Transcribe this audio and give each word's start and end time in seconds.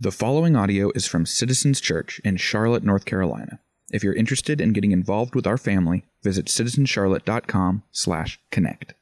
The 0.00 0.12
following 0.12 0.54
audio 0.54 0.92
is 0.94 1.08
from 1.08 1.26
Citizens 1.26 1.80
Church 1.80 2.20
in 2.22 2.36
Charlotte, 2.36 2.84
North 2.84 3.04
Carolina. 3.04 3.58
If 3.90 4.04
you're 4.04 4.14
interested 4.14 4.60
in 4.60 4.72
getting 4.72 4.92
involved 4.92 5.34
with 5.34 5.44
our 5.44 5.58
family, 5.58 6.04
visit 6.22 6.46
citizenscharlotte.com/connect. 6.46 8.94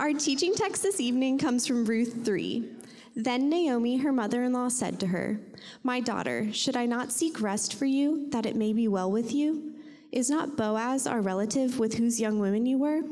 Our 0.00 0.12
teaching 0.12 0.52
text 0.56 0.82
this 0.82 0.98
evening 0.98 1.38
comes 1.38 1.68
from 1.68 1.84
Ruth 1.84 2.24
3. 2.24 2.68
Then 3.14 3.48
Naomi, 3.48 3.98
her 3.98 4.10
mother 4.10 4.42
in 4.42 4.52
law, 4.52 4.66
said 4.66 4.98
to 4.98 5.06
her, 5.06 5.38
My 5.84 6.00
daughter, 6.00 6.52
should 6.52 6.76
I 6.76 6.84
not 6.84 7.12
seek 7.12 7.40
rest 7.40 7.72
for 7.72 7.84
you, 7.84 8.28
that 8.30 8.44
it 8.44 8.56
may 8.56 8.72
be 8.72 8.88
well 8.88 9.12
with 9.12 9.32
you? 9.32 9.76
Is 10.10 10.30
not 10.30 10.56
Boaz 10.56 11.06
our 11.06 11.20
relative 11.20 11.78
with 11.78 11.94
whose 11.94 12.20
young 12.20 12.40
women 12.40 12.66
you 12.66 12.76
were? 12.76 13.02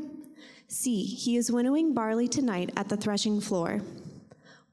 See, 0.66 1.04
he 1.04 1.36
is 1.36 1.52
winnowing 1.52 1.94
barley 1.94 2.26
tonight 2.26 2.72
at 2.76 2.88
the 2.88 2.96
threshing 2.96 3.40
floor. 3.40 3.80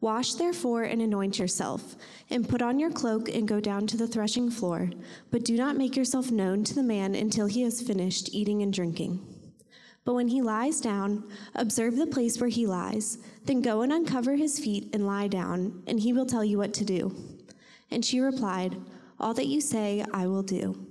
Wash 0.06 0.36
therefore 0.36 0.84
and 0.84 1.02
anoint 1.02 1.40
yourself, 1.40 1.96
and 2.30 2.48
put 2.48 2.62
on 2.62 2.78
your 2.78 2.92
cloak 2.92 3.28
and 3.28 3.48
go 3.48 3.60
down 3.60 3.88
to 3.88 3.98
the 3.98 4.06
threshing 4.06 4.52
floor, 4.52 4.92
but 5.32 5.44
do 5.44 5.58
not 5.58 5.78
make 5.78 5.96
yourself 5.96 6.30
known 6.30 6.64
to 6.66 6.76
the 6.76 6.84
man 6.84 7.16
until 7.16 7.48
he 7.48 7.64
has 7.64 7.82
finished 7.82 8.30
eating 8.32 8.62
and 8.62 8.72
drinking. 8.72 9.20
But 10.04 10.14
when 10.14 10.28
he 10.28 10.44
lies 10.44 10.80
down, 10.80 11.28
observe 11.56 11.96
the 11.96 12.06
place 12.06 12.40
where 12.40 12.52
he 12.52 12.68
lies, 12.68 13.18
then 13.46 13.64
go 13.64 13.82
and 13.82 13.92
uncover 13.92 14.36
his 14.36 14.60
feet 14.60 14.92
and 14.94 15.08
lie 15.08 15.28
down, 15.28 15.82
and 15.88 16.00
he 16.00 16.14
will 16.14 16.28
tell 16.28 16.46
you 16.46 16.60
what 16.60 16.76
to 16.76 16.86
do. 16.86 17.16
And 17.90 18.06
she 18.06 18.20
replied, 18.20 18.78
All 19.20 19.34
that 19.34 19.48
you 19.48 19.60
say, 19.60 20.06
I 20.14 20.28
will 20.28 20.44
do. 20.44 20.86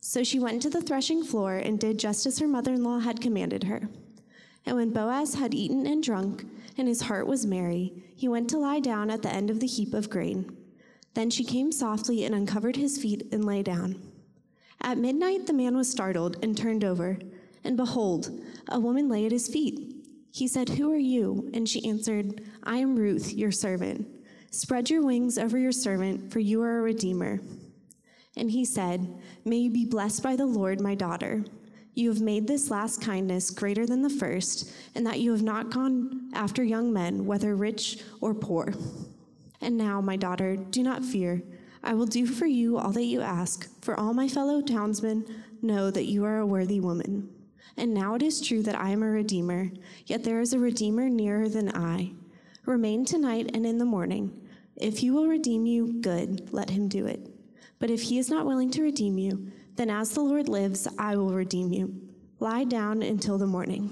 So 0.00 0.22
she 0.22 0.38
went 0.38 0.62
to 0.62 0.70
the 0.70 0.82
threshing 0.82 1.24
floor 1.24 1.56
and 1.56 1.80
did 1.80 1.98
just 1.98 2.26
as 2.26 2.38
her 2.38 2.46
mother 2.46 2.74
in 2.74 2.84
law 2.84 3.00
had 3.00 3.20
commanded 3.20 3.64
her. 3.64 3.88
And 4.64 4.76
when 4.76 4.92
Boaz 4.92 5.34
had 5.34 5.52
eaten 5.52 5.84
and 5.84 6.00
drunk, 6.00 6.44
and 6.76 6.88
his 6.88 7.02
heart 7.02 7.26
was 7.26 7.46
merry, 7.46 7.92
he 8.16 8.28
went 8.28 8.48
to 8.50 8.58
lie 8.58 8.80
down 8.80 9.10
at 9.10 9.22
the 9.22 9.32
end 9.32 9.50
of 9.50 9.60
the 9.60 9.66
heap 9.66 9.94
of 9.94 10.10
grain. 10.10 10.56
Then 11.14 11.30
she 11.30 11.44
came 11.44 11.72
softly 11.72 12.24
and 12.24 12.34
uncovered 12.34 12.76
his 12.76 12.98
feet 12.98 13.28
and 13.32 13.44
lay 13.44 13.62
down. 13.62 14.00
At 14.80 14.98
midnight 14.98 15.46
the 15.46 15.52
man 15.52 15.76
was 15.76 15.90
startled 15.90 16.36
and 16.42 16.56
turned 16.56 16.84
over, 16.84 17.18
and 17.62 17.76
behold, 17.76 18.30
a 18.68 18.80
woman 18.80 19.08
lay 19.08 19.26
at 19.26 19.32
his 19.32 19.48
feet. 19.48 19.94
He 20.32 20.48
said, 20.48 20.70
Who 20.70 20.92
are 20.92 20.98
you? 20.98 21.50
And 21.52 21.68
she 21.68 21.88
answered, 21.88 22.42
I 22.62 22.78
am 22.78 22.96
Ruth, 22.96 23.32
your 23.32 23.52
servant. 23.52 24.08
Spread 24.50 24.90
your 24.90 25.02
wings 25.02 25.38
over 25.38 25.58
your 25.58 25.72
servant, 25.72 26.32
for 26.32 26.40
you 26.40 26.62
are 26.62 26.78
a 26.78 26.82
redeemer. 26.82 27.40
And 28.36 28.50
he 28.50 28.64
said, 28.64 29.20
May 29.44 29.56
you 29.56 29.70
be 29.70 29.84
blessed 29.84 30.22
by 30.22 30.36
the 30.36 30.46
Lord, 30.46 30.80
my 30.80 30.94
daughter. 30.94 31.44
You 31.94 32.08
have 32.08 32.22
made 32.22 32.46
this 32.46 32.70
last 32.70 33.02
kindness 33.02 33.50
greater 33.50 33.84
than 33.86 34.02
the 34.02 34.10
first, 34.10 34.72
and 34.94 35.06
that 35.06 35.20
you 35.20 35.32
have 35.32 35.42
not 35.42 35.70
gone 35.70 36.30
after 36.32 36.62
young 36.62 36.92
men, 36.92 37.26
whether 37.26 37.54
rich 37.54 38.02
or 38.20 38.32
poor. 38.34 38.72
And 39.60 39.76
now, 39.76 40.00
my 40.00 40.16
daughter, 40.16 40.56
do 40.56 40.82
not 40.82 41.04
fear. 41.04 41.42
I 41.82 41.94
will 41.94 42.06
do 42.06 42.26
for 42.26 42.46
you 42.46 42.78
all 42.78 42.92
that 42.92 43.04
you 43.04 43.20
ask, 43.20 43.68
for 43.82 43.98
all 43.98 44.14
my 44.14 44.26
fellow 44.28 44.62
townsmen 44.62 45.26
know 45.60 45.90
that 45.90 46.06
you 46.06 46.24
are 46.24 46.38
a 46.38 46.46
worthy 46.46 46.80
woman. 46.80 47.28
And 47.76 47.92
now 47.92 48.14
it 48.14 48.22
is 48.22 48.40
true 48.40 48.62
that 48.62 48.78
I 48.78 48.90
am 48.90 49.02
a 49.02 49.10
redeemer, 49.10 49.70
yet 50.06 50.24
there 50.24 50.40
is 50.40 50.52
a 50.52 50.58
redeemer 50.58 51.08
nearer 51.08 51.48
than 51.48 51.74
I. 51.74 52.12
Remain 52.64 53.04
tonight 53.04 53.50
and 53.54 53.66
in 53.66 53.78
the 53.78 53.84
morning. 53.84 54.40
If 54.76 54.98
he 54.98 55.10
will 55.10 55.26
redeem 55.26 55.66
you, 55.66 56.00
good, 56.00 56.52
let 56.52 56.70
him 56.70 56.88
do 56.88 57.06
it. 57.06 57.28
But 57.78 57.90
if 57.90 58.02
he 58.02 58.18
is 58.18 58.30
not 58.30 58.46
willing 58.46 58.70
to 58.72 58.82
redeem 58.82 59.18
you, 59.18 59.50
then 59.76 59.90
as 59.90 60.10
the 60.10 60.20
Lord 60.20 60.48
lives, 60.48 60.88
I 60.98 61.16
will 61.16 61.32
redeem 61.32 61.72
you. 61.72 61.94
Lie 62.40 62.64
down 62.64 63.02
until 63.02 63.38
the 63.38 63.46
morning. 63.46 63.90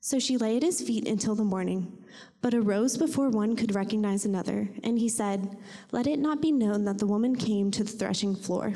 So 0.00 0.18
she 0.18 0.36
lay 0.36 0.56
at 0.56 0.62
his 0.62 0.80
feet 0.80 1.06
until 1.06 1.34
the 1.34 1.44
morning, 1.44 1.92
but 2.40 2.54
arose 2.54 2.96
before 2.96 3.28
one 3.28 3.54
could 3.54 3.74
recognize 3.74 4.24
another. 4.24 4.70
And 4.82 4.98
he 4.98 5.08
said, 5.08 5.56
Let 5.92 6.06
it 6.06 6.18
not 6.18 6.40
be 6.40 6.52
known 6.52 6.84
that 6.84 6.98
the 6.98 7.06
woman 7.06 7.36
came 7.36 7.70
to 7.70 7.84
the 7.84 7.92
threshing 7.92 8.34
floor. 8.34 8.74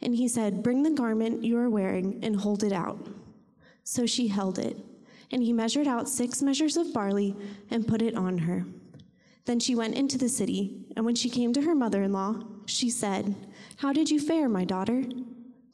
And 0.00 0.16
he 0.16 0.26
said, 0.28 0.62
Bring 0.62 0.82
the 0.82 0.90
garment 0.90 1.44
you 1.44 1.56
are 1.58 1.70
wearing 1.70 2.18
and 2.22 2.36
hold 2.36 2.64
it 2.64 2.72
out. 2.72 3.08
So 3.84 4.04
she 4.04 4.28
held 4.28 4.58
it. 4.58 4.76
And 5.30 5.42
he 5.42 5.52
measured 5.52 5.86
out 5.86 6.08
six 6.08 6.42
measures 6.42 6.76
of 6.76 6.92
barley 6.92 7.36
and 7.70 7.88
put 7.88 8.02
it 8.02 8.16
on 8.16 8.38
her. 8.38 8.66
Then 9.44 9.60
she 9.60 9.74
went 9.74 9.94
into 9.94 10.18
the 10.18 10.28
city, 10.28 10.84
and 10.94 11.04
when 11.04 11.14
she 11.14 11.30
came 11.30 11.52
to 11.52 11.62
her 11.62 11.74
mother 11.74 12.02
in 12.02 12.12
law, 12.12 12.42
she 12.66 12.90
said, 12.90 13.34
How 13.76 13.92
did 13.92 14.10
you 14.10 14.20
fare, 14.20 14.48
my 14.48 14.64
daughter? 14.64 15.02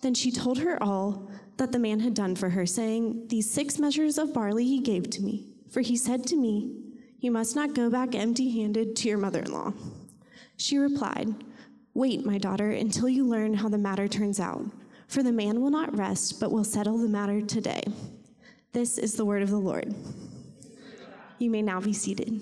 Then 0.00 0.14
she 0.14 0.31
told 0.31 0.59
her 0.59 0.82
all 0.82 1.31
that 1.56 1.72
the 1.72 1.78
man 1.78 2.00
had 2.00 2.14
done 2.14 2.36
for 2.36 2.50
her, 2.50 2.66
saying, 2.66 3.28
These 3.28 3.50
six 3.50 3.78
measures 3.78 4.16
of 4.19 4.32
barley 4.32 4.64
he 4.64 4.81
gave 4.81 5.10
to 5.10 5.22
me. 5.22 5.48
For 5.70 5.81
he 5.81 5.97
said 5.97 6.26
to 6.28 6.37
me, 6.37 6.75
You 7.20 7.31
must 7.31 7.56
not 7.56 7.75
go 7.75 7.91
back 7.91 8.14
empty 8.14 8.50
handed 8.50 8.97
to 8.97 9.08
your 9.08 9.19
mother 9.19 9.41
in 9.41 9.53
law. 9.53 9.72
She 10.56 10.78
replied, 10.78 11.34
Wait, 11.94 12.25
my 12.25 12.38
daughter, 12.38 12.70
until 12.70 13.08
you 13.08 13.26
learn 13.26 13.54
how 13.54 13.69
the 13.69 13.78
matter 13.78 14.06
turns 14.06 14.38
out. 14.38 14.64
For 15.08 15.22
the 15.22 15.32
man 15.32 15.60
will 15.60 15.70
not 15.70 15.97
rest, 15.97 16.38
but 16.38 16.53
will 16.53 16.64
settle 16.64 16.98
the 16.98 17.08
matter 17.08 17.41
today. 17.41 17.82
This 18.72 18.98
is 18.98 19.14
the 19.14 19.25
word 19.25 19.42
of 19.42 19.50
the 19.50 19.58
Lord. 19.58 19.94
You 21.38 21.50
may 21.50 21.62
now 21.62 21.81
be 21.81 21.92
seated. 21.92 22.41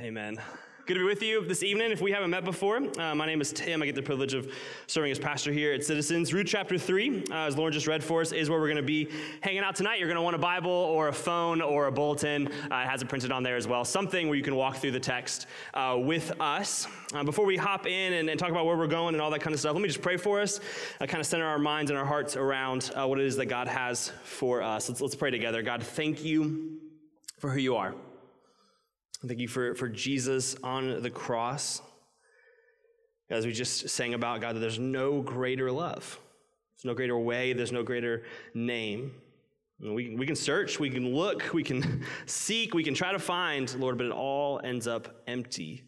Amen. 0.00 0.38
Good 0.84 0.94
to 0.94 1.00
be 1.00 1.06
with 1.06 1.22
you 1.22 1.44
this 1.44 1.62
evening. 1.62 1.92
If 1.92 2.00
we 2.00 2.10
haven't 2.10 2.30
met 2.30 2.44
before, 2.44 2.78
uh, 2.98 3.14
my 3.14 3.24
name 3.24 3.40
is 3.40 3.52
Tim. 3.52 3.82
I 3.82 3.86
get 3.86 3.94
the 3.94 4.02
privilege 4.02 4.34
of 4.34 4.52
serving 4.88 5.12
as 5.12 5.18
pastor 5.18 5.52
here 5.52 5.72
at 5.72 5.84
Citizens. 5.84 6.34
Ruth 6.34 6.48
chapter 6.48 6.76
3, 6.76 7.22
uh, 7.30 7.34
as 7.34 7.56
Lauren 7.56 7.72
just 7.72 7.86
read 7.86 8.02
for 8.02 8.20
us, 8.20 8.32
is 8.32 8.50
where 8.50 8.58
we're 8.58 8.66
going 8.66 8.78
to 8.78 8.82
be 8.82 9.08
hanging 9.42 9.60
out 9.60 9.76
tonight. 9.76 10.00
You're 10.00 10.08
going 10.08 10.16
to 10.16 10.22
want 10.22 10.34
a 10.34 10.40
Bible 10.40 10.72
or 10.72 11.06
a 11.06 11.12
phone 11.12 11.62
or 11.62 11.86
a 11.86 11.92
bulletin. 11.92 12.48
Uh, 12.48 12.78
it 12.78 12.88
has 12.88 13.00
it 13.00 13.08
printed 13.08 13.30
on 13.30 13.44
there 13.44 13.54
as 13.54 13.68
well. 13.68 13.84
Something 13.84 14.26
where 14.26 14.36
you 14.36 14.42
can 14.42 14.56
walk 14.56 14.78
through 14.78 14.90
the 14.90 14.98
text 14.98 15.46
uh, 15.72 15.96
with 16.00 16.32
us. 16.40 16.88
Uh, 17.14 17.22
before 17.22 17.46
we 17.46 17.56
hop 17.56 17.86
in 17.86 18.14
and, 18.14 18.28
and, 18.28 18.36
talk 18.36 18.50
about 18.50 18.66
where 18.66 18.76
we're 18.76 18.88
going 18.88 19.14
and 19.14 19.22
all 19.22 19.30
that 19.30 19.40
kind 19.40 19.54
of 19.54 19.60
stuff, 19.60 19.74
let 19.74 19.82
me 19.82 19.88
just 19.88 20.02
pray 20.02 20.16
for 20.16 20.40
us, 20.40 20.58
uh, 21.00 21.06
kind 21.06 21.20
of 21.20 21.26
center 21.26 21.46
our 21.46 21.60
minds 21.60 21.92
and 21.92 21.98
our 21.98 22.06
hearts 22.06 22.34
around 22.34 22.90
what 22.96 23.20
it 23.20 23.26
is 23.26 23.36
that 23.36 23.46
God 23.46 23.68
has 23.68 24.10
for 24.24 24.62
us. 24.62 24.88
Let's, 24.88 25.00
let's 25.00 25.14
pray 25.14 25.30
together. 25.30 25.62
God, 25.62 25.84
thank 25.84 26.24
you 26.24 26.80
for 27.38 27.50
who 27.50 27.60
you 27.60 27.76
are. 27.76 27.94
Thank 29.26 29.38
you 29.38 29.48
for, 29.48 29.74
for 29.76 29.88
Jesus 29.88 30.56
on 30.64 31.00
the 31.00 31.10
cross. 31.10 31.80
As 33.30 33.46
we 33.46 33.52
just 33.52 33.88
sang 33.88 34.14
about, 34.14 34.40
God, 34.40 34.56
that 34.56 34.60
there's 34.60 34.80
no 34.80 35.22
greater 35.22 35.70
love. 35.70 36.18
There's 36.76 36.84
no 36.84 36.94
greater 36.94 37.16
way, 37.16 37.52
there's 37.52 37.72
no 37.72 37.84
greater 37.84 38.24
name. 38.52 39.12
We, 39.80 40.16
we 40.16 40.26
can 40.26 40.36
search, 40.36 40.78
we 40.78 40.90
can 40.90 41.14
look, 41.14 41.52
we 41.54 41.62
can 41.62 42.04
seek, 42.26 42.74
we 42.74 42.82
can 42.82 42.94
try 42.94 43.12
to 43.12 43.18
find, 43.18 43.72
Lord, 43.78 43.96
but 43.96 44.06
it 44.06 44.12
all 44.12 44.60
ends 44.62 44.86
up 44.86 45.22
empty 45.26 45.84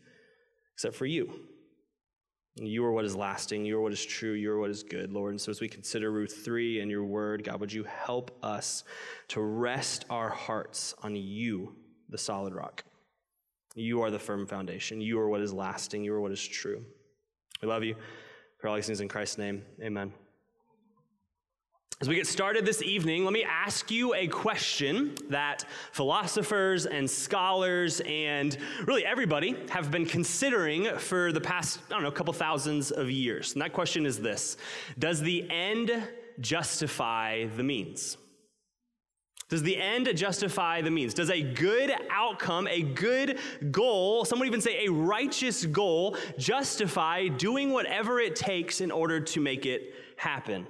except 0.74 0.94
for 0.94 1.06
you. 1.06 1.32
You 2.56 2.84
are 2.84 2.92
what 2.92 3.04
is 3.04 3.16
lasting. 3.16 3.64
You 3.64 3.78
are 3.78 3.80
what 3.80 3.92
is 3.92 4.04
true. 4.04 4.32
You 4.32 4.52
are 4.52 4.60
what 4.60 4.70
is 4.70 4.84
good, 4.84 5.12
Lord. 5.12 5.32
And 5.32 5.40
so 5.40 5.50
as 5.50 5.60
we 5.60 5.68
consider 5.68 6.12
Ruth 6.12 6.44
3 6.44 6.80
and 6.80 6.90
your 6.90 7.04
word, 7.04 7.42
God, 7.42 7.58
would 7.58 7.72
you 7.72 7.82
help 7.82 8.30
us 8.44 8.84
to 9.28 9.40
rest 9.40 10.04
our 10.08 10.28
hearts 10.28 10.94
on 11.02 11.16
you, 11.16 11.74
the 12.08 12.18
solid 12.18 12.54
rock? 12.54 12.84
You 13.74 14.02
are 14.02 14.10
the 14.10 14.18
firm 14.18 14.46
foundation. 14.46 15.00
You 15.00 15.18
are 15.18 15.28
what 15.28 15.40
is 15.40 15.52
lasting. 15.52 16.04
You 16.04 16.14
are 16.14 16.20
what 16.20 16.32
is 16.32 16.46
true. 16.46 16.84
We 17.60 17.68
love 17.68 17.82
you. 17.82 17.96
For 18.58 18.68
all 18.68 18.76
these 18.76 18.86
things 18.86 19.00
in 19.00 19.08
Christ's 19.08 19.36
name, 19.36 19.62
amen. 19.82 20.12
As 22.00 22.08
we 22.08 22.16
get 22.16 22.26
started 22.26 22.66
this 22.66 22.82
evening, 22.82 23.24
let 23.24 23.32
me 23.32 23.44
ask 23.44 23.90
you 23.90 24.14
a 24.14 24.26
question 24.26 25.14
that 25.30 25.64
philosophers 25.92 26.86
and 26.86 27.08
scholars 27.08 28.00
and 28.04 28.56
really 28.84 29.06
everybody 29.06 29.56
have 29.70 29.90
been 29.90 30.04
considering 30.04 30.86
for 30.98 31.32
the 31.32 31.40
past, 31.40 31.80
I 31.88 31.94
don't 31.94 32.02
know, 32.02 32.08
a 32.08 32.12
couple 32.12 32.32
thousands 32.32 32.90
of 32.90 33.10
years. 33.10 33.52
And 33.52 33.62
that 33.62 33.72
question 33.72 34.06
is 34.06 34.18
this 34.18 34.56
Does 34.98 35.20
the 35.20 35.48
end 35.50 36.08
justify 36.40 37.46
the 37.56 37.62
means? 37.62 38.16
Does 39.54 39.62
the 39.62 39.76
end 39.76 40.10
justify 40.16 40.82
the 40.82 40.90
means? 40.90 41.14
Does 41.14 41.30
a 41.30 41.40
good 41.40 41.94
outcome, 42.10 42.66
a 42.66 42.82
good 42.82 43.38
goal, 43.70 44.24
some 44.24 44.40
would 44.40 44.48
even 44.48 44.60
say 44.60 44.84
a 44.84 44.90
righteous 44.90 45.64
goal, 45.64 46.16
justify 46.36 47.28
doing 47.28 47.70
whatever 47.70 48.18
it 48.18 48.34
takes 48.34 48.80
in 48.80 48.90
order 48.90 49.20
to 49.20 49.40
make 49.40 49.64
it 49.64 49.94
happen? 50.16 50.66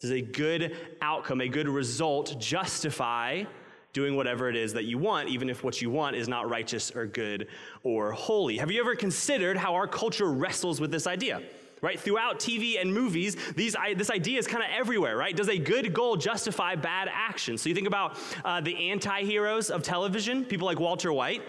Does 0.00 0.10
a 0.10 0.20
good 0.20 0.76
outcome, 1.00 1.42
a 1.42 1.46
good 1.46 1.68
result, 1.68 2.34
justify 2.40 3.44
doing 3.92 4.16
whatever 4.16 4.48
it 4.48 4.56
is 4.56 4.72
that 4.72 4.86
you 4.86 4.98
want, 4.98 5.28
even 5.28 5.48
if 5.48 5.62
what 5.62 5.80
you 5.80 5.88
want 5.88 6.16
is 6.16 6.26
not 6.26 6.50
righteous 6.50 6.90
or 6.96 7.06
good 7.06 7.46
or 7.84 8.10
holy? 8.10 8.58
Have 8.58 8.72
you 8.72 8.80
ever 8.80 8.96
considered 8.96 9.56
how 9.56 9.74
our 9.74 9.86
culture 9.86 10.26
wrestles 10.26 10.80
with 10.80 10.90
this 10.90 11.06
idea? 11.06 11.40
Right? 11.82 11.98
Throughout 11.98 12.38
TV 12.38 12.80
and 12.80 12.94
movies, 12.94 13.36
these, 13.54 13.76
this 13.96 14.08
idea 14.08 14.38
is 14.38 14.46
kind 14.46 14.62
of 14.62 14.70
everywhere, 14.72 15.16
right? 15.16 15.36
Does 15.36 15.48
a 15.48 15.58
good 15.58 15.92
goal 15.92 16.16
justify 16.16 16.76
bad 16.76 17.10
action? 17.12 17.58
So 17.58 17.68
you 17.68 17.74
think 17.74 17.88
about 17.88 18.16
uh, 18.44 18.60
the 18.60 18.90
anti 18.90 19.24
heroes 19.24 19.68
of 19.68 19.82
television, 19.82 20.44
people 20.44 20.66
like 20.66 20.78
Walter 20.80 21.12
White, 21.12 21.42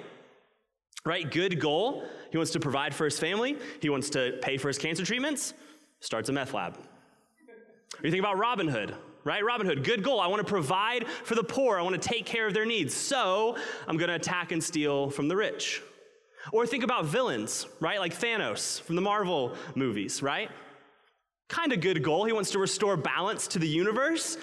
right? 1.06 1.30
Good 1.30 1.60
goal. 1.60 2.04
He 2.32 2.38
wants 2.38 2.52
to 2.52 2.60
provide 2.60 2.96
for 2.96 3.06
his 3.06 3.20
family, 3.20 3.58
he 3.80 3.90
wants 3.90 4.10
to 4.12 4.40
pay 4.42 4.58
for 4.58 4.68
his 4.68 4.80
cancer 4.80 5.06
treatments, 5.06 5.54
starts 6.00 6.30
a 6.30 6.34
meth 6.34 6.54
lab. 6.54 6.78
Or 6.78 8.06
you 8.06 8.10
think 8.10 8.24
about 8.24 8.40
Robin 8.40 8.68
Hood, 8.68 8.96
right? 9.24 9.46
Robin 9.46 9.68
Hood, 9.68 9.84
good 9.84 10.04
goal. 10.04 10.20
I 10.20 10.26
want 10.26 10.40
to 10.40 10.52
provide 10.52 11.08
for 11.08 11.36
the 11.36 11.44
poor. 11.44 11.78
I 11.78 11.84
want 11.84 12.02
to 12.02 12.10
take 12.10 12.26
care 12.26 12.48
of 12.48 12.56
their 12.56 12.66
needs. 12.66 12.96
So 12.96 13.56
I'm 13.88 13.98
going 13.98 14.10
to 14.10 14.16
attack 14.16 14.52
and 14.52 14.64
steal 14.64 15.12
from 15.12 15.28
the 15.28 15.36
rich. 15.36 15.84
Or 16.52 16.68
think 16.68 16.84
about 16.84 17.06
villains, 17.06 17.68
right? 17.80 18.00
Like 18.00 18.14
Thanos 18.14 18.82
from 18.82 18.96
the 18.96 19.02
Marvel 19.02 19.56
movies, 19.76 20.22
right? 20.22 20.50
Kind 21.48 21.72
of 21.72 21.80
good 21.80 22.04
goal. 22.04 22.26
He 22.26 22.34
wants 22.34 22.52
to 22.52 22.60
restore 22.60 22.98
balance 22.98 23.48
to 23.50 23.60
the 23.60 23.68
universe, 23.68 24.38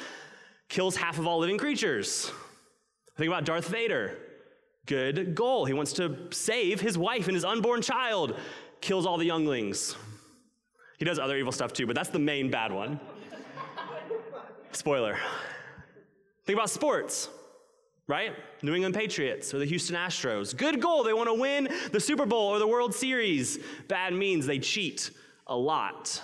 kills 0.68 0.96
half 0.96 1.18
of 1.18 1.26
all 1.26 1.38
living 1.38 1.58
creatures. 1.58 2.30
Think 3.16 3.28
about 3.28 3.44
Darth 3.44 3.68
Vader. 3.68 4.16
Good 4.86 5.34
goal. 5.34 5.66
He 5.66 5.72
wants 5.72 5.92
to 5.94 6.16
save 6.30 6.80
his 6.80 6.96
wife 6.96 7.26
and 7.26 7.34
his 7.34 7.44
unborn 7.44 7.82
child, 7.82 8.36
kills 8.80 9.04
all 9.04 9.18
the 9.18 9.26
younglings. 9.26 9.94
He 10.98 11.04
does 11.04 11.18
other 11.18 11.36
evil 11.36 11.52
stuff 11.52 11.72
too, 11.72 11.86
but 11.86 11.94
that's 11.94 12.08
the 12.08 12.18
main 12.18 12.50
bad 12.50 12.72
one. 12.72 12.98
Spoiler. 14.72 15.18
Think 16.44 16.56
about 16.56 16.70
sports 16.70 17.28
right? 18.10 18.34
New 18.62 18.74
England 18.74 18.92
Patriots 18.92 19.54
or 19.54 19.60
the 19.60 19.64
Houston 19.64 19.94
Astros. 19.94 20.54
Good 20.54 20.82
goal, 20.82 21.04
they 21.04 21.12
want 21.12 21.28
to 21.28 21.34
win 21.34 21.68
the 21.92 22.00
Super 22.00 22.26
Bowl 22.26 22.48
or 22.48 22.58
the 22.58 22.66
World 22.66 22.92
Series. 22.92 23.60
Bad 23.86 24.12
means 24.12 24.46
they 24.46 24.58
cheat 24.58 25.12
a 25.46 25.56
lot. 25.56 26.20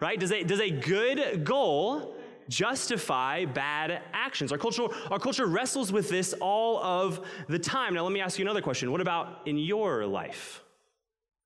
right? 0.00 0.20
Does 0.20 0.30
a, 0.30 0.44
does 0.44 0.60
a 0.60 0.70
good 0.70 1.44
goal 1.44 2.14
justify 2.48 3.44
bad 3.44 4.02
actions? 4.12 4.52
Our 4.52 4.58
culture, 4.58 4.86
our 5.10 5.18
culture 5.18 5.46
wrestles 5.46 5.90
with 5.90 6.08
this 6.08 6.32
all 6.40 6.78
of 6.78 7.26
the 7.48 7.58
time. 7.58 7.94
Now, 7.94 8.04
let 8.04 8.12
me 8.12 8.20
ask 8.20 8.38
you 8.38 8.44
another 8.44 8.62
question. 8.62 8.92
What 8.92 9.00
about 9.00 9.40
in 9.46 9.58
your 9.58 10.06
life? 10.06 10.62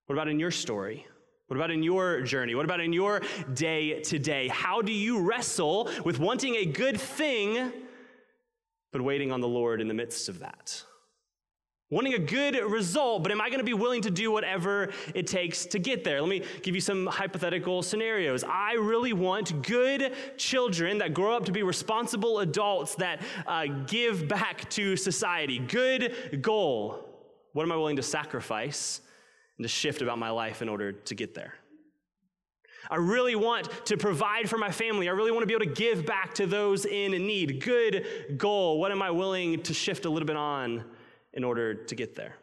What 0.07 0.15
about 0.15 0.29
in 0.29 0.39
your 0.39 0.50
story? 0.50 1.07
What 1.47 1.57
about 1.57 1.71
in 1.71 1.83
your 1.83 2.21
journey? 2.21 2.55
What 2.55 2.67
about 2.67 2.81
in 2.81 2.93
your 2.93 3.23
day 3.55 4.00
to 4.00 4.19
day? 4.19 4.49
How 4.49 4.83
do 4.83 4.93
you 4.93 5.21
wrestle 5.21 5.91
with 6.05 6.19
wanting 6.19 6.57
a 6.57 6.67
good 6.67 7.00
thing 7.00 7.73
but 8.94 9.02
waiting 9.02 9.32
on 9.32 9.41
the 9.41 9.49
Lord 9.49 9.81
in 9.81 9.88
the 9.88 9.94
midst 9.94 10.29
of 10.29 10.38
that. 10.38 10.81
Wanting 11.91 12.14
a 12.14 12.19
good 12.19 12.55
result, 12.55 13.25
but 13.25 13.32
am 13.32 13.41
I 13.41 13.49
going 13.49 13.58
to 13.58 13.64
be 13.64 13.75
willing 13.75 14.02
to 14.02 14.11
do 14.11 14.31
whatever 14.31 14.93
it 15.17 15.26
takes 15.26 15.67
to 15.67 15.81
get 15.81 16.05
there? 16.05 16.20
Let 16.20 16.31
me 16.31 16.44
give 16.62 16.76
you 16.76 16.81
some 16.81 17.08
hypothetical 17.08 17.82
scenarios. 17.82 18.44
I 18.44 18.75
really 18.75 19.12
want 19.12 19.62
good 19.67 20.14
children 20.37 20.99
that 20.99 21.12
grow 21.12 21.37
up 21.37 21.44
to 21.46 21.52
be 21.52 21.64
responsible 21.64 22.38
adults 22.38 22.94
that 22.94 23.20
uh, 23.49 23.67
give 23.88 24.29
back 24.29 24.70
to 24.70 24.97
society. 24.97 25.58
Good 25.58 26.40
goal. 26.40 27.05
What 27.52 27.64
am 27.64 27.73
I 27.73 27.76
willing 27.76 27.97
to 27.97 28.02
sacrifice 28.02 29.00
and 29.58 29.64
to 29.64 29.69
shift 29.69 30.02
about 30.02 30.19
my 30.19 30.31
life 30.31 30.62
in 30.62 30.69
order 30.69 30.93
to 30.93 31.14
get 31.17 31.35
there? 31.35 31.55
I 32.91 32.97
really 32.97 33.35
want 33.35 33.69
to 33.87 33.97
provide 33.97 34.49
for 34.49 34.59
my 34.59 34.71
family. 34.71 35.09
I 35.09 35.13
really 35.13 35.31
want 35.31 35.43
to 35.43 35.47
be 35.47 35.55
able 35.55 35.67
to 35.67 35.81
give 35.81 36.05
back 36.05 36.35
to 36.35 36.47
those 36.47 36.85
in 36.85 37.13
need. 37.13 37.63
Good 37.63 38.37
goal. 38.37 38.79
What 38.79 38.93
am 38.93 39.03
I 39.03 39.11
willing 39.11 39.63
to 39.63 39.75
shift 39.75 40.05
a 40.05 40.11
little 40.11 40.27
bit 40.27 40.37
on 40.37 40.85
in 41.33 41.45
order 41.45 41.75
to 41.75 41.95
get 41.95 42.15
there? 42.15 42.35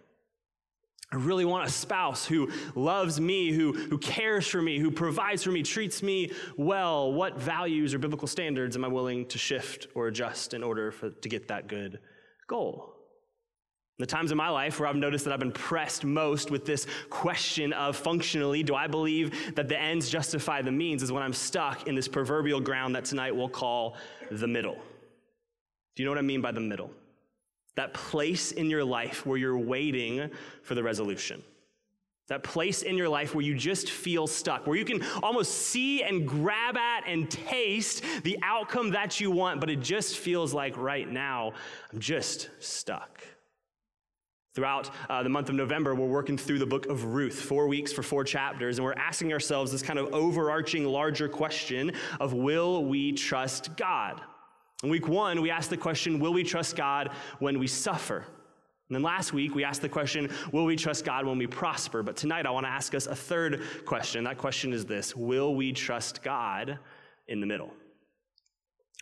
I 1.14 1.18
really 1.18 1.44
want 1.44 1.68
a 1.68 1.72
spouse 1.72 2.26
who 2.26 2.50
loves 2.74 3.20
me, 3.20 3.52
who, 3.52 3.74
who 3.74 3.98
cares 3.98 4.48
for 4.48 4.62
me, 4.62 4.80
who 4.80 4.90
provides 4.90 5.44
for 5.44 5.52
me, 5.52 5.62
treats 5.62 6.02
me 6.02 6.32
well. 6.56 7.12
What 7.12 7.38
values 7.38 7.94
or 7.94 8.00
biblical 8.00 8.30
standards 8.30 8.78
am 8.78 8.86
I 8.86 8.88
willing 8.88 9.26
to 9.28 9.38
shift 9.38 9.88
or 9.94 10.08
adjust 10.08 10.54
in 10.54 10.64
order 10.64 10.90
for, 10.92 11.10
to 11.10 11.30
get 11.30 11.50
that 11.50 11.68
good 11.68 12.00
goal? 12.48 12.91
The 14.02 14.08
times 14.08 14.32
in 14.32 14.38
my 14.38 14.50
life 14.50 14.80
where 14.80 14.90
I've 14.90 14.96
noticed 14.96 15.26
that 15.26 15.32
I've 15.32 15.40
been 15.40 15.52
pressed 15.52 16.04
most 16.04 16.50
with 16.50 16.66
this 16.66 16.88
question 17.12 17.72
of 17.72 17.96
functionally, 17.96 18.64
do 18.64 18.74
I 18.74 18.88
believe 18.88 19.54
that 19.54 19.70
the 19.70 19.80
ends 19.80 20.10
justify 20.10 20.64
the 20.64 20.72
means, 20.72 21.04
is 21.04 21.12
when 21.12 21.22
I'm 21.22 21.34
stuck 21.34 21.88
in 21.88 21.94
this 21.94 22.08
proverbial 22.08 22.62
ground 22.62 22.96
that 22.96 23.06
tonight 23.06 23.36
we'll 23.36 23.48
call 23.48 23.96
the 24.32 24.48
middle. 24.48 24.74
Do 25.96 26.02
you 26.02 26.06
know 26.06 26.12
what 26.14 26.18
I 26.18 26.24
mean 26.24 26.42
by 26.42 26.52
the 26.52 26.60
middle? 26.60 26.90
That 27.76 27.94
place 27.94 28.54
in 28.54 28.72
your 28.72 28.84
life 28.84 29.24
where 29.28 29.38
you're 29.38 29.56
waiting 29.56 30.32
for 30.64 30.74
the 30.74 30.82
resolution. 30.82 31.44
That 32.28 32.42
place 32.42 32.82
in 32.82 32.98
your 32.98 33.10
life 33.10 33.36
where 33.36 33.46
you 33.46 33.54
just 33.54 33.92
feel 33.92 34.26
stuck, 34.26 34.66
where 34.66 34.78
you 34.78 34.86
can 34.86 35.06
almost 35.22 35.52
see 35.52 36.02
and 36.02 36.28
grab 36.28 36.76
at 36.76 37.04
and 37.08 37.30
taste 37.30 38.04
the 38.24 38.40
outcome 38.42 38.90
that 38.92 39.20
you 39.20 39.30
want, 39.30 39.60
but 39.60 39.70
it 39.70 39.80
just 39.80 40.18
feels 40.18 40.56
like 40.56 40.76
right 40.76 41.08
now, 41.08 41.54
I'm 41.94 42.00
just 42.00 42.50
stuck. 42.58 43.24
Throughout 44.54 44.90
uh, 45.10 45.24
the 45.24 45.30
month 45.30 45.48
of 45.48 45.56
November, 45.56 45.96
we're 45.96 46.08
working 46.08 46.38
through 46.38 46.60
the 46.60 46.66
book 46.66 46.86
of 46.88 47.06
Ruth, 47.06 47.40
four 47.40 47.68
weeks 47.68 47.94
for 47.94 48.04
four 48.04 48.26
chapters, 48.26 48.78
and 48.78 48.86
we're 48.86 48.94
asking 48.94 49.32
ourselves 49.32 49.72
this 49.72 49.82
kind 49.82 49.98
of 49.98 50.14
overarching, 50.14 50.84
larger 50.86 51.30
question 51.30 51.94
of 52.20 52.34
will 52.34 52.84
we 52.84 53.14
trust 53.14 53.78
God? 53.78 54.20
In 54.84 54.90
week 54.90 55.08
one, 55.08 55.42
we 55.42 55.50
asked 55.52 55.70
the 55.70 55.78
question, 55.78 56.20
will 56.20 56.34
we 56.34 56.44
trust 56.44 56.76
God 56.76 57.12
when 57.40 57.60
we 57.60 57.68
suffer? 57.68 58.26
And 58.90 58.96
then 58.96 59.04
last 59.04 59.32
week, 59.32 59.56
we 59.56 59.64
asked 59.64 59.82
the 59.82 59.88
question, 59.88 60.30
will 60.52 60.66
we 60.66 60.76
trust 60.76 61.06
God 61.06 61.26
when 61.26 61.38
we 61.38 61.48
prosper? 61.48 62.04
But 62.04 62.18
tonight, 62.18 62.46
I 62.46 62.52
want 62.52 62.66
to 62.66 62.72
ask 62.72 62.94
us 62.94 63.08
a 63.08 63.16
third 63.16 63.62
question. 63.86 64.26
That 64.26 64.38
question 64.38 64.74
is 64.74 64.86
this 64.86 65.16
Will 65.16 65.56
we 65.56 65.72
trust 65.72 66.24
God 66.24 66.78
in 67.30 67.40
the 67.40 67.48
middle? 67.48 67.72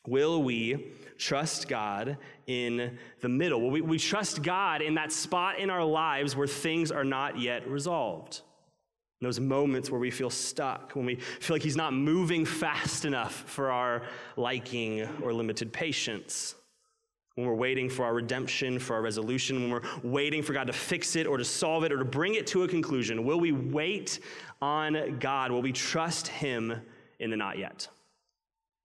Will 0.07 0.41
we 0.41 0.93
trust 1.17 1.67
God 1.67 2.17
in 2.47 2.97
the 3.21 3.29
middle? 3.29 3.61
Will 3.61 3.71
we, 3.71 3.81
we 3.81 3.99
trust 3.99 4.41
God 4.41 4.81
in 4.81 4.95
that 4.95 5.11
spot 5.11 5.59
in 5.59 5.69
our 5.69 5.83
lives 5.83 6.35
where 6.35 6.47
things 6.47 6.91
are 6.91 7.03
not 7.03 7.39
yet 7.39 7.67
resolved? 7.67 8.41
In 9.21 9.25
those 9.25 9.39
moments 9.39 9.89
where 9.91 9.99
we 9.99 10.11
feel 10.11 10.29
stuck, 10.29 10.95
when 10.95 11.05
we 11.05 11.15
feel 11.15 11.55
like 11.55 11.61
He's 11.61 11.75
not 11.75 11.93
moving 11.93 12.45
fast 12.45 13.03
enough 13.03 13.43
for 13.47 13.69
our 13.69 14.03
liking 14.37 15.01
or 15.21 15.33
limited 15.33 15.73
patience, 15.73 16.55
when 17.35 17.45
we're 17.45 17.53
waiting 17.53 17.89
for 17.89 18.05
our 18.05 18.13
redemption, 18.13 18.79
for 18.79 18.95
our 18.95 19.01
resolution, 19.01 19.61
when 19.61 19.71
we're 19.71 20.09
waiting 20.09 20.41
for 20.41 20.53
God 20.53 20.67
to 20.67 20.73
fix 20.73 21.15
it 21.15 21.27
or 21.27 21.37
to 21.37 21.45
solve 21.45 21.83
it 21.83 21.91
or 21.91 21.97
to 21.97 22.05
bring 22.05 22.35
it 22.35 22.47
to 22.47 22.63
a 22.63 22.67
conclusion, 22.67 23.25
will 23.25 23.39
we 23.39 23.51
wait 23.51 24.19
on 24.61 25.17
God? 25.19 25.51
Will 25.51 25.61
we 25.61 25.71
trust 25.71 26.27
Him 26.27 26.81
in 27.19 27.29
the 27.29 27.37
not 27.37 27.57
yet? 27.57 27.87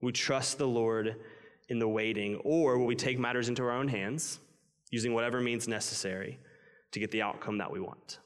We 0.05 0.13
trust 0.13 0.59
the 0.59 0.69
Lord 0.69 1.17
in 1.69 1.79
the 1.79 1.89
waiting, 1.89 2.37
or 2.45 2.79
will 2.79 2.87
we 2.87 2.95
take 2.95 3.19
matters 3.19 3.49
into 3.49 3.63
our 3.63 3.71
own 3.71 3.89
hands, 3.89 4.39
using 4.91 5.15
whatever 5.15 5.41
means 5.41 5.67
necessary 5.67 6.39
to 6.93 7.01
get 7.01 7.11
the 7.11 7.23
outcome 7.23 7.59
that 7.59 7.71
we 7.71 7.81
want? 7.81 8.19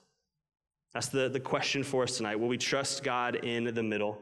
That's 0.93 1.09
the, 1.09 1.29
the 1.29 1.41
question 1.41 1.83
for 1.83 2.03
us 2.03 2.17
tonight. 2.17 2.37
Will 2.37 2.49
we 2.49 2.59
trust 2.59 3.05
God 3.05 3.37
in 3.37 3.73
the 3.75 3.83
middle? 3.83 4.19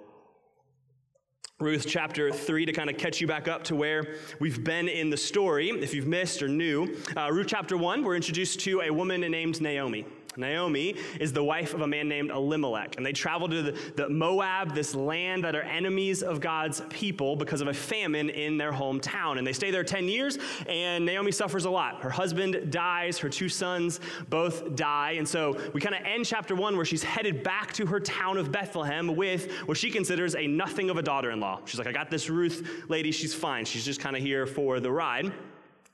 Ruth 1.59 1.87
chapter 1.89 2.31
3 2.31 2.67
to 2.67 2.73
kind 2.73 2.91
of 2.91 2.99
catch 2.99 3.19
you 3.21 3.27
back 3.27 3.49
up 3.49 3.65
to 3.65 3.75
where 3.75 4.17
we've 4.41 4.63
been 4.63 4.89
in 4.89 5.09
the 5.09 5.17
story, 5.17 5.71
if 5.71 5.95
you've 5.95 6.07
missed 6.07 6.43
or 6.43 6.49
new. 6.49 6.95
Uh, 7.17 7.33
Ruth 7.33 7.47
chapter 7.49 7.79
1, 7.79 8.05
we're 8.05 8.17
introduced 8.17 8.61
to 8.61 8.83
a 8.83 8.91
woman 8.91 9.23
named 9.23 9.63
Naomi. 9.63 10.05
Naomi 10.37 10.97
is 11.21 11.33
the 11.33 11.43
wife 11.43 11.75
of 11.75 11.81
a 11.81 11.87
man 11.87 12.09
named 12.09 12.31
Elimelech, 12.31 12.97
and 12.97 13.05
they 13.05 13.13
travel 13.13 13.49
to 13.49 13.63
the, 13.63 13.79
the, 13.97 14.09
Moab, 14.09 14.75
this 14.75 14.95
land 14.95 15.45
that 15.45 15.55
are 15.55 15.63
enemies 15.63 16.23
of 16.23 16.41
God's 16.41 16.83
people 16.91 17.37
because 17.37 17.61
of 17.61 17.69
a 17.69 17.75
famine 17.75 18.31
in 18.31 18.57
their 18.57 18.73
hometown. 18.73 19.39
And 19.39 19.47
they 19.47 19.53
stay 19.53 19.71
there 19.71 19.85
10 19.85 20.09
years, 20.09 20.39
and 20.69 21.05
Naomi 21.05 21.33
suffers 21.33 21.65
a 21.65 21.71
lot. 21.71 22.01
Her 22.03 22.11
husband 22.11 22.71
dies, 22.71 23.19
her 23.19 23.29
two 23.29 23.49
sons 23.49 24.01
both 24.29 24.75
die. 24.75 25.13
And 25.13 25.29
so 25.29 25.59
we 25.73 25.81
kind 25.81 25.95
of 25.95 26.03
end 26.05 26.25
chapter 26.25 26.55
one 26.55 26.77
where 26.77 26.85
she's 26.85 27.03
headed 27.03 27.43
back 27.43 27.73
to 27.75 27.87
her 27.87 28.01
town 28.01 28.37
of 28.37 28.53
Bethlehem 28.53 29.17
with 29.17 29.51
what 29.67 29.77
she 29.77 29.91
considers 29.91 30.35
a 30.35 30.47
nothing 30.47 30.91
of 30.91 30.97
a 30.97 31.03
daughter 31.03 31.31
in 31.31 31.41
law. 31.41 31.61
She's 31.65 31.79
like, 31.79 31.89
I 31.89 31.93
got 31.93 32.11
this 32.11 32.31
Ruth 32.31 32.69
lady, 32.89 33.13
she's 33.13 33.35
fine. 33.35 33.65
She's 33.65 33.85
just 33.85 34.01
kind 34.01 34.17
of 34.17 34.23
here 34.23 34.47
for 34.47 34.81
the 34.81 34.91
ride. 34.91 35.27
And 35.27 35.35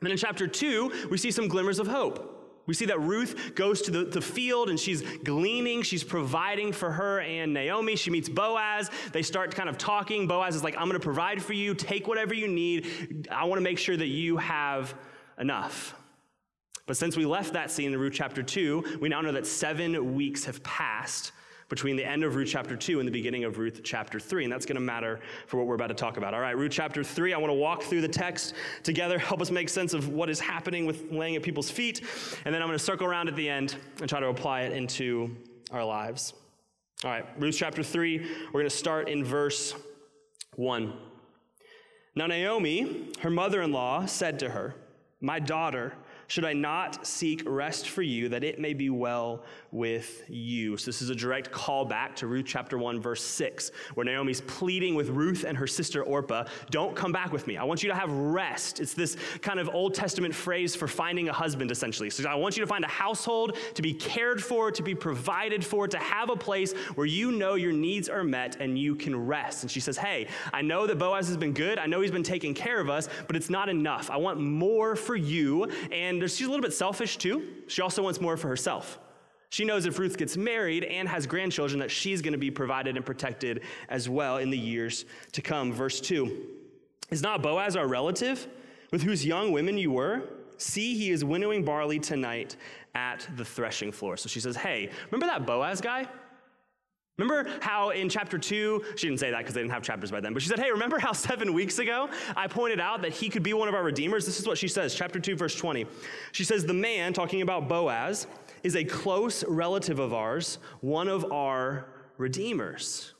then 0.00 0.10
in 0.10 0.16
chapter 0.16 0.46
two, 0.46 0.92
we 1.10 1.18
see 1.18 1.30
some 1.30 1.48
glimmers 1.48 1.78
of 1.78 1.86
hope. 1.86 2.41
We 2.66 2.74
see 2.74 2.84
that 2.86 3.00
Ruth 3.00 3.54
goes 3.54 3.82
to 3.82 3.90
the, 3.90 4.04
the, 4.04 4.20
field 4.20 4.70
and 4.70 4.78
she's 4.78 5.02
gleaning, 5.24 5.82
she's 5.82 6.04
providing 6.04 6.72
for 6.72 6.92
her 6.92 7.20
and 7.20 7.52
Naomi. 7.52 7.96
She 7.96 8.10
meets 8.10 8.28
Boaz. 8.28 8.88
They 9.12 9.22
start 9.22 9.54
kind 9.54 9.68
of 9.68 9.78
talking. 9.78 10.28
Boaz 10.28 10.54
is 10.54 10.62
like, 10.62 10.76
I'm 10.76 10.84
going 10.84 10.92
to 10.92 11.00
provide 11.00 11.42
for 11.42 11.54
you, 11.54 11.74
take 11.74 12.06
whatever 12.06 12.34
you 12.34 12.46
need. 12.46 13.26
I 13.30 13.44
want 13.44 13.58
to 13.58 13.64
make 13.64 13.78
sure 13.78 13.96
that 13.96 14.06
you 14.06 14.36
have 14.36 14.94
enough. 15.38 15.96
But 16.86 16.96
since 16.96 17.16
we 17.16 17.24
left 17.24 17.52
that 17.54 17.70
scene 17.70 17.92
in 17.92 17.98
Ruth 17.98 18.12
chapter 18.14 18.42
2, 18.42 18.98
we 19.00 19.08
now 19.08 19.20
know 19.20 19.32
that 19.32 19.46
seven 19.46 20.14
weeks 20.14 20.44
have 20.44 20.62
passed 20.62 21.32
between 21.72 21.96
the 21.96 22.04
end 22.04 22.22
of 22.22 22.34
Ruth 22.34 22.48
chapter 22.50 22.76
2 22.76 22.98
and 22.98 23.08
the 23.08 23.12
beginning 23.12 23.44
of 23.44 23.56
Ruth 23.56 23.80
chapter 23.82 24.20
3. 24.20 24.44
And 24.44 24.52
that's 24.52 24.66
going 24.66 24.74
to 24.74 24.82
matter 24.82 25.20
for 25.46 25.56
what 25.56 25.66
we're 25.66 25.74
about 25.74 25.86
to 25.86 25.94
talk 25.94 26.18
about. 26.18 26.34
All 26.34 26.40
right, 26.40 26.54
Ruth 26.54 26.70
chapter 26.70 27.02
3, 27.02 27.32
I 27.32 27.38
want 27.38 27.48
to 27.48 27.54
walk 27.54 27.82
through 27.82 28.02
the 28.02 28.08
text 28.08 28.52
together, 28.82 29.18
help 29.18 29.40
us 29.40 29.50
make 29.50 29.70
sense 29.70 29.94
of 29.94 30.10
what 30.10 30.28
is 30.28 30.38
happening 30.38 30.84
with 30.84 31.10
laying 31.10 31.34
at 31.34 31.42
people's 31.42 31.70
feet. 31.70 32.02
And 32.44 32.54
then 32.54 32.60
I'm 32.60 32.68
going 32.68 32.78
to 32.78 32.84
circle 32.84 33.06
around 33.06 33.28
at 33.28 33.36
the 33.36 33.48
end 33.48 33.76
and 34.00 34.06
try 34.06 34.20
to 34.20 34.26
apply 34.26 34.64
it 34.64 34.72
into 34.76 35.34
our 35.70 35.82
lives. 35.82 36.34
All 37.04 37.10
right, 37.10 37.24
Ruth 37.38 37.56
chapter 37.56 37.82
3, 37.82 38.18
we're 38.18 38.60
going 38.60 38.64
to 38.66 38.70
start 38.70 39.08
in 39.08 39.24
verse 39.24 39.74
1. 40.56 40.92
Now, 42.14 42.26
Naomi, 42.26 43.12
her 43.20 43.30
mother 43.30 43.62
in 43.62 43.72
law, 43.72 44.04
said 44.04 44.38
to 44.40 44.50
her, 44.50 44.74
My 45.22 45.38
daughter, 45.38 45.94
should 46.26 46.44
I 46.44 46.52
not 46.52 47.06
seek 47.06 47.42
rest 47.46 47.88
for 47.88 48.02
you 48.02 48.28
that 48.30 48.44
it 48.44 48.58
may 48.58 48.74
be 48.74 48.90
well 48.90 49.42
with 49.70 50.24
you? 50.28 50.76
So, 50.76 50.86
this 50.86 51.02
is 51.02 51.10
a 51.10 51.14
direct 51.14 51.50
callback 51.50 52.14
to 52.16 52.26
Ruth 52.26 52.46
chapter 52.46 52.78
1, 52.78 53.00
verse 53.00 53.22
6, 53.22 53.70
where 53.94 54.04
Naomi's 54.04 54.40
pleading 54.42 54.94
with 54.94 55.08
Ruth 55.08 55.44
and 55.46 55.56
her 55.56 55.66
sister 55.66 56.02
Orpah, 56.02 56.44
Don't 56.70 56.96
come 56.96 57.12
back 57.12 57.32
with 57.32 57.46
me. 57.46 57.56
I 57.56 57.64
want 57.64 57.82
you 57.82 57.88
to 57.88 57.94
have 57.94 58.10
rest. 58.10 58.80
It's 58.80 58.94
this 58.94 59.16
kind 59.40 59.58
of 59.58 59.68
Old 59.74 59.94
Testament 59.94 60.34
phrase 60.34 60.74
for 60.74 60.88
finding 60.88 61.28
a 61.28 61.32
husband, 61.32 61.70
essentially. 61.70 62.10
So, 62.10 62.28
I 62.28 62.34
want 62.34 62.56
you 62.56 62.62
to 62.62 62.66
find 62.66 62.84
a 62.84 62.88
household 62.88 63.56
to 63.74 63.82
be 63.82 63.92
cared 63.94 64.42
for, 64.42 64.70
to 64.70 64.82
be 64.82 64.94
provided 64.94 65.64
for, 65.64 65.88
to 65.88 65.98
have 65.98 66.30
a 66.30 66.36
place 66.36 66.72
where 66.94 67.06
you 67.06 67.32
know 67.32 67.54
your 67.54 67.72
needs 67.72 68.08
are 68.08 68.24
met 68.24 68.56
and 68.60 68.78
you 68.78 68.94
can 68.94 69.26
rest. 69.26 69.62
And 69.62 69.70
she 69.70 69.80
says, 69.80 69.96
Hey, 69.96 70.28
I 70.52 70.62
know 70.62 70.86
that 70.86 70.98
Boaz 70.98 71.28
has 71.28 71.36
been 71.36 71.52
good. 71.52 71.78
I 71.78 71.86
know 71.86 72.00
he's 72.00 72.10
been 72.10 72.22
taking 72.22 72.54
care 72.54 72.80
of 72.80 72.88
us, 72.88 73.08
but 73.26 73.36
it's 73.36 73.50
not 73.50 73.68
enough. 73.68 74.10
I 74.10 74.16
want 74.16 74.40
more 74.40 74.96
for 74.96 75.16
you. 75.16 75.64
And 75.90 76.21
she's 76.28 76.46
a 76.46 76.50
little 76.50 76.62
bit 76.62 76.72
selfish 76.74 77.16
too. 77.16 77.46
She 77.66 77.82
also 77.82 78.02
wants 78.02 78.20
more 78.20 78.36
for 78.36 78.48
herself. 78.48 78.98
She 79.50 79.66
knows 79.66 79.84
if 79.84 79.98
Ruth 79.98 80.16
gets 80.16 80.36
married 80.36 80.84
and 80.84 81.06
has 81.08 81.26
grandchildren, 81.26 81.80
that 81.80 81.90
she's 81.90 82.22
going 82.22 82.32
to 82.32 82.38
be 82.38 82.50
provided 82.50 82.96
and 82.96 83.04
protected 83.04 83.62
as 83.90 84.08
well 84.08 84.38
in 84.38 84.48
the 84.48 84.58
years 84.58 85.04
to 85.32 85.42
come. 85.42 85.72
Verse 85.72 86.00
2 86.00 86.46
Is 87.10 87.22
not 87.22 87.42
Boaz 87.42 87.76
our 87.76 87.86
relative, 87.86 88.46
with 88.90 89.02
whose 89.02 89.26
young 89.26 89.52
women 89.52 89.76
you 89.76 89.90
were? 89.90 90.22
See, 90.56 90.96
he 90.96 91.10
is 91.10 91.24
winnowing 91.24 91.64
barley 91.64 91.98
tonight 91.98 92.56
at 92.94 93.26
the 93.36 93.44
threshing 93.44 93.92
floor. 93.92 94.16
So 94.16 94.28
she 94.28 94.40
says, 94.40 94.56
Hey, 94.56 94.90
remember 95.10 95.26
that 95.26 95.44
Boaz 95.44 95.80
guy? 95.80 96.08
Remember 97.18 97.50
how 97.60 97.90
in 97.90 98.08
chapter 98.08 98.38
two, 98.38 98.82
she 98.96 99.06
didn't 99.06 99.20
say 99.20 99.30
that 99.30 99.38
because 99.38 99.54
they 99.54 99.60
didn't 99.60 99.72
have 99.72 99.82
chapters 99.82 100.10
by 100.10 100.20
then, 100.20 100.32
but 100.32 100.42
she 100.42 100.48
said, 100.48 100.58
Hey, 100.58 100.70
remember 100.70 100.98
how 100.98 101.12
seven 101.12 101.52
weeks 101.52 101.78
ago 101.78 102.08
I 102.34 102.46
pointed 102.46 102.80
out 102.80 103.02
that 103.02 103.12
he 103.12 103.28
could 103.28 103.42
be 103.42 103.52
one 103.52 103.68
of 103.68 103.74
our 103.74 103.82
redeemers? 103.82 104.24
This 104.24 104.40
is 104.40 104.46
what 104.46 104.56
she 104.56 104.66
says, 104.66 104.94
chapter 104.94 105.20
2, 105.20 105.36
verse 105.36 105.54
20. 105.54 105.86
She 106.32 106.42
says, 106.42 106.64
The 106.64 106.72
man, 106.72 107.12
talking 107.12 107.42
about 107.42 107.68
Boaz, 107.68 108.26
is 108.62 108.76
a 108.76 108.84
close 108.84 109.44
relative 109.44 109.98
of 109.98 110.14
ours, 110.14 110.58
one 110.80 111.06
of 111.06 111.30
our 111.30 111.86
redeemers. 112.16 113.12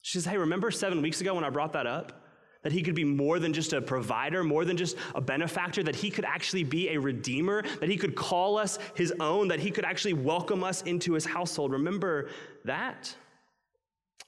She 0.00 0.16
says, 0.16 0.24
Hey, 0.24 0.38
remember 0.38 0.70
seven 0.70 1.02
weeks 1.02 1.20
ago 1.20 1.34
when 1.34 1.44
I 1.44 1.50
brought 1.50 1.74
that 1.74 1.86
up? 1.86 2.22
That 2.62 2.72
he 2.72 2.82
could 2.82 2.94
be 2.94 3.04
more 3.04 3.38
than 3.38 3.52
just 3.52 3.74
a 3.74 3.82
provider, 3.82 4.42
more 4.42 4.64
than 4.64 4.78
just 4.78 4.96
a 5.14 5.20
benefactor, 5.20 5.82
that 5.82 5.94
he 5.94 6.10
could 6.10 6.24
actually 6.24 6.64
be 6.64 6.88
a 6.88 6.98
redeemer, 6.98 7.62
that 7.80 7.88
he 7.90 7.98
could 7.98 8.16
call 8.16 8.56
us 8.56 8.78
his 8.94 9.12
own, 9.20 9.48
that 9.48 9.60
he 9.60 9.70
could 9.70 9.84
actually 9.84 10.14
welcome 10.14 10.64
us 10.64 10.80
into 10.82 11.12
his 11.12 11.26
household. 11.26 11.70
Remember 11.70 12.30
that? 12.64 13.14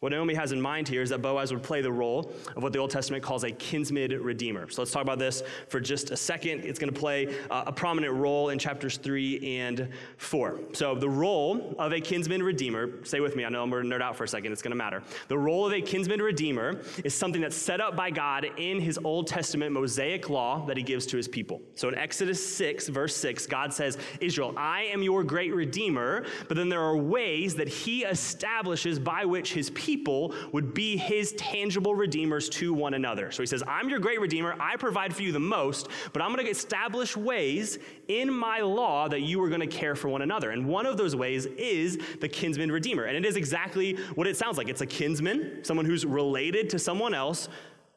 What 0.01 0.13
Naomi 0.13 0.35
has 0.35 0.53
in 0.53 0.61
mind 0.61 0.87
here 0.87 1.03
is 1.03 1.11
that 1.11 1.23
Boaz 1.23 1.53
would 1.53 1.65
play 1.65 1.81
the 1.81 1.91
role 1.91 2.31
of 2.55 2.63
what 2.63 2.73
the 2.73 2.79
Old 2.79 2.93
Testament 2.93 3.21
calls 3.21 3.43
a 3.43 3.51
kinsman 3.51 4.13
redeemer. 4.23 4.71
So 4.71 4.81
let's 4.81 4.93
talk 4.93 5.03
about 5.03 5.19
this 5.19 5.43
for 5.67 5.81
just 5.81 6.13
a 6.13 6.17
second. 6.17 6.61
It's 6.61 6.79
going 6.79 6.95
to 6.95 6.99
play 6.99 7.37
a 7.51 7.73
prominent 7.73 8.15
role 8.15 8.51
in 8.51 8.61
chapters 8.61 8.97
3 8.99 9.59
and 9.59 9.89
4. 10.19 10.61
So, 10.73 10.95
the 10.95 11.09
role 11.09 11.75
of 11.81 11.93
a 11.93 12.01
kinsman 12.01 12.45
redeemer, 12.45 13.05
stay 13.05 13.19
with 13.19 13.35
me, 13.35 13.45
I 13.45 13.49
know 13.49 13.61
I'm 13.61 13.71
going 13.71 13.91
to 13.91 13.97
nerd 13.97 14.01
out 14.01 14.15
for 14.15 14.23
a 14.23 14.29
second, 14.29 14.53
it's 14.53 14.63
going 14.63 14.71
to 14.71 14.77
matter. 14.77 15.03
The 15.27 15.37
role 15.37 15.67
of 15.67 15.73
a 15.73 15.81
kinsman 15.81 16.23
redeemer 16.23 16.81
is 17.03 17.13
something 17.13 17.41
that's 17.41 17.57
set 17.57 17.81
up 17.81 17.97
by 17.97 18.13
God 18.13 18.47
in 18.57 18.81
his 18.81 19.01
Old 19.03 19.27
Testament 19.27 19.73
Mosaic 19.73 20.31
law 20.31 20.65
that 20.67 20.77
he 20.77 20.85
gives 20.85 21.07
to 21.07 21.17
his 21.17 21.27
people. 21.27 21.61
So, 21.75 21.89
in 21.89 21.97
Exodus 21.97 22.57
6, 22.57 22.87
verse 22.87 23.17
6, 23.17 23.49
God 23.49 23.75
says, 23.75 23.99
Israel, 24.21 24.55
I 24.57 24.83
am 24.85 25.03
your 25.03 25.25
great 25.25 25.53
redeemer, 25.53 26.25
but 26.47 26.57
then 26.57 26.69
there 26.69 26.83
are 26.83 26.97
ways 26.97 27.57
that 27.57 27.67
he 27.67 28.05
establishes 28.05 29.01
by 29.01 29.25
which 29.25 29.53
his 29.53 29.71
people 29.71 29.88
people 29.89 30.35
would 30.53 30.75
be 30.75 30.99
his 30.99 31.33
tangible 31.33 31.95
redeemers 31.95 32.51
to 32.51 32.75
one 32.75 32.93
another. 32.93 33.31
So 33.31 33.43
he 33.43 33.47
says, 33.47 33.63
I'm 33.67 33.89
your 33.89 33.99
great 33.99 34.21
redeemer. 34.21 34.55
I 34.61 34.77
provide 34.77 35.17
for 35.17 35.23
you 35.23 35.33
the 35.33 35.41
most, 35.41 35.89
but 36.13 36.21
I'm 36.21 36.31
going 36.31 36.45
to 36.45 36.51
establish 36.51 37.17
ways 37.17 37.79
in 38.07 38.31
my 38.31 38.61
law 38.61 39.09
that 39.09 39.23
you 39.23 39.43
are 39.43 39.49
going 39.49 39.63
to 39.63 39.67
care 39.67 39.97
for 39.97 40.11
one 40.11 40.21
another. 40.21 40.51
And 40.51 40.67
one 40.67 40.85
of 40.85 40.99
those 40.99 41.17
ways 41.17 41.47
is 41.47 41.99
the 42.21 42.29
kinsman 42.29 42.71
redeemer. 42.71 43.05
And 43.05 43.17
it 43.17 43.25
is 43.25 43.37
exactly 43.37 43.97
what 44.15 44.27
it 44.27 44.37
sounds 44.37 44.59
like 44.59 44.69
it's 44.69 44.83
a 44.83 44.87
kinsman, 44.87 45.65
someone 45.65 45.87
who's 45.87 46.05
related 46.05 46.69
to 46.69 46.79
someone 46.79 47.15
else, 47.15 47.49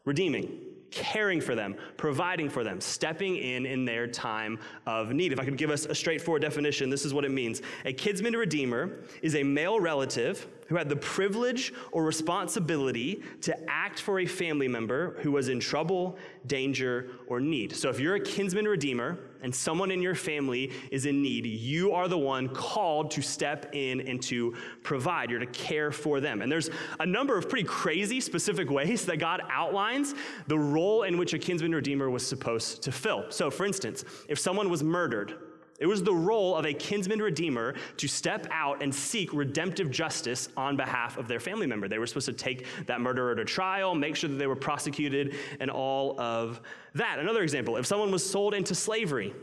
redeeming 0.05 0.70
caring 0.91 1.41
for 1.41 1.55
them, 1.55 1.75
providing 1.97 2.49
for 2.49 2.63
them, 2.63 2.79
stepping 2.79 3.37
in 3.37 3.65
in 3.65 3.85
their 3.85 4.05
time 4.05 4.59
of 4.85 5.11
need. 5.11 5.31
If 5.31 5.39
I 5.39 5.45
could 5.45 5.57
give 5.57 5.71
us 5.71 5.85
a 5.85 5.95
straightforward 5.95 6.41
definition, 6.41 6.89
this 6.89 7.05
is 7.05 7.13
what 7.13 7.25
it 7.25 7.31
means. 7.31 7.61
A 7.85 7.93
kinsman 7.93 8.35
redeemer 8.35 8.99
is 9.21 9.35
a 9.35 9.43
male 9.43 9.79
relative 9.79 10.47
who 10.67 10.75
had 10.75 10.89
the 10.89 10.95
privilege 10.95 11.73
or 11.91 12.03
responsibility 12.03 13.23
to 13.41 13.57
act 13.69 13.99
for 13.99 14.19
a 14.19 14.25
family 14.25 14.67
member 14.67 15.17
who 15.21 15.31
was 15.31 15.49
in 15.49 15.59
trouble, 15.59 16.17
danger, 16.47 17.09
or 17.27 17.39
need. 17.39 17.75
So 17.75 17.89
if 17.89 17.99
you're 17.99 18.15
a 18.15 18.21
kinsman 18.21 18.65
redeemer 18.65 19.19
and 19.41 19.53
someone 19.53 19.91
in 19.91 20.01
your 20.01 20.15
family 20.15 20.71
is 20.91 21.05
in 21.05 21.21
need, 21.21 21.45
you 21.45 21.93
are 21.93 22.07
the 22.07 22.17
one 22.17 22.47
called 22.49 23.11
to 23.11 23.21
step 23.21 23.73
in 23.73 24.01
and 24.01 24.21
to 24.23 24.55
provide. 24.83 25.29
You're 25.29 25.39
to 25.39 25.45
care 25.47 25.91
for 25.91 26.19
them. 26.19 26.41
And 26.41 26.51
there's 26.51 26.69
a 26.99 27.05
number 27.05 27.37
of 27.37 27.49
pretty 27.49 27.65
crazy 27.65 28.21
specific 28.21 28.69
ways 28.69 29.05
that 29.05 29.17
God 29.17 29.41
outlines 29.49 30.13
the 30.47 30.57
role 30.57 31.03
in 31.03 31.17
which 31.17 31.33
a 31.33 31.39
kinsman 31.39 31.73
redeemer 31.73 32.09
was 32.09 32.25
supposed 32.25 32.81
to 32.83 32.91
fill. 32.91 33.25
So 33.29 33.49
for 33.49 33.65
instance, 33.65 34.05
if 34.27 34.39
someone 34.39 34.69
was 34.69 34.83
murdered, 34.83 35.35
it 35.81 35.87
was 35.87 36.03
the 36.03 36.13
role 36.13 36.55
of 36.55 36.65
a 36.65 36.73
kinsman 36.73 37.19
redeemer 37.19 37.73
to 37.97 38.07
step 38.07 38.47
out 38.51 38.83
and 38.83 38.93
seek 38.93 39.33
redemptive 39.33 39.89
justice 39.89 40.47
on 40.55 40.77
behalf 40.77 41.17
of 41.17 41.27
their 41.27 41.39
family 41.39 41.65
member. 41.65 41.87
They 41.87 41.97
were 41.97 42.05
supposed 42.05 42.27
to 42.27 42.33
take 42.33 42.67
that 42.85 43.01
murderer 43.01 43.33
to 43.33 43.43
trial, 43.43 43.95
make 43.95 44.15
sure 44.15 44.29
that 44.29 44.35
they 44.35 44.45
were 44.45 44.55
prosecuted, 44.55 45.35
and 45.59 45.71
all 45.71 46.19
of 46.21 46.61
that. 46.93 47.17
Another 47.17 47.41
example 47.41 47.77
if 47.77 47.87
someone 47.87 48.11
was 48.11 48.23
sold 48.23 48.53
into 48.53 48.75
slavery, 48.75 49.33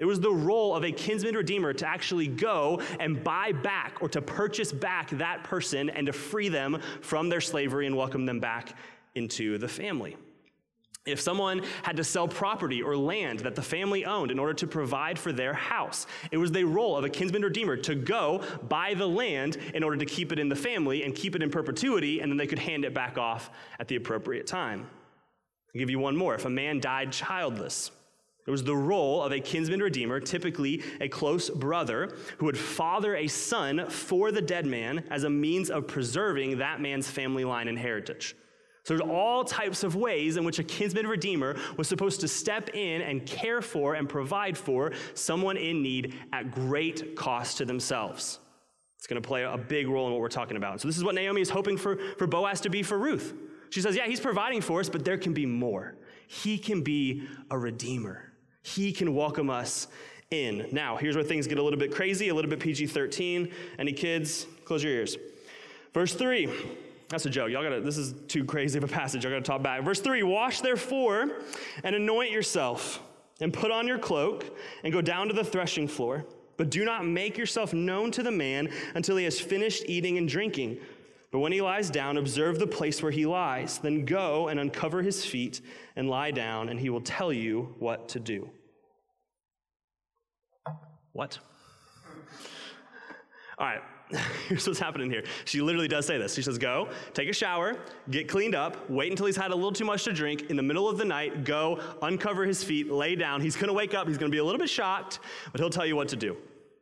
it 0.00 0.04
was 0.04 0.18
the 0.18 0.32
role 0.32 0.74
of 0.74 0.84
a 0.84 0.90
kinsman 0.90 1.36
redeemer 1.36 1.72
to 1.72 1.86
actually 1.86 2.26
go 2.26 2.82
and 2.98 3.22
buy 3.22 3.52
back 3.52 3.98
or 4.00 4.08
to 4.08 4.20
purchase 4.20 4.72
back 4.72 5.10
that 5.10 5.44
person 5.44 5.90
and 5.90 6.06
to 6.08 6.12
free 6.12 6.48
them 6.48 6.82
from 7.02 7.28
their 7.28 7.40
slavery 7.40 7.86
and 7.86 7.96
welcome 7.96 8.26
them 8.26 8.40
back 8.40 8.76
into 9.14 9.58
the 9.58 9.68
family. 9.68 10.16
If 11.06 11.20
someone 11.20 11.62
had 11.82 11.96
to 11.96 12.04
sell 12.04 12.26
property 12.26 12.82
or 12.82 12.96
land 12.96 13.40
that 13.40 13.54
the 13.54 13.62
family 13.62 14.06
owned 14.06 14.30
in 14.30 14.38
order 14.38 14.54
to 14.54 14.66
provide 14.66 15.18
for 15.18 15.32
their 15.32 15.52
house, 15.52 16.06
it 16.30 16.38
was 16.38 16.50
the 16.50 16.64
role 16.64 16.96
of 16.96 17.04
a 17.04 17.10
kinsman 17.10 17.42
redeemer 17.42 17.76
to 17.76 17.94
go 17.94 18.42
buy 18.68 18.94
the 18.94 19.06
land 19.06 19.58
in 19.74 19.84
order 19.84 19.98
to 19.98 20.06
keep 20.06 20.32
it 20.32 20.38
in 20.38 20.48
the 20.48 20.56
family 20.56 21.04
and 21.04 21.14
keep 21.14 21.36
it 21.36 21.42
in 21.42 21.50
perpetuity, 21.50 22.20
and 22.20 22.32
then 22.32 22.38
they 22.38 22.46
could 22.46 22.58
hand 22.58 22.86
it 22.86 22.94
back 22.94 23.18
off 23.18 23.50
at 23.78 23.86
the 23.86 23.96
appropriate 23.96 24.46
time. 24.46 24.86
I'll 25.74 25.78
give 25.78 25.90
you 25.90 25.98
one 25.98 26.16
more. 26.16 26.34
If 26.34 26.46
a 26.46 26.50
man 26.50 26.80
died 26.80 27.12
childless, 27.12 27.90
it 28.46 28.50
was 28.50 28.64
the 28.64 28.76
role 28.76 29.22
of 29.22 29.32
a 29.32 29.40
kinsman 29.40 29.82
redeemer, 29.82 30.20
typically 30.20 30.82
a 31.02 31.08
close 31.08 31.50
brother, 31.50 32.16
who 32.38 32.46
would 32.46 32.58
father 32.58 33.14
a 33.16 33.26
son 33.26 33.90
for 33.90 34.32
the 34.32 34.42
dead 34.42 34.64
man 34.64 35.04
as 35.10 35.24
a 35.24 35.30
means 35.30 35.68
of 35.70 35.86
preserving 35.86 36.58
that 36.58 36.80
man's 36.80 37.10
family 37.10 37.44
line 37.44 37.68
and 37.68 37.78
heritage. 37.78 38.36
So 38.84 38.94
there's 38.94 39.10
all 39.10 39.44
types 39.44 39.82
of 39.82 39.96
ways 39.96 40.36
in 40.36 40.44
which 40.44 40.58
a 40.58 40.62
kinsman 40.62 41.06
redeemer 41.06 41.56
was 41.78 41.88
supposed 41.88 42.20
to 42.20 42.28
step 42.28 42.68
in 42.74 43.00
and 43.00 43.24
care 43.24 43.62
for 43.62 43.94
and 43.94 44.06
provide 44.06 44.58
for 44.58 44.92
someone 45.14 45.56
in 45.56 45.82
need 45.82 46.14
at 46.34 46.50
great 46.50 47.16
cost 47.16 47.56
to 47.58 47.64
themselves. 47.64 48.40
It's 48.98 49.06
going 49.06 49.20
to 49.20 49.26
play 49.26 49.42
a 49.42 49.56
big 49.56 49.88
role 49.88 50.06
in 50.06 50.12
what 50.12 50.20
we're 50.20 50.28
talking 50.28 50.58
about. 50.58 50.82
So 50.82 50.88
this 50.88 50.98
is 50.98 51.04
what 51.04 51.14
Naomi 51.14 51.40
is 51.40 51.48
hoping 51.48 51.78
for, 51.78 51.96
for 52.18 52.26
Boaz 52.26 52.60
to 52.62 52.70
be 52.70 52.82
for 52.82 52.98
Ruth. 52.98 53.32
She 53.70 53.80
says, 53.80 53.96
yeah, 53.96 54.06
he's 54.06 54.20
providing 54.20 54.60
for 54.60 54.80
us, 54.80 54.90
but 54.90 55.02
there 55.02 55.18
can 55.18 55.32
be 55.32 55.46
more. 55.46 55.96
He 56.26 56.58
can 56.58 56.82
be 56.82 57.26
a 57.50 57.58
redeemer. 57.58 58.32
He 58.62 58.92
can 58.92 59.14
welcome 59.14 59.48
us 59.48 59.88
in. 60.30 60.68
Now, 60.72 60.96
here's 60.96 61.16
where 61.16 61.24
things 61.24 61.46
get 61.46 61.58
a 61.58 61.62
little 61.62 61.78
bit 61.78 61.94
crazy, 61.94 62.28
a 62.28 62.34
little 62.34 62.50
bit 62.50 62.60
PG 62.60 62.88
13. 62.88 63.50
Any 63.78 63.92
kids? 63.94 64.46
Close 64.66 64.84
your 64.84 64.92
ears. 64.92 65.16
Verse 65.94 66.14
3 66.14 66.50
that's 67.08 67.26
a 67.26 67.30
joke. 67.30 67.50
Y'all 67.50 67.62
gotta, 67.62 67.80
this 67.80 67.98
is 67.98 68.14
too 68.28 68.44
crazy 68.44 68.78
of 68.78 68.84
a 68.84 68.88
passage. 68.88 69.24
Y'all 69.24 69.32
gotta 69.32 69.42
talk 69.42 69.62
back. 69.62 69.82
Verse 69.82 70.00
3 70.00 70.22
Wash 70.22 70.60
therefore 70.60 71.30
and 71.82 71.94
anoint 71.94 72.30
yourself, 72.30 73.00
and 73.40 73.52
put 73.52 73.70
on 73.70 73.86
your 73.86 73.98
cloak, 73.98 74.56
and 74.82 74.92
go 74.92 75.00
down 75.00 75.28
to 75.28 75.34
the 75.34 75.44
threshing 75.44 75.88
floor. 75.88 76.24
But 76.56 76.70
do 76.70 76.84
not 76.84 77.04
make 77.04 77.36
yourself 77.36 77.72
known 77.72 78.10
to 78.12 78.22
the 78.22 78.30
man 78.30 78.70
until 78.94 79.16
he 79.16 79.24
has 79.24 79.40
finished 79.40 79.84
eating 79.86 80.18
and 80.18 80.28
drinking. 80.28 80.78
But 81.32 81.40
when 81.40 81.50
he 81.50 81.60
lies 81.60 81.90
down, 81.90 82.16
observe 82.16 82.60
the 82.60 82.66
place 82.66 83.02
where 83.02 83.10
he 83.10 83.26
lies. 83.26 83.78
Then 83.78 84.04
go 84.04 84.46
and 84.46 84.60
uncover 84.60 85.02
his 85.02 85.24
feet 85.24 85.62
and 85.96 86.08
lie 86.08 86.30
down, 86.30 86.68
and 86.68 86.78
he 86.78 86.90
will 86.90 87.00
tell 87.00 87.32
you 87.32 87.74
what 87.80 88.08
to 88.10 88.20
do. 88.20 88.48
What? 91.12 91.38
All 93.58 93.66
right, 93.66 93.82
here's 94.48 94.66
what's 94.66 94.78
happening 94.78 95.10
here. 95.10 95.24
She 95.44 95.60
literally 95.60 95.88
does 95.88 96.06
say 96.06 96.18
this. 96.18 96.34
She 96.34 96.42
says, 96.42 96.58
Go, 96.58 96.88
take 97.14 97.28
a 97.28 97.32
shower, 97.32 97.76
get 98.10 98.28
cleaned 98.28 98.54
up, 98.54 98.88
wait 98.90 99.10
until 99.10 99.26
he's 99.26 99.36
had 99.36 99.50
a 99.50 99.54
little 99.54 99.72
too 99.72 99.84
much 99.84 100.04
to 100.04 100.12
drink. 100.12 100.50
In 100.50 100.56
the 100.56 100.62
middle 100.62 100.88
of 100.88 100.98
the 100.98 101.04
night, 101.04 101.44
go, 101.44 101.80
uncover 102.02 102.44
his 102.44 102.62
feet, 102.62 102.90
lay 102.90 103.14
down. 103.14 103.40
He's 103.40 103.56
going 103.56 103.68
to 103.68 103.72
wake 103.72 103.94
up. 103.94 104.06
He's 104.06 104.18
going 104.18 104.30
to 104.30 104.34
be 104.34 104.40
a 104.40 104.44
little 104.44 104.58
bit 104.58 104.68
shocked, 104.68 105.20
but 105.52 105.60
he'll 105.60 105.70
tell 105.70 105.86
you 105.86 105.96
what 105.96 106.08
to 106.08 106.16
do. 106.16 106.36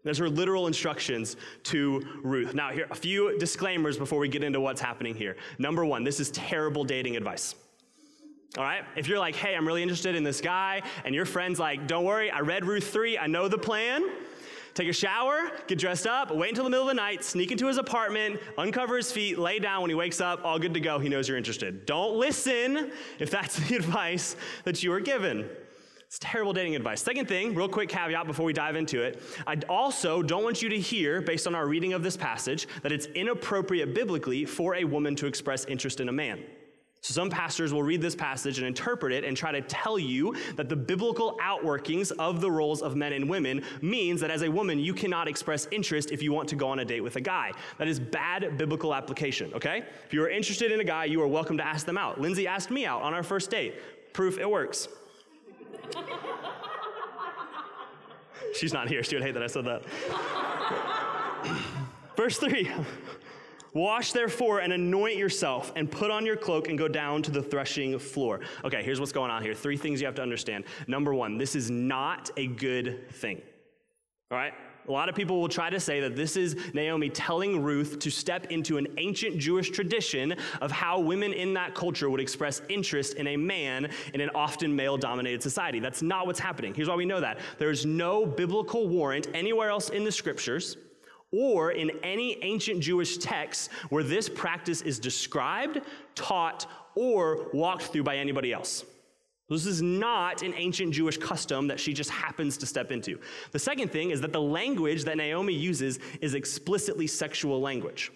There's 0.05 0.19
her 0.19 0.29
literal 0.29 0.67
instructions 0.67 1.37
to 1.65 2.03
Ruth. 2.23 2.55
Now, 2.55 2.71
here, 2.71 2.89
a 2.91 2.95
few 2.95 3.39
disclaimers 3.39 3.97
before 3.97 4.19
we 4.19 4.29
get 4.29 4.43
into 4.43 4.61
what's 4.61 4.81
happening 4.81 5.15
here. 5.15 5.37
Number 5.59 5.85
one, 5.85 6.03
this 6.03 6.19
is 6.19 6.31
terrible 6.33 6.83
dating 6.83 7.17
advice. 7.17 7.55
All 8.59 8.65
right? 8.65 8.85
If 8.97 9.07
you're 9.07 9.21
like, 9.21 9.37
hey, 9.37 9.55
I'm 9.55 9.67
really 9.67 9.83
interested 9.83 10.17
in 10.17 10.25
this 10.25 10.41
guy, 10.41 10.83
and 11.05 11.15
your 11.15 11.25
friend's 11.25 11.61
like, 11.61 11.87
don't 11.87 12.05
worry, 12.05 12.33
I 12.33 12.41
read 12.41 12.65
Ruth 12.65 12.93
3, 12.93 13.17
I 13.17 13.29
know 13.29 13.47
the 13.47 13.59
plan. 13.59 14.03
Take 14.75 14.89
a 14.89 14.93
shower, 14.93 15.51
get 15.67 15.79
dressed 15.79 16.07
up, 16.07 16.31
wait 16.35 16.49
until 16.49 16.65
the 16.65 16.71
middle 16.71 16.89
of 16.89 16.89
the 16.89 17.01
night, 17.01 17.25
sneak 17.25 17.51
into 17.51 17.67
his 17.67 17.77
apartment, 17.77 18.41
uncover 18.57 18.97
his 18.97 19.13
feet, 19.13 19.39
lay 19.39 19.59
down 19.59 19.83
when 19.83 19.91
he 19.91 19.95
wakes 19.95 20.21
up, 20.21 20.45
all 20.45 20.59
good 20.59 20.73
to 20.73 20.81
go. 20.81 20.99
He 20.99 21.11
knows 21.11 21.29
you're 21.29 21.37
interested. 21.37 21.85
Don't 21.85 22.17
listen 22.17 22.91
if 23.19 23.31
that's 23.31 23.57
the 23.69 23.77
advice 23.77 24.35
that 24.65 24.83
you 24.83 24.93
are 24.93 25.01
given. 25.01 25.49
It's 26.07 26.19
terrible 26.19 26.53
dating 26.53 26.77
advice. 26.77 27.03
Second 27.03 27.27
thing, 27.27 27.55
real 27.55 27.69
quick 27.69 27.89
caveat 27.89 28.27
before 28.27 28.45
we 28.45 28.53
dive 28.53 28.77
into 28.77 29.01
it. 29.03 29.23
I 29.47 29.57
also 29.69 30.23
don't 30.23 30.45
want 30.45 30.61
you 30.61 30.69
to 30.69 30.79
hear, 30.79 31.23
based 31.23 31.47
on 31.47 31.55
our 31.55 31.67
reading 31.67 31.95
of 31.95 32.03
this 32.03 32.17
passage, 32.19 32.67
that 32.83 32.93
it's 32.93 33.07
inappropriate 33.07 33.95
biblically 33.95 34.45
for 34.45 34.75
a 34.75 34.85
woman 34.85 35.17
to 35.17 35.27
express 35.27 35.65
interest 35.67 36.01
in 36.01 36.09
a 36.11 36.13
man. 36.13 36.43
So, 37.03 37.13
some 37.13 37.31
pastors 37.31 37.73
will 37.73 37.83
read 37.83 38.01
this 38.01 38.15
passage 38.15 38.59
and 38.59 38.67
interpret 38.67 39.13
it 39.13 39.25
and 39.25 39.37
try 39.37 39.51
to 39.51 39.61
tell 39.63 39.99
you 39.99 40.37
that 40.55 40.69
the 40.69 40.77
biblical 40.77 41.37
outworkings 41.43 42.13
of 42.13 42.41
the 42.41 42.49
roles 42.49 42.81
of 42.81 42.95
men 42.95 43.13
and 43.13 43.29
women 43.29 43.65
means 43.81 44.21
that 44.21 44.31
as 44.31 44.43
a 44.43 44.49
woman, 44.49 44.79
you 44.79 44.95
cannot 44.95 45.27
express 45.27 45.67
interest 45.73 46.13
if 46.13 46.23
you 46.23 46.33
want 46.33 46.49
to 46.51 46.55
go 46.55 46.69
on 46.69 46.79
a 46.79 46.85
date 46.85 47.01
with 47.01 47.17
a 47.17 47.21
guy. 47.21 47.51
That 47.79 47.89
is 47.89 47.99
bad 47.99 48.57
biblical 48.57 48.95
application, 48.95 49.53
okay? 49.53 49.83
If 50.07 50.13
you 50.13 50.23
are 50.23 50.31
interested 50.31 50.71
in 50.71 50.79
a 50.79 50.85
guy, 50.85 51.07
you 51.07 51.21
are 51.21 51.27
welcome 51.27 51.57
to 51.57 51.67
ask 51.67 51.85
them 51.85 51.99
out. 51.99 52.21
Lindsay 52.21 52.47
asked 52.47 52.71
me 52.71 52.87
out 52.87 53.03
on 53.03 53.15
our 53.15 53.25
first 53.25 53.51
date. 53.51 53.75
Proof 54.13 54.39
it 54.39 54.49
works. 54.49 54.87
She's 58.55 58.73
not 58.73 58.87
here. 58.87 59.03
She 59.03 59.17
would 59.17 59.25
hate 59.25 59.35
that 59.35 59.43
I 59.43 59.49
said 59.49 59.65
that. 59.65 59.83
Verse 62.17 62.39
3 62.39 62.71
Wash 63.75 64.13
therefore 64.13 64.61
and 64.61 64.73
anoint 64.73 65.17
yourself 65.17 65.73
and 65.77 65.91
put 65.91 66.11
on 66.11 66.27
your 66.27 66.37
cloak 66.37 66.69
and 66.69 66.79
go 66.79 66.89
down 66.89 67.23
to 67.23 67.31
the 67.31 67.43
threshing 67.43 67.99
floor. 67.99 68.41
Okay, 68.65 68.83
here's 68.83 69.01
what's 69.01 69.13
going 69.13 69.31
on 69.31 69.43
here. 69.43 69.55
Three 69.55 69.79
things 69.79 70.01
you 70.01 70.07
have 70.07 70.15
to 70.17 70.23
understand. 70.23 70.65
Number 70.87 71.15
one, 71.15 71.39
this 71.39 71.57
is 71.57 71.71
not 71.71 72.31
a 72.37 72.49
good 72.49 73.09
thing. 73.13 73.41
All 74.31 74.37
right? 74.37 74.53
A 74.89 74.91
lot 74.91 75.09
of 75.09 75.15
people 75.15 75.41
will 75.41 75.49
try 75.49 75.71
to 75.71 75.79
say 75.79 76.01
that 76.01 76.17
this 76.17 76.37
is 76.37 76.57
Naomi 76.75 77.09
telling 77.09 77.63
Ruth 77.63 78.01
to 78.01 78.11
step 78.11 78.47
into 78.47 78.79
an 78.79 78.89
ancient 78.99 79.39
Jewish 79.39 79.71
tradition 79.71 80.35
of 80.61 80.73
how 80.73 80.99
women 80.99 81.33
in 81.33 81.55
that 81.55 81.75
culture 81.75 82.11
would 82.11 82.21
express 82.21 82.61
interest 82.69 83.15
in 83.15 83.29
a 83.29 83.37
man 83.37 83.89
in 84.13 84.21
an 84.21 84.31
often 84.35 84.75
male 84.75 84.97
dominated 84.97 85.41
society. 85.41 85.79
That's 85.79 86.03
not 86.03 86.27
what's 86.27 86.41
happening. 86.41 86.75
Here's 86.75 86.89
why 86.89 86.97
we 86.97 87.07
know 87.07 87.21
that 87.21 87.39
there's 87.59 87.87
no 87.87 88.27
biblical 88.27 88.89
warrant 88.89 89.29
anywhere 89.35 89.71
else 89.71 89.89
in 89.89 90.03
the 90.03 90.13
scriptures 90.13 90.77
or 91.33 91.73
in 91.73 91.91
any 92.03 92.43
ancient 92.43 92.81
Jewish 92.81 93.17
text 93.19 93.73
where 93.89 94.05
this 94.05 94.29
practice 94.29 94.83
is 94.83 94.99
described, 94.99 95.81
taught, 96.15 96.67
or 96.95 97.49
walked 97.53 97.85
through 97.85 98.03
by 98.05 98.17
anybody 98.17 98.53
else. 98.53 98.85
This 99.49 99.67
is 99.67 99.83
not 99.83 100.43
an 100.43 100.55
ancient 100.57 100.95
Jewish 100.95 101.19
custom 101.19 101.67
that 101.69 101.79
she 101.79 101.93
just 101.93 102.11
happens 102.11 102.57
to 102.59 102.67
step 102.67 102.91
into. 102.91 103.19
The 103.51 103.59
second 103.59 103.91
thing 103.91 104.11
is 104.11 104.21
that 104.23 104.33
the 104.33 104.41
language 104.41 105.05
that 105.05 105.17
Naomi 105.17 105.53
uses 105.53 105.99
is 106.21 106.35
explicitly 106.35 107.07
sexual 107.07 107.61
language. 107.61 108.13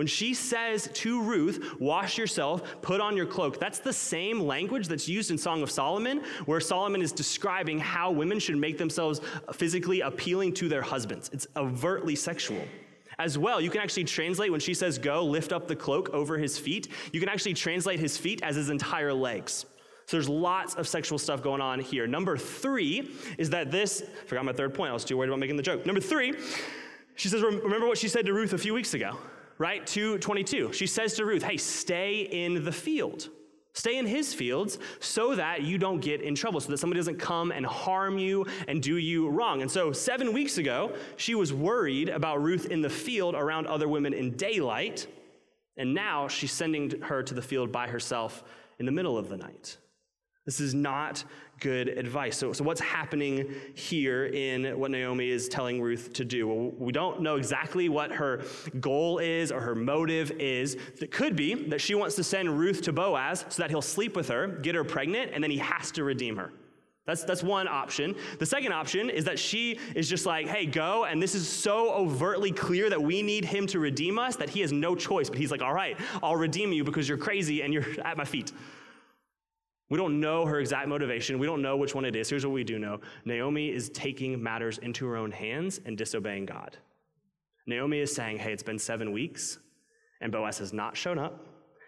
When 0.00 0.06
she 0.06 0.32
says 0.32 0.88
to 0.94 1.20
Ruth, 1.20 1.78
wash 1.78 2.16
yourself, 2.16 2.80
put 2.80 3.02
on 3.02 3.18
your 3.18 3.26
cloak, 3.26 3.60
that's 3.60 3.80
the 3.80 3.92
same 3.92 4.40
language 4.40 4.88
that's 4.88 5.06
used 5.06 5.30
in 5.30 5.36
Song 5.36 5.62
of 5.62 5.70
Solomon, 5.70 6.22
where 6.46 6.58
Solomon 6.58 7.02
is 7.02 7.12
describing 7.12 7.78
how 7.78 8.10
women 8.10 8.38
should 8.38 8.56
make 8.56 8.78
themselves 8.78 9.20
physically 9.52 10.00
appealing 10.00 10.54
to 10.54 10.70
their 10.70 10.80
husbands. 10.80 11.28
It's 11.34 11.46
overtly 11.54 12.16
sexual. 12.16 12.66
As 13.18 13.36
well, 13.36 13.60
you 13.60 13.68
can 13.68 13.82
actually 13.82 14.04
translate 14.04 14.50
when 14.50 14.60
she 14.60 14.72
says, 14.72 14.96
go, 14.96 15.22
lift 15.22 15.52
up 15.52 15.68
the 15.68 15.76
cloak 15.76 16.08
over 16.14 16.38
his 16.38 16.58
feet, 16.58 16.88
you 17.12 17.20
can 17.20 17.28
actually 17.28 17.52
translate 17.52 18.00
his 18.00 18.16
feet 18.16 18.40
as 18.42 18.56
his 18.56 18.70
entire 18.70 19.12
legs. 19.12 19.66
So 20.06 20.16
there's 20.16 20.30
lots 20.30 20.76
of 20.76 20.88
sexual 20.88 21.18
stuff 21.18 21.42
going 21.42 21.60
on 21.60 21.78
here. 21.78 22.06
Number 22.06 22.38
three 22.38 23.10
is 23.36 23.50
that 23.50 23.70
this, 23.70 24.02
I 24.02 24.24
forgot 24.24 24.46
my 24.46 24.54
third 24.54 24.72
point, 24.72 24.92
I 24.92 24.94
was 24.94 25.04
too 25.04 25.18
worried 25.18 25.28
about 25.28 25.40
making 25.40 25.58
the 25.58 25.62
joke. 25.62 25.84
Number 25.84 26.00
three, 26.00 26.32
she 27.16 27.28
says, 27.28 27.42
remember 27.42 27.86
what 27.86 27.98
she 27.98 28.08
said 28.08 28.24
to 28.24 28.32
Ruth 28.32 28.54
a 28.54 28.58
few 28.58 28.72
weeks 28.72 28.94
ago 28.94 29.18
right? 29.60 29.86
222. 29.86 30.72
She 30.72 30.86
says 30.86 31.14
to 31.14 31.26
Ruth, 31.26 31.42
hey, 31.42 31.58
stay 31.58 32.22
in 32.22 32.64
the 32.64 32.72
field. 32.72 33.28
Stay 33.74 33.98
in 33.98 34.06
his 34.06 34.32
fields 34.32 34.78
so 35.00 35.34
that 35.36 35.62
you 35.62 35.76
don't 35.76 36.00
get 36.00 36.22
in 36.22 36.34
trouble, 36.34 36.60
so 36.60 36.70
that 36.70 36.78
somebody 36.78 36.98
doesn't 36.98 37.18
come 37.18 37.52
and 37.52 37.64
harm 37.64 38.18
you 38.18 38.46
and 38.66 38.82
do 38.82 38.96
you 38.96 39.28
wrong. 39.28 39.60
And 39.62 39.70
so, 39.70 39.92
seven 39.92 40.32
weeks 40.32 40.58
ago, 40.58 40.96
she 41.16 41.36
was 41.36 41.52
worried 41.52 42.08
about 42.08 42.42
Ruth 42.42 42.66
in 42.66 42.80
the 42.80 42.90
field 42.90 43.36
around 43.36 43.66
other 43.66 43.86
women 43.86 44.12
in 44.12 44.34
daylight. 44.36 45.06
And 45.76 45.94
now 45.94 46.26
she's 46.26 46.52
sending 46.52 47.00
her 47.02 47.22
to 47.22 47.34
the 47.34 47.42
field 47.42 47.70
by 47.70 47.86
herself 47.86 48.42
in 48.80 48.86
the 48.86 48.92
middle 48.92 49.16
of 49.16 49.28
the 49.28 49.36
night. 49.36 49.76
This 50.46 50.60
is 50.60 50.74
not 50.74 51.22
good 51.60 51.88
advice. 51.88 52.36
So, 52.36 52.52
so 52.52 52.64
what's 52.64 52.80
happening 52.80 53.54
here 53.74 54.26
in 54.26 54.78
what 54.78 54.90
Naomi 54.90 55.28
is 55.28 55.48
telling 55.48 55.82
Ruth 55.82 56.12
to 56.14 56.24
do? 56.24 56.48
Well, 56.48 56.72
we 56.78 56.92
don't 56.92 57.20
know 57.20 57.36
exactly 57.36 57.88
what 57.90 58.10
her 58.10 58.42
goal 58.80 59.18
is 59.18 59.52
or 59.52 59.60
her 59.60 59.74
motive 59.74 60.30
is. 60.32 60.76
It 61.00 61.10
could 61.10 61.36
be 61.36 61.54
that 61.68 61.80
she 61.80 61.94
wants 61.94 62.16
to 62.16 62.24
send 62.24 62.58
Ruth 62.58 62.80
to 62.82 62.92
Boaz 62.92 63.44
so 63.50 63.62
that 63.62 63.70
he'll 63.70 63.82
sleep 63.82 64.16
with 64.16 64.28
her, 64.28 64.48
get 64.48 64.74
her 64.74 64.84
pregnant, 64.84 65.32
and 65.34 65.44
then 65.44 65.50
he 65.50 65.58
has 65.58 65.90
to 65.92 66.04
redeem 66.04 66.36
her. 66.36 66.50
That's, 67.06 67.24
that's 67.24 67.42
one 67.42 67.66
option. 67.66 68.14
The 68.38 68.46
second 68.46 68.72
option 68.72 69.10
is 69.10 69.24
that 69.24 69.38
she 69.38 69.78
is 69.94 70.08
just 70.08 70.26
like, 70.26 70.46
hey, 70.46 70.64
go. 70.64 71.04
And 71.04 71.20
this 71.20 71.34
is 71.34 71.48
so 71.48 71.92
overtly 71.92 72.52
clear 72.52 72.88
that 72.88 73.02
we 73.02 73.22
need 73.22 73.44
him 73.44 73.66
to 73.68 73.78
redeem 73.78 74.18
us 74.18 74.36
that 74.36 74.48
he 74.48 74.60
has 74.60 74.72
no 74.72 74.94
choice. 74.94 75.28
But 75.28 75.38
he's 75.38 75.50
like, 75.50 75.62
all 75.62 75.74
right, 75.74 75.98
I'll 76.22 76.36
redeem 76.36 76.72
you 76.72 76.84
because 76.84 77.08
you're 77.08 77.18
crazy 77.18 77.62
and 77.62 77.74
you're 77.74 77.86
at 78.04 78.16
my 78.16 78.24
feet. 78.24 78.52
We 79.90 79.98
don't 79.98 80.20
know 80.20 80.46
her 80.46 80.60
exact 80.60 80.88
motivation. 80.88 81.38
We 81.38 81.46
don't 81.46 81.60
know 81.60 81.76
which 81.76 81.94
one 81.94 82.04
it 82.04 82.16
is. 82.16 82.30
Here's 82.30 82.46
what 82.46 82.54
we 82.54 82.64
do 82.64 82.78
know 82.78 83.00
Naomi 83.24 83.70
is 83.70 83.90
taking 83.90 84.42
matters 84.42 84.78
into 84.78 85.06
her 85.06 85.16
own 85.16 85.32
hands 85.32 85.80
and 85.84 85.98
disobeying 85.98 86.46
God. 86.46 86.78
Naomi 87.66 87.98
is 87.98 88.14
saying, 88.14 88.38
Hey, 88.38 88.52
it's 88.52 88.62
been 88.62 88.78
seven 88.78 89.12
weeks, 89.12 89.58
and 90.20 90.32
Boaz 90.32 90.58
has 90.58 90.72
not 90.72 90.96
shown 90.96 91.18
up. 91.18 91.44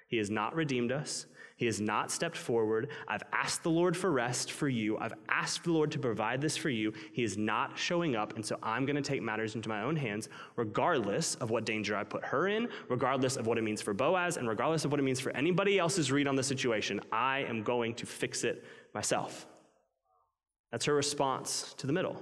He 0.08 0.18
has 0.18 0.30
not 0.30 0.54
redeemed 0.54 0.92
us. 0.92 1.26
He 1.62 1.66
has 1.66 1.80
not 1.80 2.10
stepped 2.10 2.36
forward. 2.36 2.88
I've 3.06 3.22
asked 3.32 3.62
the 3.62 3.70
Lord 3.70 3.96
for 3.96 4.10
rest 4.10 4.50
for 4.50 4.68
you. 4.68 4.98
I've 4.98 5.14
asked 5.28 5.62
the 5.62 5.70
Lord 5.70 5.92
to 5.92 5.98
provide 6.00 6.40
this 6.40 6.56
for 6.56 6.70
you. 6.70 6.92
He 7.12 7.22
is 7.22 7.38
not 7.38 7.78
showing 7.78 8.16
up, 8.16 8.34
and 8.34 8.44
so 8.44 8.58
I'm 8.64 8.84
going 8.84 8.96
to 8.96 9.00
take 9.00 9.22
matters 9.22 9.54
into 9.54 9.68
my 9.68 9.82
own 9.82 9.94
hands, 9.94 10.28
regardless 10.56 11.36
of 11.36 11.50
what 11.50 11.64
danger 11.64 11.94
I 11.94 12.02
put 12.02 12.24
her 12.24 12.48
in, 12.48 12.68
regardless 12.88 13.36
of 13.36 13.46
what 13.46 13.58
it 13.58 13.62
means 13.62 13.80
for 13.80 13.94
Boaz, 13.94 14.38
and 14.38 14.48
regardless 14.48 14.84
of 14.84 14.90
what 14.90 14.98
it 14.98 15.04
means 15.04 15.20
for 15.20 15.30
anybody 15.36 15.78
else's 15.78 16.10
read 16.10 16.26
on 16.26 16.34
the 16.34 16.42
situation. 16.42 17.00
I 17.12 17.44
am 17.48 17.62
going 17.62 17.94
to 17.94 18.06
fix 18.06 18.42
it 18.42 18.64
myself. 18.92 19.46
That's 20.72 20.86
her 20.86 20.94
response 20.96 21.76
to 21.78 21.86
the 21.86 21.92
middle. 21.92 22.20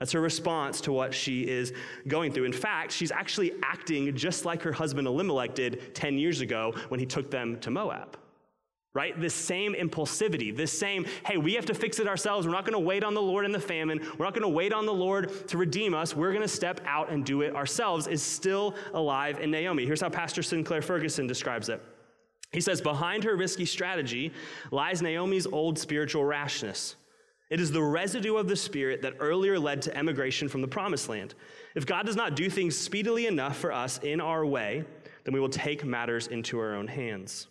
That's 0.00 0.12
her 0.12 0.20
response 0.20 0.82
to 0.82 0.92
what 0.92 1.14
she 1.14 1.48
is 1.48 1.72
going 2.08 2.30
through. 2.30 2.44
In 2.44 2.52
fact, 2.52 2.92
she's 2.92 3.10
actually 3.10 3.54
acting 3.62 4.14
just 4.14 4.44
like 4.44 4.60
her 4.60 4.72
husband 4.72 5.06
Elimelech 5.06 5.54
did 5.54 5.94
10 5.94 6.18
years 6.18 6.42
ago 6.42 6.74
when 6.88 7.00
he 7.00 7.06
took 7.06 7.30
them 7.30 7.58
to 7.60 7.70
Moab 7.70 8.18
right? 8.92 9.18
This 9.20 9.34
same 9.34 9.74
impulsivity, 9.74 10.56
this 10.56 10.76
same, 10.76 11.06
hey, 11.24 11.36
we 11.36 11.54
have 11.54 11.66
to 11.66 11.74
fix 11.74 12.00
it 12.00 12.08
ourselves. 12.08 12.46
We're 12.46 12.52
not 12.52 12.64
going 12.64 12.72
to 12.72 12.86
wait 12.86 13.04
on 13.04 13.14
the 13.14 13.22
Lord 13.22 13.44
in 13.44 13.52
the 13.52 13.60
famine. 13.60 14.00
We're 14.18 14.24
not 14.24 14.34
going 14.34 14.42
to 14.42 14.48
wait 14.48 14.72
on 14.72 14.84
the 14.84 14.92
Lord 14.92 15.46
to 15.48 15.58
redeem 15.58 15.94
us. 15.94 16.16
We're 16.16 16.32
going 16.32 16.42
to 16.42 16.48
step 16.48 16.80
out 16.86 17.10
and 17.10 17.24
do 17.24 17.42
it 17.42 17.54
ourselves, 17.54 18.08
is 18.08 18.22
still 18.22 18.74
alive 18.92 19.38
in 19.38 19.50
Naomi. 19.50 19.86
Here's 19.86 20.00
how 20.00 20.08
Pastor 20.08 20.42
Sinclair 20.42 20.82
Ferguson 20.82 21.26
describes 21.26 21.68
it. 21.68 21.80
He 22.52 22.60
says, 22.60 22.80
Behind 22.80 23.22
her 23.22 23.36
risky 23.36 23.64
strategy 23.64 24.32
lies 24.72 25.02
Naomi's 25.02 25.46
old 25.46 25.78
spiritual 25.78 26.24
rashness. 26.24 26.96
It 27.48 27.60
is 27.60 27.70
the 27.72 27.82
residue 27.82 28.36
of 28.36 28.48
the 28.48 28.56
spirit 28.56 29.02
that 29.02 29.14
earlier 29.18 29.58
led 29.58 29.82
to 29.82 29.96
emigration 29.96 30.48
from 30.48 30.62
the 30.62 30.68
promised 30.68 31.08
land. 31.08 31.34
If 31.74 31.86
God 31.86 32.06
does 32.06 32.16
not 32.16 32.36
do 32.36 32.48
things 32.48 32.76
speedily 32.76 33.26
enough 33.26 33.56
for 33.56 33.72
us 33.72 33.98
in 33.98 34.20
our 34.20 34.46
way, 34.46 34.84
then 35.24 35.34
we 35.34 35.40
will 35.40 35.48
take 35.48 35.84
matters 35.84 36.28
into 36.28 36.58
our 36.58 36.74
own 36.74 36.86
hands. 36.86 37.48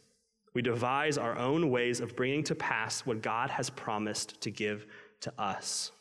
We 0.53 0.61
devise 0.61 1.17
our 1.17 1.37
own 1.37 1.69
ways 1.69 1.99
of 1.99 2.15
bringing 2.15 2.43
to 2.45 2.55
pass 2.55 3.01
what 3.05 3.21
God 3.21 3.49
has 3.49 3.69
promised 3.69 4.41
to 4.41 4.51
give 4.51 4.85
to 5.21 5.33
us. 5.37 5.91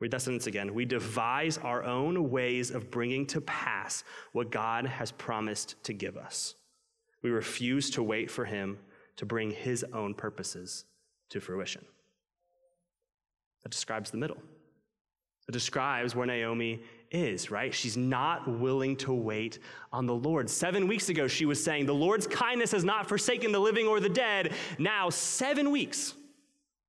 Read 0.00 0.10
that 0.10 0.22
sentence 0.22 0.46
again. 0.46 0.74
We 0.74 0.84
devise 0.84 1.58
our 1.58 1.82
own 1.82 2.30
ways 2.30 2.70
of 2.70 2.90
bringing 2.90 3.26
to 3.26 3.40
pass 3.40 4.04
what 4.32 4.50
God 4.50 4.86
has 4.86 5.12
promised 5.12 5.82
to 5.84 5.92
give 5.92 6.16
us. 6.16 6.54
We 7.22 7.30
refuse 7.30 7.90
to 7.90 8.02
wait 8.02 8.30
for 8.30 8.44
Him 8.44 8.78
to 9.16 9.24
bring 9.24 9.50
His 9.50 9.84
own 9.92 10.14
purposes 10.14 10.84
to 11.30 11.40
fruition. 11.40 11.84
That 13.62 13.70
describes 13.70 14.10
the 14.10 14.18
middle. 14.18 14.36
It 15.48 15.52
describes 15.52 16.14
where 16.14 16.26
Naomi 16.26 16.80
is, 17.14 17.50
right? 17.50 17.72
She's 17.72 17.96
not 17.96 18.46
willing 18.46 18.96
to 18.96 19.12
wait 19.12 19.60
on 19.92 20.06
the 20.06 20.14
Lord. 20.14 20.50
Seven 20.50 20.88
weeks 20.88 21.08
ago, 21.08 21.28
she 21.28 21.46
was 21.46 21.62
saying, 21.62 21.86
The 21.86 21.94
Lord's 21.94 22.26
kindness 22.26 22.72
has 22.72 22.84
not 22.84 23.08
forsaken 23.08 23.52
the 23.52 23.60
living 23.60 23.86
or 23.86 24.00
the 24.00 24.08
dead. 24.08 24.52
Now, 24.78 25.10
seven 25.10 25.70
weeks, 25.70 26.14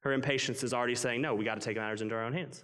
her 0.02 0.14
impatience 0.14 0.64
is 0.64 0.74
already 0.74 0.96
saying, 0.96 1.22
No, 1.22 1.36
we 1.36 1.46
got 1.46 1.56
to 1.56 1.66
take 1.66 1.78
matters 1.78 2.02
into 2.02 2.16
our 2.16 2.24
own 2.24 2.34
hands. 2.34 2.64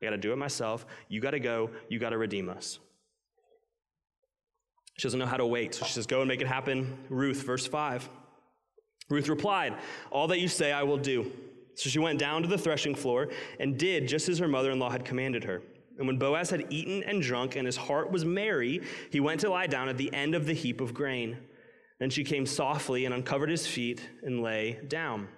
I 0.00 0.06
got 0.06 0.10
to 0.10 0.16
do 0.18 0.32
it 0.32 0.36
myself. 0.36 0.86
You 1.08 1.20
got 1.20 1.30
to 1.30 1.40
go. 1.40 1.70
You 1.88 1.98
got 1.98 2.10
to 2.10 2.18
redeem 2.18 2.48
us. 2.48 2.78
She 4.98 5.04
doesn't 5.04 5.20
know 5.20 5.26
how 5.26 5.36
to 5.36 5.46
wait. 5.46 5.74
So 5.74 5.84
she 5.84 5.92
says, 5.92 6.06
Go 6.06 6.20
and 6.20 6.28
make 6.28 6.40
it 6.40 6.48
happen. 6.48 6.98
Ruth, 7.08 7.42
verse 7.42 7.66
5. 7.66 8.08
Ruth 9.08 9.28
replied, 9.28 9.74
All 10.10 10.28
that 10.28 10.40
you 10.40 10.48
say 10.48 10.72
I 10.72 10.82
will 10.82 10.96
do. 10.96 11.30
So 11.74 11.88
she 11.88 11.98
went 11.98 12.18
down 12.18 12.42
to 12.42 12.48
the 12.48 12.58
threshing 12.58 12.94
floor 12.94 13.28
and 13.58 13.78
did 13.78 14.06
just 14.06 14.28
as 14.28 14.38
her 14.38 14.48
mother 14.48 14.70
in 14.70 14.78
law 14.78 14.90
had 14.90 15.04
commanded 15.04 15.44
her. 15.44 15.62
And 16.02 16.08
when 16.08 16.18
Boaz 16.18 16.50
had 16.50 16.66
eaten 16.68 17.04
and 17.04 17.22
drunk 17.22 17.54
and 17.54 17.64
his 17.64 17.76
heart 17.76 18.10
was 18.10 18.24
merry, 18.24 18.82
he 19.10 19.20
went 19.20 19.40
to 19.42 19.50
lie 19.50 19.68
down 19.68 19.88
at 19.88 19.96
the 19.96 20.12
end 20.12 20.34
of 20.34 20.46
the 20.46 20.52
heap 20.52 20.80
of 20.80 20.92
grain. 20.92 21.36
Then 22.00 22.10
she 22.10 22.24
came 22.24 22.44
softly 22.44 23.04
and 23.04 23.14
uncovered 23.14 23.48
his 23.48 23.68
feet 23.68 24.02
and 24.24 24.42
lay 24.42 24.80
down. 24.88 25.28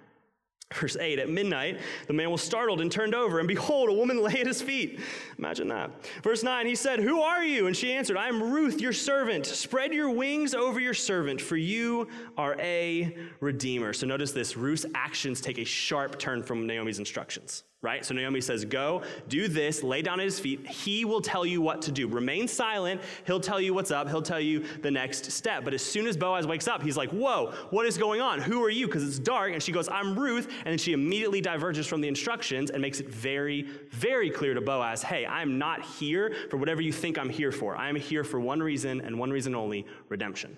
Verse 0.73 0.97
8 0.97 1.19
At 1.19 1.29
midnight, 1.29 1.79
the 2.07 2.13
man 2.13 2.31
was 2.31 2.41
startled 2.41 2.81
and 2.81 2.91
turned 2.91 3.13
over, 3.13 3.37
and 3.37 3.47
behold, 3.47 3.89
a 3.89 3.93
woman 3.93 4.23
lay 4.23 4.41
at 4.41 4.47
his 4.47 4.59
feet. 4.59 5.01
Imagine 5.37 5.67
that. 5.67 5.91
Verse 6.23 6.41
9 6.41 6.65
He 6.65 6.73
said, 6.73 6.99
Who 6.99 7.21
are 7.21 7.45
you? 7.45 7.67
And 7.67 7.77
she 7.77 7.93
answered, 7.93 8.17
I 8.17 8.27
am 8.27 8.41
Ruth, 8.41 8.81
your 8.81 8.91
servant. 8.91 9.45
Spread 9.45 9.93
your 9.93 10.09
wings 10.09 10.55
over 10.55 10.79
your 10.79 10.95
servant, 10.95 11.41
for 11.41 11.57
you 11.57 12.07
are 12.39 12.59
a 12.59 13.15
redeemer. 13.39 13.93
So 13.93 14.07
notice 14.07 14.31
this 14.31 14.57
Ruth's 14.57 14.87
actions 14.95 15.41
take 15.41 15.59
a 15.59 15.63
sharp 15.63 16.17
turn 16.17 16.41
from 16.41 16.65
Naomi's 16.65 16.97
instructions 16.97 17.65
right? 17.85 18.03
So 18.03 18.15
Naomi 18.15 18.41
says, 18.41 18.65
Go, 18.65 19.03
do 19.29 19.47
this, 19.47 19.83
lay 19.83 20.01
down 20.01 20.19
at 20.19 20.25
his 20.25 20.39
feet. 20.39 20.67
He 20.67 21.05
will 21.05 21.21
tell 21.21 21.45
you 21.45 21.61
what 21.61 21.83
to 21.83 21.91
do. 21.91 22.07
Remain 22.07 22.47
silent. 22.47 22.99
He'll 23.27 23.39
tell 23.39 23.61
you 23.61 23.75
what's 23.75 23.91
up. 23.91 24.09
He'll 24.09 24.23
tell 24.23 24.39
you 24.39 24.65
the 24.81 24.89
next 24.89 25.31
step. 25.31 25.63
But 25.63 25.75
as 25.75 25.83
soon 25.83 26.07
as 26.07 26.17
Boaz 26.17 26.47
wakes 26.47 26.67
up, 26.67 26.81
he's 26.81 26.97
like, 26.97 27.11
Whoa, 27.11 27.53
what 27.69 27.85
is 27.85 27.97
going 27.97 28.21
on? 28.21 28.41
Who 28.41 28.63
are 28.63 28.71
you? 28.71 28.87
Because 28.87 29.07
it's 29.07 29.19
dark. 29.19 29.53
And 29.53 29.61
she 29.61 29.71
goes, 29.71 29.87
I'm 29.87 30.17
Ruth. 30.17 30.47
And 30.65 30.71
then 30.71 30.79
she 30.79 30.93
immediately 30.93 31.41
diverges 31.41 31.85
from 31.85 32.01
the 32.01 32.07
instructions 32.07 32.71
and 32.71 32.81
makes 32.81 32.99
it 32.99 33.07
very, 33.07 33.67
very 33.91 34.31
clear 34.31 34.55
to 34.55 34.61
Boaz 34.61 35.03
hey, 35.03 35.25
I'm 35.27 35.59
not 35.59 35.85
here 35.85 36.35
for 36.49 36.57
whatever 36.57 36.81
you 36.81 36.91
think 36.91 37.19
I'm 37.19 37.29
here 37.29 37.51
for. 37.51 37.77
I 37.77 37.87
am 37.87 37.95
here 37.95 38.23
for 38.23 38.39
one 38.39 38.61
reason 38.61 39.01
and 39.01 39.19
one 39.19 39.29
reason 39.29 39.53
only 39.53 39.85
redemption. 40.09 40.57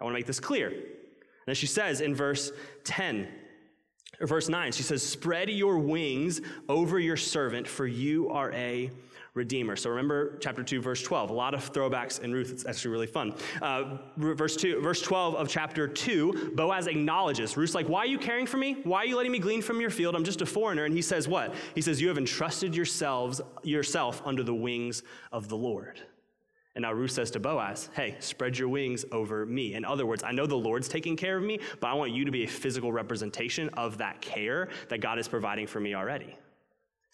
I 0.00 0.04
want 0.04 0.14
to 0.14 0.18
make 0.18 0.26
this 0.26 0.40
clear. 0.40 0.72
And 1.46 1.56
she 1.56 1.66
says 1.66 2.00
in 2.00 2.14
verse 2.14 2.50
10, 2.84 3.28
verse 4.20 4.48
9, 4.48 4.72
she 4.72 4.82
says, 4.82 5.02
Spread 5.02 5.50
your 5.50 5.78
wings 5.78 6.40
over 6.68 6.98
your 6.98 7.16
servant, 7.16 7.66
for 7.66 7.86
you 7.86 8.30
are 8.30 8.52
a 8.52 8.90
redeemer. 9.36 9.76
So 9.76 9.90
remember 9.90 10.38
chapter 10.40 10.64
2, 10.64 10.80
verse 10.80 11.02
12. 11.02 11.30
A 11.30 11.32
lot 11.32 11.54
of 11.54 11.72
throwbacks 11.72 12.20
in 12.20 12.32
Ruth. 12.32 12.50
It's 12.50 12.66
actually 12.66 12.90
really 12.90 13.06
fun. 13.06 13.34
Uh, 13.60 13.98
verse 14.16 14.56
2, 14.56 14.80
verse 14.80 15.02
12 15.02 15.34
of 15.34 15.48
chapter 15.48 15.86
2, 15.86 16.52
Boaz 16.54 16.86
acknowledges. 16.86 17.56
Ruth's 17.56 17.74
like, 17.74 17.88
Why 17.88 18.00
are 18.00 18.06
you 18.06 18.18
caring 18.18 18.46
for 18.46 18.56
me? 18.56 18.78
Why 18.82 19.00
are 19.00 19.06
you 19.06 19.16
letting 19.16 19.32
me 19.32 19.38
glean 19.38 19.62
from 19.62 19.80
your 19.80 19.90
field? 19.90 20.16
I'm 20.16 20.24
just 20.24 20.40
a 20.40 20.46
foreigner. 20.46 20.86
And 20.86 20.94
he 20.94 21.02
says, 21.02 21.28
What? 21.28 21.54
He 21.74 21.82
says, 21.82 22.00
You 22.00 22.08
have 22.08 22.18
entrusted 22.18 22.74
yourselves 22.74 23.40
yourself 23.62 24.22
under 24.24 24.42
the 24.42 24.54
wings 24.54 25.02
of 25.30 25.48
the 25.48 25.56
Lord. 25.56 26.00
And 26.76 26.82
now 26.82 26.92
Ruth 26.92 27.12
says 27.12 27.30
to 27.30 27.40
Boaz, 27.40 27.88
Hey, 27.96 28.16
spread 28.20 28.58
your 28.58 28.68
wings 28.68 29.06
over 29.10 29.46
me. 29.46 29.74
In 29.74 29.84
other 29.84 30.04
words, 30.04 30.22
I 30.22 30.32
know 30.32 30.46
the 30.46 30.54
Lord's 30.54 30.88
taking 30.88 31.16
care 31.16 31.38
of 31.38 31.42
me, 31.42 31.58
but 31.80 31.88
I 31.88 31.94
want 31.94 32.12
you 32.12 32.26
to 32.26 32.30
be 32.30 32.44
a 32.44 32.46
physical 32.46 32.92
representation 32.92 33.70
of 33.70 33.96
that 33.98 34.20
care 34.20 34.68
that 34.90 35.00
God 35.00 35.18
is 35.18 35.26
providing 35.26 35.66
for 35.66 35.80
me 35.80 35.94
already. 35.94 36.36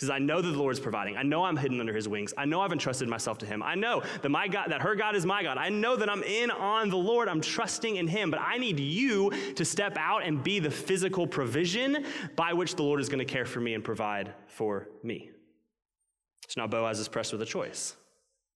Says, 0.00 0.10
I 0.10 0.18
know 0.18 0.42
that 0.42 0.50
the 0.50 0.58
Lord's 0.58 0.80
providing. 0.80 1.16
I 1.16 1.22
know 1.22 1.44
I'm 1.44 1.56
hidden 1.56 1.78
under 1.78 1.94
his 1.94 2.08
wings. 2.08 2.34
I 2.36 2.44
know 2.44 2.60
I've 2.60 2.72
entrusted 2.72 3.06
myself 3.06 3.38
to 3.38 3.46
him. 3.46 3.62
I 3.62 3.76
know 3.76 4.02
that 4.22 4.30
my 4.30 4.48
God, 4.48 4.72
that 4.72 4.82
her 4.82 4.96
God 4.96 5.14
is 5.14 5.24
my 5.24 5.44
God. 5.44 5.58
I 5.58 5.68
know 5.68 5.94
that 5.94 6.10
I'm 6.10 6.24
in 6.24 6.50
on 6.50 6.90
the 6.90 6.96
Lord. 6.96 7.28
I'm 7.28 7.40
trusting 7.40 7.94
in 7.94 8.08
him, 8.08 8.32
but 8.32 8.40
I 8.40 8.58
need 8.58 8.80
you 8.80 9.30
to 9.54 9.64
step 9.64 9.96
out 9.96 10.24
and 10.24 10.42
be 10.42 10.58
the 10.58 10.72
physical 10.72 11.24
provision 11.24 12.04
by 12.34 12.52
which 12.52 12.74
the 12.74 12.82
Lord 12.82 13.00
is 13.00 13.08
going 13.08 13.20
to 13.20 13.24
care 13.24 13.46
for 13.46 13.60
me 13.60 13.74
and 13.74 13.84
provide 13.84 14.34
for 14.48 14.88
me. 15.04 15.30
So 16.48 16.62
now 16.62 16.66
Boaz 16.66 16.98
is 16.98 17.06
pressed 17.06 17.30
with 17.30 17.42
a 17.42 17.46
choice. 17.46 17.94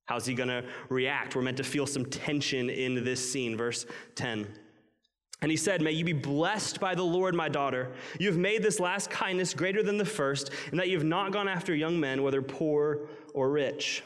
How's 0.06 0.24
he 0.24 0.34
going 0.34 0.48
to 0.48 0.64
react? 0.88 1.36
We're 1.36 1.42
meant 1.42 1.56
to 1.58 1.64
feel 1.64 1.86
some 1.86 2.06
tension 2.06 2.70
in 2.70 3.04
this 3.04 3.32
scene. 3.32 3.56
Verse 3.56 3.86
10. 4.14 4.46
And 5.42 5.50
he 5.50 5.56
said, 5.56 5.82
May 5.82 5.92
you 5.92 6.04
be 6.04 6.12
blessed 6.12 6.80
by 6.80 6.94
the 6.94 7.02
Lord, 7.02 7.34
my 7.34 7.48
daughter. 7.48 7.92
You 8.18 8.28
have 8.28 8.38
made 8.38 8.62
this 8.62 8.80
last 8.80 9.10
kindness 9.10 9.52
greater 9.52 9.82
than 9.82 9.98
the 9.98 10.04
first, 10.04 10.50
and 10.70 10.80
that 10.80 10.88
you 10.88 10.96
have 10.96 11.06
not 11.06 11.32
gone 11.32 11.48
after 11.48 11.74
young 11.74 12.00
men, 12.00 12.22
whether 12.22 12.40
poor 12.40 13.08
or 13.34 13.50
rich. 13.50 14.02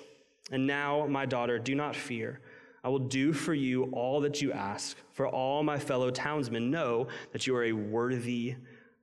And 0.51 0.67
now, 0.67 1.07
my 1.07 1.27
daughter, 1.27 1.59
do 1.59 1.75
not 1.75 1.95
fear. 1.95 2.41
I 2.83 2.89
will 2.89 2.99
do 2.99 3.33
for 3.33 3.55
you 3.55 3.85
all 3.93 4.21
that 4.23 4.43
you 4.43 4.53
ask, 4.53 4.97
for 5.13 5.29
all 5.29 5.63
my 5.63 5.79
fellow 5.79 6.11
townsmen 6.11 6.71
know 6.71 7.09
that 7.33 7.47
you 7.47 7.55
are 7.55 7.65
a 7.65 7.73
worthy 7.73 8.57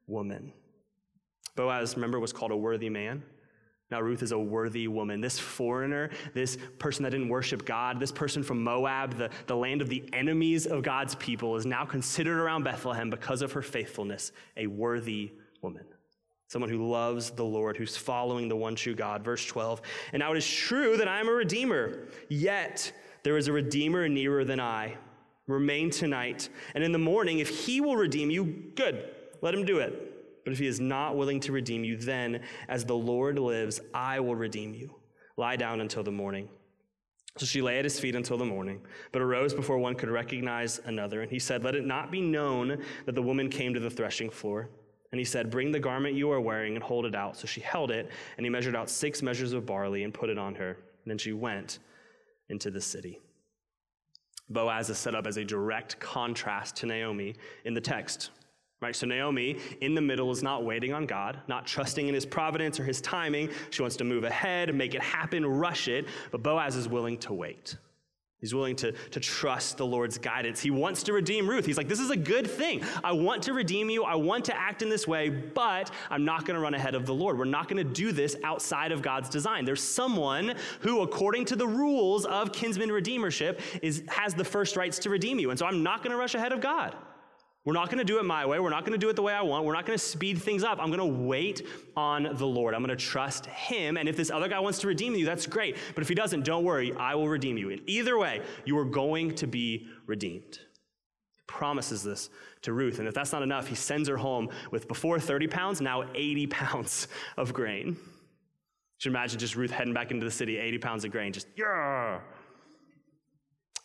woman. 0.08 0.52
Boaz, 1.56 1.96
remember, 1.96 2.20
was 2.20 2.34
called 2.34 2.52
a 2.52 2.58
worthy 2.58 2.90
man. 2.90 3.24
Now, 3.90 4.02
Ruth 4.02 4.22
is 4.22 4.34
a 4.34 4.40
worthy 4.40 4.88
woman. 4.90 5.22
This 5.22 5.40
foreigner, 5.40 6.10
this 6.34 6.58
person 6.78 7.04
that 7.04 7.12
didn't 7.12 7.30
worship 7.30 7.66
God, 7.66 8.00
this 8.00 8.12
person 8.12 8.44
from 8.44 8.62
Moab, 8.62 9.18
the, 9.18 9.30
the 9.46 9.56
land 9.56 9.82
of 9.82 9.88
the 9.88 10.04
enemies 10.12 10.66
of 10.66 10.84
God's 10.84 11.16
people, 11.16 11.56
is 11.56 11.66
now 11.66 11.86
considered 11.86 12.38
around 12.38 12.64
Bethlehem 12.64 13.10
because 13.10 13.42
of 13.42 13.54
her 13.54 13.62
faithfulness 13.62 14.34
a 14.58 14.68
worthy 14.68 15.32
woman. 15.62 15.86
Someone 16.50 16.70
who 16.70 16.90
loves 16.90 17.30
the 17.32 17.46
Lord, 17.46 17.78
who's 17.78 17.96
following 17.96 18.50
the 18.50 18.56
one 18.56 18.76
true 18.76 18.96
God. 18.96 19.24
Verse 19.24 19.46
12. 19.46 19.82
And 20.12 20.20
now 20.20 20.34
it 20.34 20.38
is 20.38 20.48
true 20.48 20.98
that 20.98 21.08
I 21.08 21.20
am 21.20 21.30
a 21.30 21.34
redeemer, 21.34 22.08
yet 22.28 22.92
there 23.24 23.38
is 23.38 23.48
a 23.48 23.54
redeemer 23.54 24.10
nearer 24.10 24.44
than 24.44 24.60
I. 24.60 24.98
Remain 25.48 25.90
tonight, 25.92 26.50
and 26.76 26.84
in 26.84 26.92
the 26.92 26.98
morning, 26.98 27.40
if 27.40 27.48
he 27.48 27.80
will 27.80 27.96
redeem 27.96 28.30
you, 28.30 28.44
good, 28.76 29.10
let 29.42 29.54
him 29.54 29.66
do 29.66 29.80
it. 29.80 30.07
But 30.48 30.54
if 30.54 30.60
he 30.60 30.68
is 30.68 30.80
not 30.80 31.18
willing 31.18 31.42
to 31.42 31.52
redeem 31.52 31.84
you, 31.84 31.98
then, 31.98 32.40
as 32.70 32.86
the 32.86 32.96
Lord 32.96 33.38
lives, 33.38 33.82
I 33.94 34.22
will 34.22 34.34
redeem 34.34 34.74
you. 34.74 34.96
Lie 35.36 35.58
down 35.58 35.82
until 35.82 36.04
the 36.04 36.12
morning. 36.14 36.48
So 37.36 37.46
she 37.46 37.62
lay 37.62 37.80
at 37.80 37.84
his 37.84 38.00
feet 38.00 38.16
until 38.16 38.38
the 38.38 38.46
morning, 38.46 38.80
but 39.12 39.22
arose 39.22 39.54
before 39.54 39.78
one 39.78 39.96
could 39.96 40.08
recognize 40.08 40.80
another. 40.86 41.22
And 41.22 41.30
he 41.30 41.38
said, 41.38 41.66
Let 41.66 41.76
it 41.76 41.86
not 41.86 42.12
be 42.12 42.22
known 42.22 42.82
that 43.06 43.14
the 43.14 43.22
woman 43.22 43.50
came 43.50 43.74
to 43.74 43.82
the 43.82 43.90
threshing 43.90 44.30
floor. 44.30 44.70
And 45.12 45.20
he 45.20 45.26
said, 45.26 45.52
Bring 45.52 45.74
the 45.74 45.82
garment 45.82 46.16
you 46.16 46.32
are 46.32 46.40
wearing 46.40 46.76
and 46.76 46.84
hold 46.84 47.06
it 47.06 47.14
out. 47.14 47.36
So 47.36 47.46
she 47.46 47.60
held 47.60 47.92
it, 47.92 48.10
and 48.38 48.46
he 48.46 48.50
measured 48.50 48.74
out 48.74 48.90
six 48.90 49.22
measures 49.22 49.52
of 49.52 49.66
barley 49.66 50.06
and 50.06 50.14
put 50.14 50.30
it 50.30 50.38
on 50.38 50.56
her. 50.56 50.78
And 51.04 51.12
then 51.12 51.18
she 51.18 51.34
went 51.34 51.80
into 52.48 52.72
the 52.72 52.80
city. 52.80 53.20
Boaz 54.48 54.90
is 54.90 54.98
set 54.98 55.14
up 55.14 55.28
as 55.28 55.36
a 55.36 55.44
direct 55.44 56.00
contrast 56.00 56.78
to 56.78 56.86
Naomi 56.86 57.36
in 57.66 57.74
the 57.74 57.82
text. 57.82 58.30
Right? 58.80 58.96
So 58.96 59.08
Naomi, 59.08 59.58
in 59.82 59.96
the 59.96 60.02
middle, 60.02 60.30
is 60.30 60.44
not 60.44 60.64
waiting 60.64 60.94
on 60.94 61.08
God, 61.08 61.40
not 61.48 61.66
trusting 61.66 62.08
in 62.08 62.14
his 62.14 62.28
providence 62.28 62.80
or 62.80 62.84
his 62.84 63.02
timing. 63.02 63.50
She 63.72 63.82
wants 63.82 63.98
to 63.98 64.04
move 64.04 64.24
ahead, 64.24 64.74
make 64.76 64.94
it 64.94 65.02
happen, 65.02 65.46
rush 65.46 65.88
it. 65.88 66.06
But 66.32 66.44
Boaz 66.44 66.76
is 66.76 66.88
willing 66.88 67.18
to 67.20 67.34
wait. 67.34 67.76
He's 68.40 68.54
willing 68.54 68.76
to, 68.78 68.92
to 68.92 69.20
trust 69.20 69.78
the 69.78 69.86
Lord's 69.86 70.20
guidance. 70.20 70.60
He 70.60 70.70
wants 70.70 71.02
to 71.04 71.14
redeem 71.14 71.50
Ruth. 71.50 71.66
He's 71.66 71.76
like, 71.78 71.88
This 71.88 72.00
is 72.00 72.12
a 72.12 72.16
good 72.16 72.46
thing. 72.46 72.84
I 73.04 73.12
want 73.12 73.42
to 73.44 73.54
redeem 73.54 73.90
you. 73.90 74.04
I 74.04 74.14
want 74.14 74.46
to 74.46 74.56
act 74.56 74.84
in 74.84 74.90
this 74.90 75.08
way, 75.08 75.30
but 75.30 75.90
I'm 76.12 76.24
not 76.24 76.46
going 76.46 76.54
to 76.54 76.62
run 76.62 76.76
ahead 76.76 76.94
of 76.94 77.08
the 77.08 77.16
Lord. 77.16 77.40
We're 77.40 77.46
not 77.46 77.68
going 77.68 77.84
to 77.84 77.94
do 77.94 78.12
this 78.12 78.36
outside 78.44 78.92
of 78.92 79.02
God's 79.02 79.28
design. 79.28 79.66
There's 79.66 79.82
someone 79.82 80.54
who, 80.82 81.02
according 81.02 81.46
to 81.46 81.56
the 81.56 81.68
rules 81.68 82.26
of 82.26 82.52
kinsman 82.52 82.90
redeemership, 82.90 83.60
is, 83.82 84.04
has 84.08 84.36
the 84.36 84.46
first 84.46 84.76
rights 84.76 85.00
to 85.00 85.10
redeem 85.10 85.40
you. 85.40 85.50
And 85.50 85.58
so 85.58 85.66
I'm 85.66 85.82
not 85.82 86.04
going 86.04 86.12
to 86.12 86.18
rush 86.18 86.36
ahead 86.36 86.52
of 86.52 86.62
God. 86.62 86.96
We're 87.68 87.74
not 87.74 87.90
going 87.90 87.98
to 87.98 88.06
do 88.06 88.18
it 88.18 88.24
my 88.24 88.46
way. 88.46 88.62
We're 88.62 88.70
not 88.70 88.86
going 88.86 88.98
to 88.98 88.98
do 88.98 89.10
it 89.10 89.18
the 89.18 89.22
way 89.22 89.34
I 89.34 89.42
want. 89.42 89.66
We're 89.66 89.74
not 89.74 89.86
going 89.86 90.00
to 90.00 90.04
speed 90.04 90.42
things 90.42 90.64
up. 90.64 90.80
I'm 90.82 90.88
going 90.88 91.00
to 91.00 91.22
wait 91.22 91.68
on 91.98 92.30
the 92.38 92.48
Lord. 92.48 92.74
I'm 92.74 92.82
going 92.82 92.98
to 92.98 93.06
trust 93.06 93.46
Him. 93.48 93.98
And 93.98 94.08
if 94.08 94.16
this 94.16 94.32
other 94.32 94.48
guy 94.48 94.62
wants 94.62 94.80
to 94.80 94.88
redeem 94.88 95.16
you, 95.16 95.26
that's 95.26 95.46
great. 95.46 95.76
But 95.94 96.02
if 96.02 96.08
he 96.08 96.16
doesn't, 96.16 96.46
don't 96.46 96.64
worry. 96.64 96.94
I 96.94 97.16
will 97.16 97.28
redeem 97.28 97.58
you. 97.58 97.68
In 97.68 97.82
either 97.86 98.18
way, 98.18 98.40
you 98.64 98.78
are 98.78 98.86
going 98.86 99.36
to 99.36 99.48
be 99.48 99.86
redeemed. 100.06 100.60
He 101.36 101.42
promises 101.46 102.04
this 102.04 102.30
to 102.62 102.72
Ruth. 102.72 103.00
And 103.00 103.08
if 103.10 103.14
that's 103.14 103.34
not 103.34 103.42
enough, 103.42 103.68
he 103.68 103.76
sends 103.76 104.08
her 104.08 104.16
home 104.16 104.48
with 104.72 104.88
before 104.88 105.20
30 105.20 105.48
pounds, 105.48 105.82
now 105.82 106.06
80 106.16 106.48
pounds 106.62 107.10
of 107.36 107.54
grain. 107.54 107.88
You 107.88 107.98
should 109.00 109.12
imagine 109.12 109.40
just 109.40 109.58
Ruth 109.58 109.72
heading 109.72 109.94
back 109.94 110.12
into 110.12 110.24
the 110.24 110.32
city, 110.32 110.58
80 110.58 110.78
pounds 110.78 111.04
of 111.04 111.12
grain, 111.12 111.34
just, 111.34 111.48
yeah. 111.58 112.22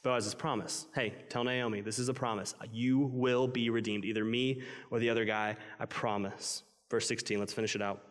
Boaz's 0.02 0.34
promise. 0.34 0.86
Hey, 0.94 1.14
tell 1.28 1.44
Naomi, 1.44 1.80
this 1.80 1.98
is 1.98 2.08
a 2.08 2.14
promise. 2.14 2.54
You 2.72 2.98
will 2.98 3.46
be 3.46 3.70
redeemed, 3.70 4.04
either 4.04 4.24
me 4.24 4.62
or 4.90 4.98
the 4.98 5.08
other 5.08 5.24
guy. 5.24 5.56
I 5.78 5.86
promise. 5.86 6.64
Verse 6.90 7.06
16, 7.06 7.38
let's 7.38 7.52
finish 7.52 7.76
it 7.76 7.82
out. 7.82 8.02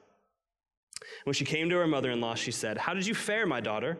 When 1.26 1.34
she 1.34 1.46
came 1.46 1.70
to 1.70 1.76
her 1.78 1.88
mother 1.88 2.12
in 2.12 2.22
law, 2.22 2.36
she 2.36 2.52
said, 2.52 2.78
How 2.78 2.94
did 2.94 3.06
you 3.06 3.14
fare, 3.14 3.46
my 3.46 3.60
daughter? 3.60 3.98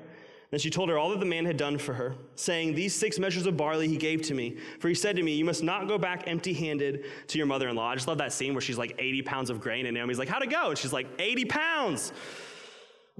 Then 0.52 0.60
she 0.60 0.70
told 0.70 0.90
her 0.90 0.98
all 0.98 1.10
that 1.12 1.20
the 1.22 1.26
man 1.26 1.46
had 1.46 1.56
done 1.56 1.78
for 1.78 1.94
her, 1.94 2.14
saying, 2.36 2.76
These 2.76 2.94
six 2.94 3.18
measures 3.20 3.46
of 3.46 3.56
barley 3.56 3.88
he 3.88 3.98
gave 3.98 4.22
to 4.24 4.34
me. 4.34 4.58
For 4.80 4.90
he 4.90 4.94
said 4.94 5.16
to 5.16 5.24
me, 5.24 5.34
You 5.34 5.46
must 5.46 5.64
not 5.64 5.88
go 5.88 5.98
back 5.98 6.24
empty 6.28 6.54
handed 6.54 7.06
to 7.28 7.38
your 7.38 7.48
mother 7.48 7.70
in 7.70 7.76
law. 7.76 7.90
I 7.90 7.96
just 7.96 8.08
love 8.08 8.18
that 8.20 8.34
scene 8.34 8.54
where 8.54 8.62
she's 8.62 8.78
like 8.78 8.96
80 9.00 9.22
pounds 9.24 9.50
of 9.50 9.60
grain, 9.60 9.86
and 9.86 9.96
Naomi's 9.96 10.20
like, 10.20 10.30
How'd 10.30 10.44
it 10.44 10.50
go? 10.50 10.70
And 10.70 10.78
she's 10.78 10.94
like, 10.94 11.08
80 11.20 11.46
pounds. 11.46 12.14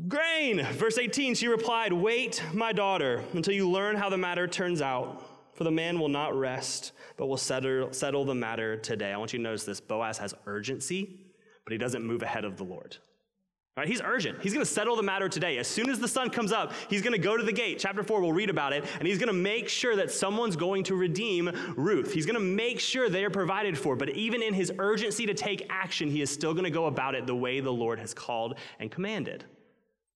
Grain. 0.08 0.66
Verse 0.74 0.98
18, 0.98 1.36
she 1.36 1.48
replied, 1.48 1.94
Wait, 1.94 2.44
my 2.54 2.72
daughter, 2.72 3.24
until 3.34 3.54
you 3.54 3.70
learn 3.70 3.96
how 3.96 4.10
the 4.10 4.18
matter 4.18 4.48
turns 4.48 4.82
out. 4.82 5.24
For 5.54 5.66
the 5.66 5.72
man 5.72 6.00
will 6.00 6.10
not 6.10 6.36
rest, 6.36 6.94
but 7.18 7.28
will 7.28 7.38
settle, 7.38 7.94
settle 7.94 8.26
the 8.26 8.34
matter 8.34 8.78
today. 8.78 9.12
I 9.12 9.18
want 9.18 9.34
you 9.34 9.38
to 9.38 9.44
notice 9.44 9.64
this 9.64 9.82
Boaz 9.82 10.18
has 10.18 10.34
urgency, 10.48 11.20
but 11.66 11.72
he 11.72 11.78
doesn't 11.78 12.04
move 12.04 12.24
ahead 12.24 12.46
of 12.46 12.58
the 12.58 12.64
Lord. 12.64 12.98
Right, 13.78 13.88
he's 13.88 14.02
urgent. 14.02 14.42
He's 14.42 14.54
going 14.54 14.66
to 14.66 14.72
settle 14.72 14.98
the 14.98 15.04
matter 15.04 15.30
today. 15.30 15.58
As 15.58 15.68
soon 15.68 15.90
as 15.90 16.00
the 16.00 16.08
sun 16.08 16.30
comes 16.30 16.52
up, 16.52 16.74
he's 16.90 17.02
going 17.02 17.14
to 17.14 17.20
go 17.20 17.38
to 17.38 17.44
the 17.44 17.54
gate. 17.54 17.80
Chapter 17.80 18.04
4, 18.04 18.22
we'll 18.22 18.34
read 18.34 18.50
about 18.50 18.74
it. 18.74 18.84
And 19.00 19.08
he's 19.08 19.18
going 19.18 19.28
to 19.28 19.34
make 19.34 19.70
sure 19.70 19.96
that 19.96 20.12
someone's 20.12 20.58
going 20.58 20.84
to 20.86 20.96
redeem 20.96 21.52
Ruth. 21.78 22.12
He's 22.12 22.26
going 22.26 22.40
to 22.40 22.46
make 22.46 22.80
sure 22.82 23.08
they 23.08 23.24
are 23.24 23.30
provided 23.30 23.78
for. 23.78 23.96
But 23.96 24.10
even 24.10 24.42
in 24.42 24.54
his 24.54 24.74
urgency 24.78 25.26
to 25.26 25.34
take 25.34 25.68
action, 25.70 26.10
he 26.10 26.22
is 26.22 26.30
still 26.30 26.54
going 26.54 26.66
to 26.66 26.70
go 26.70 26.88
about 26.88 27.16
it 27.16 27.26
the 27.26 27.36
way 27.36 27.62
the 27.62 27.72
Lord 27.72 28.00
has 28.00 28.14
called 28.14 28.56
and 28.80 28.92
commanded. 28.92 29.46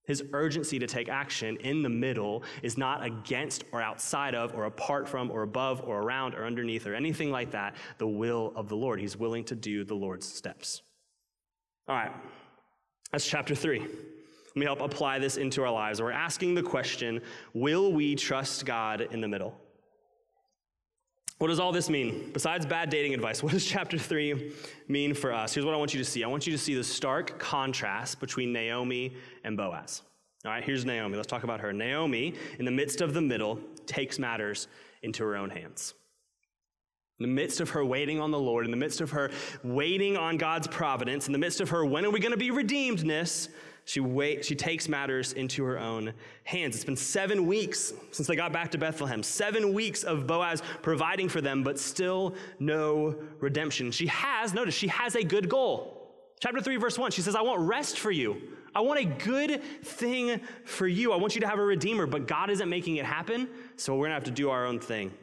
His 0.07 0.23
urgency 0.33 0.79
to 0.79 0.87
take 0.87 1.09
action 1.09 1.57
in 1.57 1.81
the 1.81 1.89
middle 1.89 2.43
is 2.61 2.77
not 2.77 3.03
against 3.03 3.63
or 3.71 3.81
outside 3.81 4.35
of 4.35 4.53
or 4.53 4.65
apart 4.65 5.07
from 5.07 5.31
or 5.31 5.41
above 5.41 5.81
or 5.85 6.01
around 6.01 6.35
or 6.35 6.45
underneath 6.45 6.85
or 6.87 6.93
anything 6.93 7.31
like 7.31 7.51
that, 7.51 7.75
the 7.97 8.07
will 8.07 8.53
of 8.55 8.69
the 8.69 8.75
Lord. 8.75 8.99
He's 8.99 9.17
willing 9.17 9.43
to 9.45 9.55
do 9.55 9.83
the 9.83 9.95
Lord's 9.95 10.27
steps. 10.31 10.81
All 11.87 11.95
right. 11.95 12.11
That's 13.11 13.27
chapter 13.27 13.55
three. 13.55 13.79
Let 13.79 14.55
me 14.55 14.65
help 14.65 14.81
apply 14.81 15.19
this 15.19 15.37
into 15.37 15.63
our 15.63 15.71
lives. 15.71 16.01
We're 16.01 16.11
asking 16.11 16.55
the 16.55 16.63
question 16.63 17.21
Will 17.53 17.91
we 17.91 18.15
trust 18.15 18.65
God 18.65 19.01
in 19.01 19.21
the 19.21 19.27
middle? 19.27 19.59
What 21.38 21.48
does 21.48 21.60
all 21.60 21.71
this 21.71 21.89
mean? 21.89 22.30
Besides 22.34 22.65
bad 22.65 22.89
dating 22.89 23.13
advice, 23.13 23.43
what 23.43 23.52
does 23.52 23.65
chapter 23.65 23.98
3 23.98 24.54
mean 24.88 25.13
for 25.13 25.34
us? 25.34 25.54
Here's 25.54 25.65
what 25.65 25.74
I 25.74 25.78
want 25.78 25.93
you 25.93 26.00
to 26.00 26.06
see. 26.06 26.24
I 26.24 26.28
want 26.28 26.48
you 26.48 26.54
to 26.54 26.58
see 26.58 26.76
the 26.76 26.84
stark 26.84 27.38
contrast 27.39 28.19
between 28.19 28.54
Naomi 28.54 29.15
and 29.43 29.58
Boaz. 29.58 30.02
All 30.45 30.52
right, 30.52 30.63
here's 30.63 30.86
Naomi. 30.86 31.15
Let's 31.15 31.28
talk 31.28 31.43
about 31.43 31.60
her. 31.60 31.74
Naomi, 31.74 32.36
in 32.60 32.65
the 32.65 32.71
midst 32.71 33.02
of 33.02 33.13
the 33.13 33.21
middle, 33.21 33.60
takes 33.88 34.19
matters 34.19 34.67
into 35.02 35.24
her 35.24 35.36
own 35.36 35.50
hands. 35.50 35.95
In 37.19 37.24
the 37.24 37.34
midst 37.34 37.62
of 37.62 37.69
her 37.71 37.84
waiting 37.84 38.19
on 38.19 38.30
the 38.32 38.39
Lord, 38.39 38.65
in 38.65 38.71
the 38.71 38.78
midst 38.78 39.02
of 39.02 39.12
her 39.12 39.32
waiting 39.63 40.17
on 40.17 40.38
God's 40.38 40.67
providence, 40.67 41.28
in 41.28 41.34
the 41.34 41.39
midst 41.39 41.62
of 41.62 41.69
her 41.69 41.86
when 41.86 42.06
are 42.06 42.12
we 42.12 42.19
going 42.19 42.32
to 42.32 42.38
be 42.38 42.52
redeemedness, 42.52 43.48
she, 43.86 44.00
wait, 44.00 44.43
she 44.43 44.56
takes 44.56 44.89
matters 44.89 45.34
into 45.34 45.63
her 45.63 45.78
own 45.78 46.12
hands. 46.43 46.76
It's 46.76 46.84
been 46.84 46.95
seven 46.95 47.45
weeks 47.45 47.93
since 48.12 48.28
they 48.28 48.36
got 48.36 48.52
back 48.52 48.71
to 48.71 48.80
Bethlehem, 48.80 49.21
seven 49.21 49.74
weeks 49.74 50.04
of 50.04 50.26
Boaz 50.26 50.63
providing 50.82 51.30
for 51.30 51.39
them, 51.39 51.62
but 51.62 51.78
still 51.78 52.34
no 52.60 53.15
redemption. 53.39 53.91
She 53.91 54.08
has, 54.08 54.56
notice, 54.56 54.74
she 54.74 54.88
has 54.88 55.15
a 55.15 55.24
good 55.24 55.48
goal. 55.48 56.12
Chapter 56.39 56.62
3, 56.62 56.78
verse 56.78 56.98
1, 56.98 57.12
she 57.12 57.21
says, 57.21 57.36
I 57.36 57.41
want 57.41 57.62
rest 57.62 58.00
for 58.00 58.10
you. 58.10 58.41
I 58.74 58.82
want 58.82 59.00
a 59.00 59.06
good 59.06 59.62
thing 59.84 60.41
for 60.65 60.88
you. 60.88 61.13
I 61.13 61.17
want 61.17 61.36
you 61.36 61.41
to 61.41 61.48
have 61.48 61.60
a 61.60 61.63
redeemer, 61.63 62.08
but 62.08 62.28
God 62.28 62.50
isn't 62.50 62.67
making 62.67 62.95
it 62.95 63.06
happen, 63.06 63.48
so 63.78 63.93
we're 63.93 64.08
going 64.08 64.10
to 64.10 64.15
have 64.15 64.24
to 64.26 64.32
do 64.32 64.50
our 64.50 64.65
own 64.65 64.80
thing. 64.80 65.13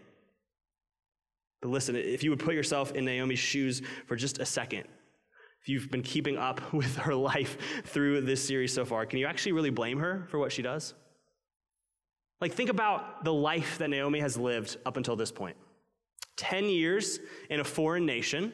But 1.60 1.70
listen, 1.70 1.96
if 1.96 2.22
you 2.22 2.30
would 2.30 2.38
put 2.38 2.54
yourself 2.54 2.92
in 2.92 3.04
Naomi's 3.04 3.40
shoes 3.40 3.82
for 4.06 4.14
just 4.14 4.38
a 4.38 4.46
second, 4.46 4.84
if 5.62 5.68
you've 5.68 5.90
been 5.90 6.02
keeping 6.02 6.36
up 6.36 6.72
with 6.74 6.96
her 6.96 7.14
life 7.14 7.56
through 7.84 8.22
this 8.22 8.44
series 8.44 8.72
so 8.72 8.84
far, 8.84 9.06
can 9.06 9.18
you 9.18 9.26
actually 9.26 9.52
really 9.52 9.70
blame 9.70 9.98
her 9.98 10.26
for 10.28 10.38
what 10.38 10.52
she 10.52 10.62
does? 10.62 10.94
Like, 12.40 12.52
think 12.52 12.70
about 12.70 13.24
the 13.24 13.32
life 13.32 13.78
that 13.78 13.88
Naomi 13.88 14.18
has 14.18 14.36
lived 14.36 14.76
up 14.84 14.96
until 14.96 15.14
this 15.14 15.30
point 15.30 15.56
10 16.36 16.64
years 16.64 17.20
in 17.50 17.60
a 17.60 17.64
foreign 17.64 18.04
nation, 18.04 18.52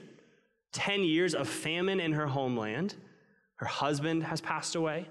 10 0.73 1.03
years 1.05 1.35
of 1.35 1.49
famine 1.49 2.01
in 2.01 2.13
her 2.13 2.27
homeland. 2.27 2.95
Her 3.57 3.67
husband 3.67 4.23
has 4.23 4.41
passed 4.41 4.77
away. 4.77 5.09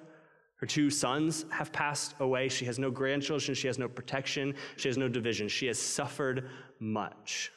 Her 0.57 0.67
two 0.67 0.89
sons 0.89 1.45
have 1.49 1.71
passed 1.71 2.15
away. 2.19 2.49
She 2.49 2.65
has 2.65 2.79
no 2.79 2.89
grandchildren. 2.89 3.55
She 3.55 3.67
has 3.67 3.77
no 3.77 3.87
protection. 3.87 4.53
She 4.75 4.87
has 4.87 4.97
no 4.97 5.07
division. 5.07 5.47
She 5.47 5.67
has 5.67 5.79
suffered 5.79 6.49
much. 6.79 7.51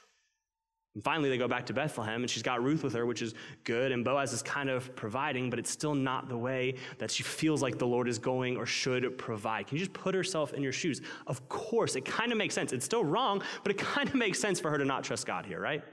And 0.94 1.04
finally, 1.04 1.28
they 1.28 1.38
go 1.38 1.46
back 1.46 1.66
to 1.66 1.72
Bethlehem, 1.72 2.22
and 2.22 2.28
she's 2.28 2.42
got 2.42 2.64
Ruth 2.64 2.82
with 2.82 2.94
her, 2.94 3.06
which 3.06 3.22
is 3.22 3.34
good. 3.62 3.92
And 3.92 4.04
Boaz 4.04 4.32
is 4.32 4.42
kind 4.42 4.68
of 4.68 4.94
providing, 4.96 5.48
but 5.48 5.58
it's 5.58 5.70
still 5.70 5.94
not 5.94 6.28
the 6.28 6.36
way 6.36 6.74
that 6.98 7.12
she 7.12 7.22
feels 7.22 7.62
like 7.62 7.78
the 7.78 7.86
Lord 7.86 8.08
is 8.08 8.18
going 8.18 8.56
or 8.56 8.66
should 8.66 9.16
provide. 9.16 9.68
Can 9.68 9.76
you 9.76 9.84
just 9.84 9.92
put 9.92 10.16
herself 10.16 10.52
in 10.52 10.62
your 10.62 10.72
shoes? 10.72 11.00
Of 11.28 11.48
course, 11.48 11.94
it 11.94 12.04
kind 12.04 12.32
of 12.32 12.38
makes 12.38 12.54
sense. 12.54 12.72
It's 12.72 12.84
still 12.84 13.04
wrong, 13.04 13.40
but 13.62 13.70
it 13.70 13.78
kind 13.78 14.08
of 14.08 14.16
makes 14.16 14.40
sense 14.40 14.58
for 14.58 14.68
her 14.70 14.78
to 14.78 14.84
not 14.84 15.04
trust 15.04 15.26
God 15.26 15.46
here, 15.46 15.60
right? 15.60 15.84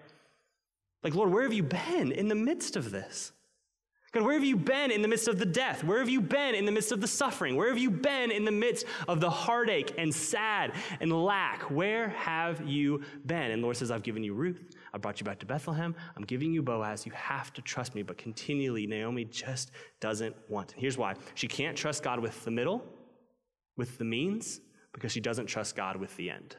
Like, 1.03 1.13
Lord, 1.13 1.31
where 1.31 1.43
have 1.43 1.53
you 1.53 1.63
been 1.63 2.11
in 2.11 2.27
the 2.27 2.35
midst 2.35 2.75
of 2.75 2.89
this? 2.89 3.33
God, 4.13 4.23
where 4.23 4.33
have 4.33 4.43
you 4.43 4.55
been 4.55 4.89
in 4.89 5.01
the 5.01 5.07
midst 5.07 5.27
of 5.27 5.37
the 5.37 5.45
death? 5.45 5.83
Where 5.83 5.99
have 5.99 6.09
you 6.09 6.21
been 6.21 6.55
in 6.55 6.65
the 6.65 6.71
midst 6.71 6.91
of 6.91 7.01
the 7.01 7.07
suffering? 7.07 7.55
Where 7.55 7.67
have 7.67 7.77
you 7.77 7.91
been 7.91 8.31
in 8.31 8.45
the 8.45 8.51
midst 8.51 8.85
of 9.07 9.19
the 9.19 9.29
heartache 9.29 9.93
and 9.97 10.13
sad 10.13 10.73
and 11.01 11.11
lack? 11.11 11.69
Where 11.69 12.09
have 12.09 12.67
you 12.67 13.03
been? 13.25 13.51
And 13.51 13.61
Lord 13.61 13.77
says, 13.77 13.91
I've 13.91 14.03
given 14.03 14.23
you 14.23 14.33
Ruth. 14.33 14.76
I 14.97 14.99
brought 14.99 15.19
you 15.19 15.25
back 15.25 15.37
to 15.39 15.45
Bethlehem. 15.45 15.95
I'm 16.15 16.23
giving 16.23 16.51
you 16.51 16.63
Boaz. 16.63 17.05
You 17.05 17.11
have 17.11 17.53
to 17.53 17.61
trust 17.61 17.93
me. 17.93 18.01
But 18.01 18.17
continually, 18.17 18.87
Naomi 18.87 19.25
just 19.25 19.69
doesn't 20.01 20.35
want. 20.49 20.73
And 20.73 20.81
here's 20.81 20.97
why 20.97 21.13
she 21.35 21.47
can't 21.47 21.77
trust 21.77 22.01
God 22.01 22.19
with 22.19 22.43
the 22.43 22.49
middle, 22.49 22.83
with 23.77 23.99
the 23.99 24.05
means, 24.05 24.59
because 24.93 25.11
she 25.11 25.21
doesn't 25.21 25.45
trust 25.45 25.75
God 25.75 25.97
with 25.97 26.17
the 26.17 26.31
end. 26.31 26.55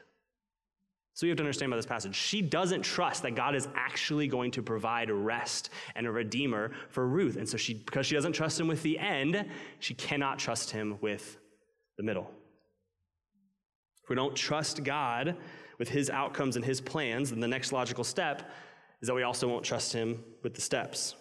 So 1.15 1.25
you 1.25 1.31
have 1.31 1.37
to 1.37 1.43
understand 1.43 1.69
by 1.69 1.75
this 1.75 1.85
passage. 1.85 2.15
She 2.15 2.41
doesn't 2.41 2.83
trust 2.83 3.23
that 3.23 3.35
God 3.35 3.55
is 3.55 3.67
actually 3.75 4.29
going 4.29 4.51
to 4.51 4.63
provide 4.63 5.11
rest 5.11 5.69
and 5.97 6.07
a 6.07 6.11
redeemer 6.11 6.71
for 6.87 7.05
Ruth. 7.09 7.35
And 7.35 7.49
so 7.49 7.57
she, 7.57 7.73
because 7.73 8.05
she 8.05 8.15
doesn't 8.15 8.31
trust 8.31 8.57
him 8.57 8.69
with 8.69 8.81
the 8.83 8.97
end, 8.97 9.45
she 9.79 9.93
cannot 9.95 10.39
trust 10.39 10.71
him 10.71 10.97
with 11.01 11.37
the 11.97 12.03
middle. 12.03 12.31
If 14.01 14.09
we 14.09 14.15
don't 14.15 14.33
trust 14.33 14.85
God 14.85 15.35
with 15.79 15.89
his 15.89 16.09
outcomes 16.09 16.55
and 16.55 16.63
his 16.63 16.79
plans, 16.79 17.31
then 17.31 17.39
the 17.39 17.47
next 17.47 17.71
logical 17.71 18.03
step 18.03 18.51
is 19.01 19.07
that 19.07 19.15
we 19.15 19.23
also 19.23 19.47
won't 19.47 19.63
trust 19.65 19.93
him 19.93 20.23
with 20.43 20.53
the 20.53 20.61
steps 20.61 21.15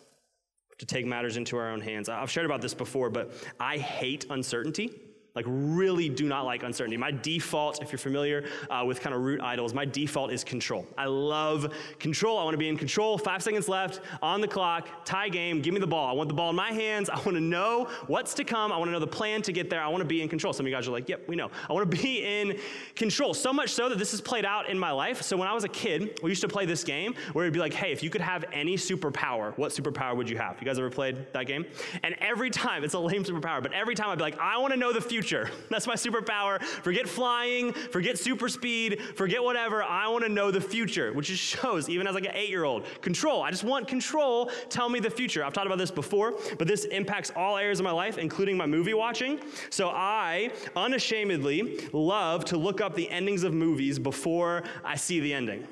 to 0.79 0.87
take 0.87 1.07
matters 1.07 1.37
into 1.37 1.57
our 1.57 1.71
own 1.71 1.81
hands. 1.81 2.09
I've 2.09 2.31
shared 2.31 2.47
about 2.47 2.61
this 2.61 2.75
before, 2.75 3.09
but 3.11 3.33
I 3.59 3.79
hate 3.79 4.27
uncertainty 4.31 5.01
like 5.39 5.47
really 5.49 6.09
do 6.09 6.27
not 6.27 6.45
like 6.45 6.65
uncertainty. 6.65 6.97
My 6.97 7.13
default, 7.13 7.81
if 7.81 7.93
you're 7.93 7.99
familiar 8.01 8.45
uh, 8.71 8.83
with 8.85 9.01
kind 9.01 9.15
of 9.15 9.23
root 9.23 9.41
idols, 9.41 9.73
my 9.73 9.85
default 9.85 10.33
is 10.33 10.43
control. 10.43 10.85
I 10.99 11.07
love 11.07 11.73
control. 12.01 12.39
I 12.39 12.43
want 12.43 12.55
to 12.55 12.59
be 12.59 12.69
in 12.69 12.77
control. 12.77 13.17
Five 13.17 13.41
seconds 13.41 13.69
left 13.69 14.01
on 14.21 14.41
the 14.41 14.49
clock, 14.49 14.89
tie 15.05 15.29
game, 15.29 15.61
give 15.61 15.73
me 15.73 15.79
the 15.79 15.87
ball. 15.87 16.09
I 16.09 16.13
want 16.13 16.29
the 16.29 16.35
ball 16.35 16.51
in 16.51 16.57
my 16.57 16.73
hands. 16.73 17.09
I 17.19 17.19
want 17.19 17.35
to 17.35 17.41
know 17.41 17.89
what's 18.09 18.35
to 18.35 18.45
come. 18.45 18.73
I 18.73 18.79
want 18.79 18.89
to 18.89 18.93
know 18.93 18.99
the 18.99 19.07
plan 19.07 19.41
to 19.43 19.53
get 19.53 19.71
there. 19.71 19.81
I 19.81 19.87
want 19.87 20.01
to 20.01 20.09
be 20.09 20.23
in 20.23 20.29
control. 20.29 20.53
Some 20.53 20.67
of 20.67 20.71
you 20.71 20.77
guys 20.77 20.89
are 20.89 20.91
like, 20.91 21.09
yep, 21.09 21.23
we 21.29 21.37
know. 21.37 21.53
I 21.71 21.73
want 21.73 21.89
to 21.89 21.97
be 22.03 22.25
in 22.25 22.59
control. 22.97 23.33
So 23.33 23.53
much 23.53 23.71
so 23.71 23.89
that 23.89 23.99
this 23.99 24.11
has 24.11 24.21
played 24.21 24.45
out 24.45 24.69
in 24.69 24.77
my 24.77 24.91
life. 24.91 25.23
So 25.23 25.37
when 25.37 25.47
I 25.47 25.55
was 25.55 25.63
a 25.63 25.69
kid, 25.69 26.19
we 26.21 26.31
used 26.31 26.43
to 26.43 26.49
play 26.49 26.67
this 26.67 26.83
game 26.83 27.15
where 27.33 27.45
it'd 27.45 27.55
be 27.55 27.61
like, 27.61 27.75
hey, 27.75 27.93
if 27.93 28.03
you 28.03 28.11
could 28.11 28.23
have 28.23 28.45
any 28.53 28.75
superpower, 28.75 29.57
what 29.57 29.71
superpower 29.71 30.17
would 30.17 30.29
you 30.29 30.37
have? 30.37 30.57
You 30.61 30.67
guys 30.67 30.81
ever 30.81 30.91
played 30.91 31.33
that 31.33 31.47
game? 31.47 31.65
And 32.03 32.17
every 32.19 32.51
time, 32.51 32.83
it's 32.83 32.95
a 32.95 32.99
lame 32.99 33.23
superpower, 33.23 33.63
but 33.63 33.73
every 33.73 33.95
time 33.95 34.11
I'd 34.11 34.19
be 34.19 34.25
like, 34.25 34.39
I 34.41 34.59
want 34.59 34.73
to 34.73 34.79
know 34.79 34.93
the 34.93 35.01
future 35.01 35.28
future. 35.29 35.51
That's 35.71 35.87
my 35.87 35.95
superpower. 35.95 36.63
Forget 36.63 37.07
flying, 37.09 37.73
forget 37.73 38.19
super 38.19 38.49
speed, 38.49 39.01
forget 39.15 39.43
whatever. 39.43 39.83
I 39.83 40.09
want 40.09 40.25
to 40.25 40.31
know 40.31 40.51
the 40.51 40.61
future, 40.61 41.13
which 41.13 41.29
just 41.29 41.43
shows, 41.63 41.89
even 41.89 42.07
as 42.07 42.15
like 42.15 42.25
an 42.25 42.33
eight 42.35 42.49
year 42.49 42.65
old, 42.65 42.87
control. 43.03 43.43
I 43.43 43.51
just 43.51 43.65
want 43.65 43.87
control. 43.87 44.51
Tell 44.71 44.89
me 44.89 45.01
the 45.01 45.11
future. 45.11 45.45
I've 45.45 45.53
talked 45.53 45.67
about 45.67 45.79
this 45.79 45.91
before, 45.91 46.35
but 46.59 46.67
this 46.67 46.85
impacts 46.87 47.31
all 47.37 47.59
areas 47.59 47.79
of 47.79 47.85
my 47.85 47.91
life, 47.91 48.17
including 48.17 48.57
my 48.57 48.67
movie 48.67 48.95
watching. 48.95 49.39
So 49.71 49.91
I 49.91 50.51
unashamedly 50.75 51.89
love 51.93 52.45
to 52.47 52.57
look 52.57 52.81
up 52.81 52.95
the 52.95 53.11
endings 53.11 53.43
of 53.43 53.53
movies 53.53 53.99
before 53.99 54.63
I 54.85 54.97
see 54.97 55.21
the 55.21 55.35
ending. 55.35 55.67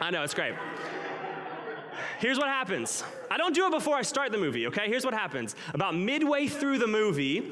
I 0.00 0.10
know, 0.10 0.22
it's 0.24 0.34
great. 0.34 0.54
Here's 2.20 2.36
what 2.36 2.48
happens. 2.48 3.02
I 3.30 3.38
don't 3.38 3.54
do 3.54 3.66
it 3.66 3.70
before 3.70 3.96
I 3.96 4.02
start 4.02 4.30
the 4.30 4.36
movie, 4.36 4.66
okay? 4.66 4.86
Here's 4.88 5.06
what 5.06 5.14
happens. 5.14 5.56
About 5.72 5.94
midway 5.94 6.48
through 6.48 6.78
the 6.78 6.86
movie, 6.86 7.50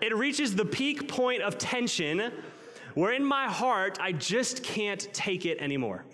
it 0.00 0.14
reaches 0.16 0.54
the 0.54 0.64
peak 0.64 1.08
point 1.08 1.42
of 1.42 1.58
tension 1.58 2.32
where 2.94 3.12
in 3.12 3.24
my 3.24 3.46
heart, 3.46 3.98
I 4.00 4.12
just 4.12 4.64
can't 4.64 5.08
take 5.12 5.46
it 5.46 5.58
anymore. 5.60 6.04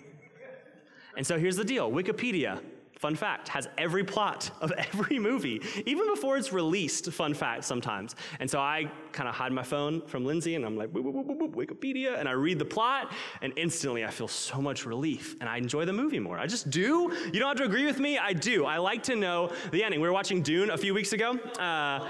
And 1.17 1.25
so 1.25 1.39
here's 1.39 1.55
the 1.55 1.63
deal 1.63 1.91
Wikipedia, 1.91 2.59
fun 2.99 3.15
fact, 3.15 3.47
has 3.49 3.67
every 3.77 4.03
plot 4.03 4.51
of 4.61 4.71
every 4.77 5.17
movie, 5.17 5.61
even 5.85 6.07
before 6.13 6.37
it's 6.37 6.53
released, 6.53 7.11
fun 7.11 7.33
fact 7.33 7.63
sometimes. 7.63 8.15
And 8.39 8.49
so 8.49 8.59
I 8.59 8.91
kind 9.13 9.27
of 9.27 9.33
hide 9.33 9.51
my 9.51 9.63
phone 9.63 10.01
from 10.07 10.25
Lindsay 10.25 10.55
and 10.55 10.65
I'm 10.65 10.77
like, 10.77 10.91
boop, 10.91 11.05
boop, 11.05 11.25
boop, 11.25 11.55
Wikipedia, 11.55 12.19
and 12.19 12.29
I 12.29 12.33
read 12.33 12.59
the 12.59 12.65
plot, 12.65 13.11
and 13.41 13.53
instantly 13.55 14.05
I 14.05 14.11
feel 14.11 14.27
so 14.27 14.61
much 14.61 14.85
relief 14.85 15.35
and 15.39 15.49
I 15.49 15.57
enjoy 15.57 15.85
the 15.85 15.93
movie 15.93 16.19
more. 16.19 16.37
I 16.37 16.45
just 16.45 16.69
do. 16.69 17.11
You 17.33 17.39
don't 17.39 17.47
have 17.47 17.57
to 17.57 17.63
agree 17.63 17.85
with 17.85 17.99
me, 17.99 18.17
I 18.17 18.33
do. 18.33 18.65
I 18.65 18.77
like 18.77 19.03
to 19.03 19.15
know 19.15 19.51
the 19.71 19.83
ending. 19.83 20.01
We 20.01 20.07
were 20.07 20.13
watching 20.13 20.41
Dune 20.41 20.69
a 20.69 20.77
few 20.77 20.93
weeks 20.93 21.13
ago. 21.13 21.31
Uh, 21.59 22.07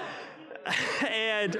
and 1.10 1.58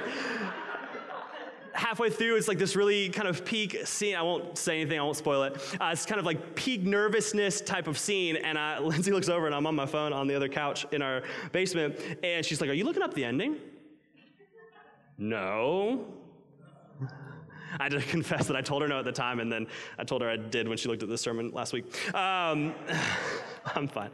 halfway 1.76 2.10
through, 2.10 2.36
it's 2.36 2.48
like 2.48 2.58
this 2.58 2.74
really 2.74 3.08
kind 3.10 3.28
of 3.28 3.44
peak 3.44 3.86
scene. 3.86 4.16
I 4.16 4.22
won't 4.22 4.56
say 4.58 4.80
anything, 4.80 4.98
I 4.98 5.02
won't 5.02 5.16
spoil 5.16 5.44
it. 5.44 5.54
Uh, 5.80 5.90
it's 5.92 6.06
kind 6.06 6.18
of 6.18 6.26
like 6.26 6.54
peak 6.54 6.82
nervousness 6.82 7.60
type 7.60 7.86
of 7.86 7.98
scene. 7.98 8.36
And 8.36 8.58
uh, 8.58 8.78
Lindsay 8.82 9.12
looks 9.12 9.28
over, 9.28 9.46
and 9.46 9.54
I'm 9.54 9.66
on 9.66 9.74
my 9.74 9.86
phone 9.86 10.12
on 10.12 10.26
the 10.26 10.34
other 10.34 10.48
couch 10.48 10.86
in 10.92 11.02
our 11.02 11.22
basement. 11.52 11.98
And 12.22 12.44
she's 12.44 12.60
like, 12.60 12.70
Are 12.70 12.74
you 12.74 12.84
looking 12.84 13.02
up 13.02 13.14
the 13.14 13.24
ending? 13.24 13.56
No. 15.18 16.06
I 17.78 17.84
had 17.84 17.92
to 17.92 18.00
confess 18.00 18.46
that 18.46 18.56
I 18.56 18.62
told 18.62 18.82
her 18.82 18.88
no 18.88 18.98
at 18.98 19.04
the 19.04 19.12
time, 19.12 19.40
and 19.40 19.52
then 19.52 19.66
I 19.98 20.04
told 20.04 20.22
her 20.22 20.30
I 20.30 20.36
did 20.36 20.66
when 20.68 20.78
she 20.78 20.88
looked 20.88 21.02
at 21.02 21.08
the 21.08 21.18
sermon 21.18 21.50
last 21.52 21.72
week. 21.72 21.84
Um, 22.14 22.74
I'm 23.74 23.88
fine. 23.88 24.10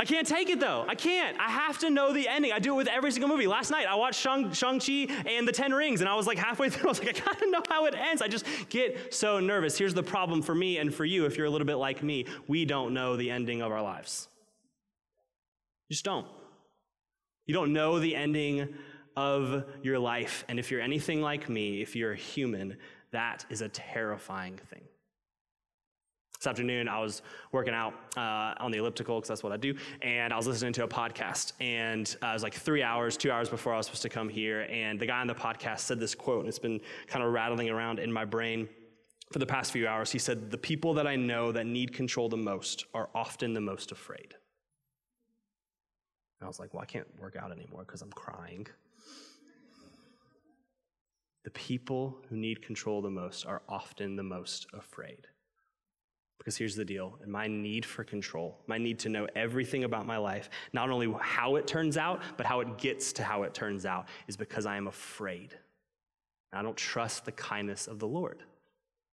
I 0.00 0.04
can't 0.04 0.26
take 0.26 0.50
it 0.50 0.60
though. 0.60 0.84
I 0.88 0.94
can't. 0.94 1.38
I 1.38 1.50
have 1.50 1.78
to 1.78 1.90
know 1.90 2.12
the 2.12 2.28
ending. 2.28 2.52
I 2.52 2.58
do 2.58 2.74
it 2.74 2.76
with 2.76 2.88
every 2.88 3.10
single 3.10 3.28
movie. 3.28 3.46
Last 3.46 3.70
night 3.70 3.86
I 3.86 3.94
watched 3.94 4.20
Shang, 4.20 4.52
Shang-Chi 4.52 5.06
and 5.26 5.46
the 5.46 5.52
Ten 5.52 5.72
Rings, 5.72 6.00
and 6.00 6.08
I 6.08 6.14
was 6.14 6.26
like 6.26 6.38
halfway 6.38 6.68
through, 6.70 6.88
I 6.88 6.90
was 6.90 6.98
like, 6.98 7.16
I 7.16 7.24
gotta 7.24 7.50
know 7.50 7.62
how 7.68 7.86
it 7.86 7.94
ends. 7.94 8.22
I 8.22 8.28
just 8.28 8.46
get 8.68 9.14
so 9.14 9.40
nervous. 9.40 9.78
Here's 9.78 9.94
the 9.94 10.02
problem 10.02 10.42
for 10.42 10.54
me 10.54 10.78
and 10.78 10.92
for 10.94 11.04
you 11.04 11.26
if 11.26 11.36
you're 11.36 11.46
a 11.46 11.50
little 11.50 11.66
bit 11.66 11.76
like 11.76 12.02
me. 12.02 12.26
We 12.48 12.64
don't 12.64 12.94
know 12.94 13.16
the 13.16 13.30
ending 13.30 13.62
of 13.62 13.72
our 13.72 13.82
lives. 13.82 14.28
You 15.88 15.94
just 15.94 16.04
don't. 16.04 16.26
You 17.46 17.54
don't 17.54 17.72
know 17.72 17.98
the 17.98 18.16
ending 18.16 18.74
of 19.16 19.64
your 19.82 19.98
life. 19.98 20.44
And 20.48 20.58
if 20.58 20.70
you're 20.70 20.80
anything 20.80 21.20
like 21.20 21.48
me, 21.48 21.82
if 21.82 21.94
you're 21.94 22.12
a 22.12 22.16
human, 22.16 22.78
that 23.12 23.44
is 23.50 23.60
a 23.60 23.68
terrifying 23.68 24.58
thing. 24.70 24.82
This 26.44 26.50
afternoon, 26.50 26.88
I 26.88 27.00
was 27.00 27.22
working 27.52 27.72
out 27.72 27.94
uh, 28.18 28.52
on 28.62 28.70
the 28.70 28.76
elliptical 28.76 29.16
because 29.16 29.28
that's 29.28 29.42
what 29.42 29.50
I 29.50 29.56
do, 29.56 29.74
and 30.02 30.30
I 30.30 30.36
was 30.36 30.46
listening 30.46 30.74
to 30.74 30.84
a 30.84 30.86
podcast. 30.86 31.54
And 31.58 32.14
uh, 32.22 32.26
it 32.26 32.32
was 32.34 32.42
like 32.42 32.52
three 32.52 32.82
hours, 32.82 33.16
two 33.16 33.30
hours 33.32 33.48
before 33.48 33.72
I 33.72 33.78
was 33.78 33.86
supposed 33.86 34.02
to 34.02 34.10
come 34.10 34.28
here. 34.28 34.68
And 34.70 35.00
the 35.00 35.06
guy 35.06 35.22
on 35.22 35.26
the 35.26 35.34
podcast 35.34 35.78
said 35.80 35.98
this 35.98 36.14
quote, 36.14 36.40
and 36.40 36.48
it's 36.50 36.58
been 36.58 36.82
kind 37.06 37.24
of 37.24 37.32
rattling 37.32 37.70
around 37.70 37.98
in 37.98 38.12
my 38.12 38.26
brain 38.26 38.68
for 39.32 39.38
the 39.38 39.46
past 39.46 39.72
few 39.72 39.88
hours. 39.88 40.12
He 40.12 40.18
said, 40.18 40.50
The 40.50 40.58
people 40.58 40.92
that 40.92 41.06
I 41.06 41.16
know 41.16 41.50
that 41.50 41.64
need 41.64 41.94
control 41.94 42.28
the 42.28 42.36
most 42.36 42.84
are 42.92 43.08
often 43.14 43.54
the 43.54 43.62
most 43.62 43.90
afraid. 43.90 44.34
And 46.40 46.42
I 46.42 46.46
was 46.46 46.60
like, 46.60 46.74
Well, 46.74 46.82
I 46.82 46.86
can't 46.86 47.08
work 47.18 47.36
out 47.36 47.52
anymore 47.52 47.84
because 47.86 48.02
I'm 48.02 48.12
crying. 48.12 48.66
The 51.44 51.52
people 51.52 52.18
who 52.28 52.36
need 52.36 52.60
control 52.60 53.00
the 53.00 53.08
most 53.08 53.46
are 53.46 53.62
often 53.66 54.16
the 54.16 54.22
most 54.22 54.66
afraid. 54.74 55.26
Because 56.44 56.58
here's 56.58 56.76
the 56.76 56.84
deal 56.84 57.18
and 57.22 57.32
my 57.32 57.46
need 57.46 57.86
for 57.86 58.04
control, 58.04 58.58
my 58.66 58.76
need 58.76 58.98
to 58.98 59.08
know 59.08 59.26
everything 59.34 59.84
about 59.84 60.04
my 60.04 60.18
life, 60.18 60.50
not 60.74 60.90
only 60.90 61.10
how 61.18 61.56
it 61.56 61.66
turns 61.66 61.96
out, 61.96 62.20
but 62.36 62.44
how 62.44 62.60
it 62.60 62.76
gets 62.76 63.14
to 63.14 63.24
how 63.24 63.44
it 63.44 63.54
turns 63.54 63.86
out, 63.86 64.08
is 64.28 64.36
because 64.36 64.66
I 64.66 64.76
am 64.76 64.86
afraid. 64.86 65.56
I 66.52 66.62
don't 66.62 66.76
trust 66.76 67.24
the 67.24 67.32
kindness 67.32 67.86
of 67.86 67.98
the 67.98 68.06
Lord. 68.06 68.42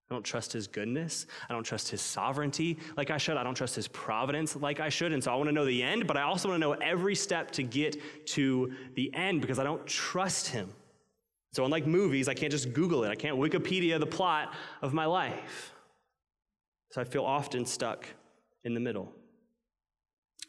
I 0.10 0.13
don't 0.13 0.24
trust 0.24 0.52
his 0.52 0.67
goodness. 0.67 1.26
I 1.50 1.54
don't 1.54 1.63
trust 1.63 1.88
his 1.88 2.02
sovereignty 2.02 2.78
like 2.98 3.10
I 3.10 3.17
should. 3.17 3.38
I 3.38 3.44
don't 3.44 3.56
trust 3.56 3.76
his 3.76 3.88
providence 3.88 4.58
like 4.58 4.82
I 4.82 4.89
should. 4.89 5.13
And 5.13 5.24
so 5.24 5.32
I 5.32 5.36
want 5.36 5.48
to 5.48 5.54
know 5.54 5.65
the 5.65 5.82
end, 5.82 6.06
but 6.06 6.17
I 6.17 6.24
also 6.24 6.50
want 6.50 6.62
to 6.62 6.67
know 6.67 6.74
every 6.74 7.15
step 7.15 7.50
to 7.52 7.63
get 7.63 7.96
to 8.28 8.74
the 8.96 9.10
end 9.13 9.39
because 9.39 9.58
I 9.58 9.63
don't 9.63 9.88
trust 9.88 10.50
him. 10.50 10.70
So, 11.54 11.63
unlike 11.63 11.88
movies, 11.88 12.28
I 12.28 12.34
can't 12.34 12.52
just 12.52 12.74
Google 12.74 13.06
it, 13.06 13.10
I 13.10 13.15
can't 13.15 13.38
Wikipedia 13.38 14.00
the 14.00 14.06
plot 14.06 14.54
of 14.82 14.94
my 14.94 15.06
life. 15.06 15.74
So 16.91 16.99
I 16.99 17.06
feel 17.06 17.23
often 17.23 17.65
stuck 17.65 18.06
in 18.65 18.73
the 18.73 18.80
middle. 18.80 19.12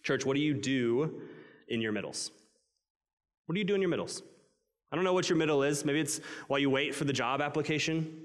Church, 0.02 0.26
what 0.26 0.34
do 0.34 0.42
you 0.42 0.54
do 0.54 1.22
in 1.68 1.80
your 1.80 1.92
middles? 1.92 2.32
What 3.46 3.54
do 3.54 3.60
you 3.60 3.64
do 3.64 3.76
in 3.76 3.80
your 3.80 3.90
middles? 3.90 4.22
I 4.90 4.96
don't 4.96 5.04
know 5.04 5.12
what 5.12 5.28
your 5.28 5.38
middle 5.38 5.62
is. 5.62 5.84
Maybe 5.84 6.00
it's 6.00 6.20
while 6.48 6.58
you 6.58 6.68
wait 6.68 6.96
for 6.96 7.04
the 7.04 7.12
job 7.12 7.40
application, 7.40 8.22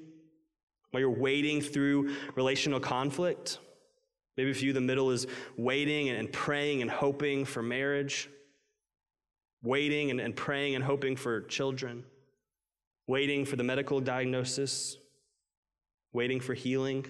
while 0.90 1.00
you're 1.00 1.12
waiting 1.12 1.62
through 1.62 2.16
relational 2.36 2.80
conflict. 2.80 3.60
Maybe 4.36 4.52
for 4.52 4.66
you, 4.66 4.74
the 4.74 4.82
middle 4.82 5.12
is 5.12 5.28
waiting 5.56 6.10
and 6.10 6.32
praying 6.34 6.82
and 6.82 6.90
hoping 6.90 7.46
for 7.46 7.62
marriage, 7.62 8.30
waiting 9.62 10.20
and, 10.20 10.36
praying 10.36 10.74
and 10.74 10.84
hoping 10.84 11.16
for 11.16 11.42
children, 11.42 12.04
waiting 13.06 13.46
for 13.46 13.58
the 13.58 13.64
medical 13.64 14.00
diagnosis, 14.00 14.98
waiting 16.14 16.40
for 16.40 16.56
healing 16.56 17.06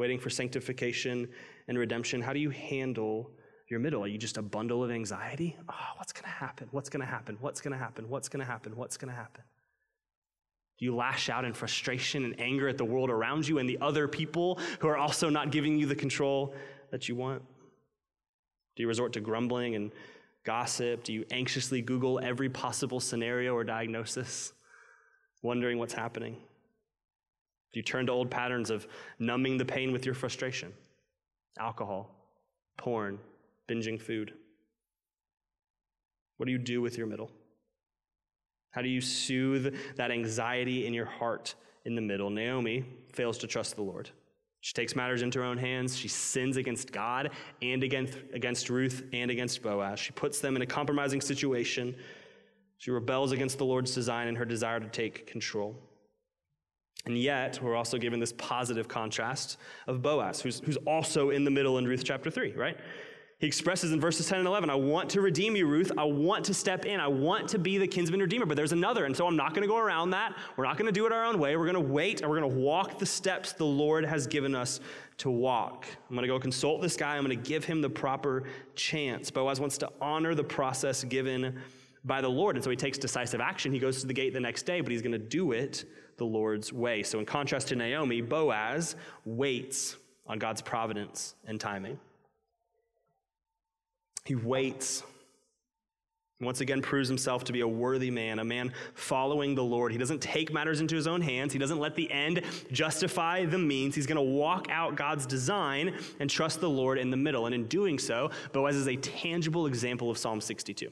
waiting 0.00 0.18
for 0.18 0.30
sanctification 0.30 1.28
and 1.68 1.78
redemption? 1.78 2.22
How 2.22 2.32
do 2.32 2.40
you 2.40 2.48
handle 2.48 3.30
your 3.68 3.78
middle? 3.78 4.02
Are 4.02 4.08
you 4.08 4.16
just 4.16 4.38
a 4.38 4.42
bundle 4.42 4.82
of 4.82 4.90
anxiety? 4.90 5.54
Oh, 5.68 5.74
what's 5.98 6.10
going 6.10 6.24
to 6.24 6.30
happen? 6.30 6.68
What's 6.70 6.88
going 6.88 7.02
to 7.02 7.06
happen? 7.06 7.36
What's 7.38 7.60
going 7.60 7.72
to 7.72 7.78
happen? 7.78 8.08
What's 8.08 8.30
going 8.30 8.40
to 8.40 8.46
happen? 8.46 8.74
What's 8.76 8.96
going 8.96 9.10
to 9.10 9.14
happen? 9.14 9.44
Do 10.78 10.86
you 10.86 10.96
lash 10.96 11.28
out 11.28 11.44
in 11.44 11.52
frustration 11.52 12.24
and 12.24 12.40
anger 12.40 12.66
at 12.66 12.78
the 12.78 12.84
world 12.84 13.10
around 13.10 13.46
you 13.46 13.58
and 13.58 13.68
the 13.68 13.76
other 13.82 14.08
people 14.08 14.58
who 14.78 14.88
are 14.88 14.96
also 14.96 15.28
not 15.28 15.52
giving 15.52 15.78
you 15.78 15.84
the 15.84 15.94
control 15.94 16.54
that 16.90 17.06
you 17.06 17.14
want? 17.14 17.42
Do 18.76 18.82
you 18.82 18.88
resort 18.88 19.12
to 19.12 19.20
grumbling 19.20 19.74
and 19.74 19.92
gossip? 20.46 21.04
Do 21.04 21.12
you 21.12 21.26
anxiously 21.30 21.82
Google 21.82 22.18
every 22.20 22.48
possible 22.48 23.00
scenario 23.00 23.54
or 23.54 23.64
diagnosis, 23.64 24.54
wondering 25.42 25.76
what's 25.78 25.92
happening? 25.92 26.38
Do 27.72 27.78
you 27.78 27.82
turn 27.82 28.06
to 28.06 28.12
old 28.12 28.30
patterns 28.30 28.70
of 28.70 28.86
numbing 29.18 29.58
the 29.58 29.64
pain 29.64 29.92
with 29.92 30.04
your 30.04 30.14
frustration? 30.14 30.72
Alcohol, 31.58 32.10
porn, 32.76 33.18
binging 33.68 34.00
food. 34.00 34.32
What 36.36 36.46
do 36.46 36.52
you 36.52 36.58
do 36.58 36.80
with 36.80 36.96
your 36.96 37.06
middle? 37.06 37.30
How 38.70 38.82
do 38.82 38.88
you 38.88 39.00
soothe 39.00 39.74
that 39.96 40.10
anxiety 40.10 40.86
in 40.86 40.94
your 40.94 41.06
heart 41.06 41.54
in 41.84 41.94
the 41.94 42.00
middle? 42.00 42.30
Naomi 42.30 42.84
fails 43.12 43.38
to 43.38 43.46
trust 43.46 43.76
the 43.76 43.82
Lord. 43.82 44.10
She 44.60 44.72
takes 44.74 44.94
matters 44.94 45.22
into 45.22 45.38
her 45.38 45.44
own 45.44 45.58
hands. 45.58 45.96
She 45.96 46.08
sins 46.08 46.56
against 46.56 46.92
God 46.92 47.30
and 47.62 47.82
against, 47.82 48.18
against 48.32 48.68
Ruth 48.68 49.04
and 49.12 49.30
against 49.30 49.62
Boaz. 49.62 49.98
She 49.98 50.12
puts 50.12 50.40
them 50.40 50.54
in 50.54 50.62
a 50.62 50.66
compromising 50.66 51.20
situation. 51.20 51.94
She 52.78 52.90
rebels 52.90 53.32
against 53.32 53.58
the 53.58 53.64
Lord's 53.64 53.94
design 53.94 54.28
and 54.28 54.36
her 54.36 54.44
desire 54.44 54.78
to 54.78 54.88
take 54.88 55.26
control. 55.26 55.76
And 57.06 57.16
yet, 57.16 57.60
we're 57.62 57.76
also 57.76 57.96
given 57.96 58.20
this 58.20 58.34
positive 58.34 58.86
contrast 58.86 59.56
of 59.86 60.02
Boaz, 60.02 60.40
who's, 60.40 60.60
who's 60.60 60.76
also 60.78 61.30
in 61.30 61.44
the 61.44 61.50
middle 61.50 61.78
in 61.78 61.86
Ruth 61.86 62.04
chapter 62.04 62.30
3, 62.30 62.52
right? 62.52 62.76
He 63.40 63.46
expresses 63.46 63.92
in 63.92 64.00
verses 64.02 64.28
10 64.28 64.40
and 64.40 64.46
11, 64.46 64.68
I 64.68 64.74
want 64.74 65.08
to 65.10 65.22
redeem 65.22 65.56
you, 65.56 65.66
Ruth. 65.66 65.90
I 65.96 66.04
want 66.04 66.44
to 66.44 66.52
step 66.52 66.84
in. 66.84 67.00
I 67.00 67.08
want 67.08 67.48
to 67.48 67.58
be 67.58 67.78
the 67.78 67.88
kinsman 67.88 68.20
redeemer, 68.20 68.44
but 68.44 68.54
there's 68.54 68.72
another. 68.72 69.06
And 69.06 69.16
so 69.16 69.26
I'm 69.26 69.34
not 69.34 69.54
going 69.54 69.62
to 69.62 69.66
go 69.66 69.78
around 69.78 70.10
that. 70.10 70.36
We're 70.58 70.66
not 70.66 70.76
going 70.76 70.86
to 70.86 70.92
do 70.92 71.06
it 71.06 71.12
our 71.12 71.24
own 71.24 71.38
way. 71.38 71.56
We're 71.56 71.64
going 71.64 71.82
to 71.82 71.92
wait 71.92 72.20
and 72.20 72.28
we're 72.28 72.38
going 72.38 72.52
to 72.52 72.58
walk 72.58 72.98
the 72.98 73.06
steps 73.06 73.54
the 73.54 73.64
Lord 73.64 74.04
has 74.04 74.26
given 74.26 74.54
us 74.54 74.80
to 75.18 75.30
walk. 75.30 75.86
I'm 76.10 76.16
going 76.16 76.28
to 76.28 76.28
go 76.28 76.38
consult 76.38 76.82
this 76.82 76.98
guy. 76.98 77.16
I'm 77.16 77.24
going 77.24 77.42
to 77.42 77.48
give 77.48 77.64
him 77.64 77.80
the 77.80 77.88
proper 77.88 78.44
chance. 78.74 79.30
Boaz 79.30 79.58
wants 79.58 79.78
to 79.78 79.90
honor 80.02 80.34
the 80.34 80.44
process 80.44 81.02
given 81.04 81.58
by 82.04 82.20
the 82.20 82.28
Lord. 82.28 82.56
And 82.56 82.64
so 82.64 82.70
he 82.70 82.76
takes 82.76 82.98
decisive 82.98 83.40
action. 83.40 83.72
He 83.72 83.78
goes 83.78 84.00
to 84.00 84.06
the 84.06 84.14
gate 84.14 84.32
the 84.32 84.40
next 84.40 84.62
day, 84.62 84.80
but 84.80 84.90
he's 84.90 85.02
going 85.02 85.12
to 85.12 85.18
do 85.18 85.52
it 85.52 85.84
the 86.16 86.24
Lord's 86.24 86.72
way. 86.72 87.02
So, 87.02 87.18
in 87.18 87.26
contrast 87.26 87.68
to 87.68 87.76
Naomi, 87.76 88.20
Boaz 88.20 88.94
waits 89.24 89.96
on 90.26 90.38
God's 90.38 90.62
providence 90.62 91.34
and 91.46 91.58
timing. 91.58 91.98
He 94.24 94.34
waits. 94.34 95.02
Once 96.40 96.62
again, 96.62 96.80
proves 96.80 97.06
himself 97.06 97.44
to 97.44 97.52
be 97.52 97.60
a 97.60 97.68
worthy 97.68 98.10
man, 98.10 98.38
a 98.38 98.44
man 98.44 98.72
following 98.94 99.54
the 99.54 99.62
Lord. 99.62 99.92
He 99.92 99.98
doesn't 99.98 100.22
take 100.22 100.50
matters 100.50 100.80
into 100.80 100.94
his 100.94 101.06
own 101.06 101.20
hands. 101.20 101.52
He 101.52 101.58
doesn't 101.58 101.78
let 101.78 101.96
the 101.96 102.10
end 102.10 102.42
justify 102.72 103.44
the 103.44 103.58
means. 103.58 103.94
He's 103.94 104.06
going 104.06 104.16
to 104.16 104.22
walk 104.22 104.68
out 104.70 104.96
God's 104.96 105.26
design 105.26 105.98
and 106.18 106.30
trust 106.30 106.60
the 106.60 106.70
Lord 106.70 106.96
in 106.96 107.10
the 107.10 107.16
middle. 107.16 107.44
And 107.44 107.54
in 107.54 107.66
doing 107.66 107.98
so, 107.98 108.30
Boaz 108.52 108.76
is 108.76 108.88
a 108.88 108.96
tangible 108.96 109.66
example 109.66 110.10
of 110.10 110.16
Psalm 110.16 110.40
62. 110.40 110.90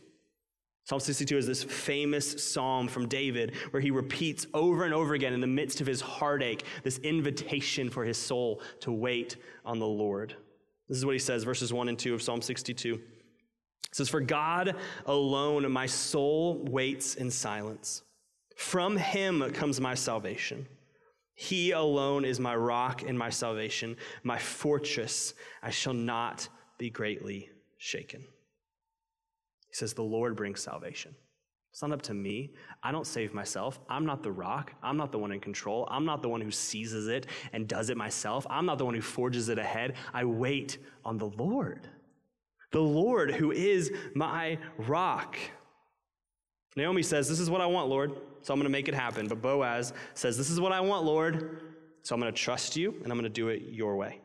Psalm 0.88 1.00
62 1.00 1.36
is 1.36 1.46
this 1.46 1.62
famous 1.62 2.42
psalm 2.42 2.88
from 2.88 3.08
David 3.08 3.54
where 3.72 3.80
he 3.82 3.90
repeats 3.90 4.46
over 4.54 4.84
and 4.84 4.94
over 4.94 5.12
again 5.12 5.34
in 5.34 5.40
the 5.42 5.46
midst 5.46 5.82
of 5.82 5.86
his 5.86 6.00
heartache 6.00 6.64
this 6.82 6.96
invitation 7.00 7.90
for 7.90 8.06
his 8.06 8.16
soul 8.16 8.62
to 8.80 8.90
wait 8.90 9.36
on 9.66 9.78
the 9.78 9.86
Lord. 9.86 10.34
This 10.88 10.96
is 10.96 11.04
what 11.04 11.12
he 11.12 11.18
says, 11.18 11.44
verses 11.44 11.74
1 11.74 11.90
and 11.90 11.98
2 11.98 12.14
of 12.14 12.22
Psalm 12.22 12.40
62. 12.40 12.94
It 12.94 13.00
says, 13.92 14.08
For 14.08 14.22
God 14.22 14.76
alone 15.04 15.70
my 15.70 15.84
soul 15.84 16.64
waits 16.70 17.16
in 17.16 17.30
silence. 17.30 18.02
From 18.56 18.96
him 18.96 19.42
comes 19.52 19.82
my 19.82 19.94
salvation. 19.94 20.66
He 21.34 21.72
alone 21.72 22.24
is 22.24 22.40
my 22.40 22.56
rock 22.56 23.02
and 23.06 23.18
my 23.18 23.28
salvation, 23.28 23.94
my 24.22 24.38
fortress. 24.38 25.34
I 25.62 25.68
shall 25.68 25.92
not 25.92 26.48
be 26.78 26.88
greatly 26.88 27.50
shaken. 27.76 28.24
He 29.68 29.74
says, 29.74 29.94
The 29.94 30.02
Lord 30.02 30.36
brings 30.36 30.60
salvation. 30.60 31.14
It's 31.72 31.82
not 31.82 31.92
up 31.92 32.02
to 32.02 32.14
me. 32.14 32.54
I 32.82 32.90
don't 32.90 33.06
save 33.06 33.34
myself. 33.34 33.78
I'm 33.88 34.06
not 34.06 34.22
the 34.22 34.32
rock. 34.32 34.72
I'm 34.82 34.96
not 34.96 35.12
the 35.12 35.18
one 35.18 35.32
in 35.32 35.40
control. 35.40 35.86
I'm 35.90 36.04
not 36.04 36.22
the 36.22 36.28
one 36.28 36.40
who 36.40 36.50
seizes 36.50 37.08
it 37.08 37.26
and 37.52 37.68
does 37.68 37.90
it 37.90 37.96
myself. 37.96 38.46
I'm 38.50 38.66
not 38.66 38.78
the 38.78 38.84
one 38.84 38.94
who 38.94 39.00
forges 39.00 39.48
it 39.48 39.58
ahead. 39.58 39.94
I 40.12 40.24
wait 40.24 40.78
on 41.04 41.18
the 41.18 41.26
Lord. 41.28 41.88
The 42.72 42.80
Lord 42.80 43.30
who 43.30 43.52
is 43.52 43.92
my 44.14 44.58
rock. 44.76 45.36
Naomi 46.76 47.02
says, 47.02 47.28
This 47.28 47.40
is 47.40 47.50
what 47.50 47.60
I 47.60 47.66
want, 47.66 47.88
Lord, 47.88 48.12
so 48.42 48.52
I'm 48.52 48.58
going 48.58 48.64
to 48.64 48.70
make 48.70 48.88
it 48.88 48.94
happen. 48.94 49.28
But 49.28 49.40
Boaz 49.40 49.92
says, 50.14 50.36
This 50.36 50.50
is 50.50 50.60
what 50.60 50.72
I 50.72 50.80
want, 50.80 51.04
Lord, 51.04 51.60
so 52.02 52.14
I'm 52.14 52.20
going 52.20 52.32
to 52.32 52.38
trust 52.38 52.76
you 52.76 52.94
and 53.02 53.12
I'm 53.12 53.18
going 53.18 53.22
to 53.22 53.28
do 53.28 53.48
it 53.48 53.62
your 53.70 53.96
way. 53.96 54.20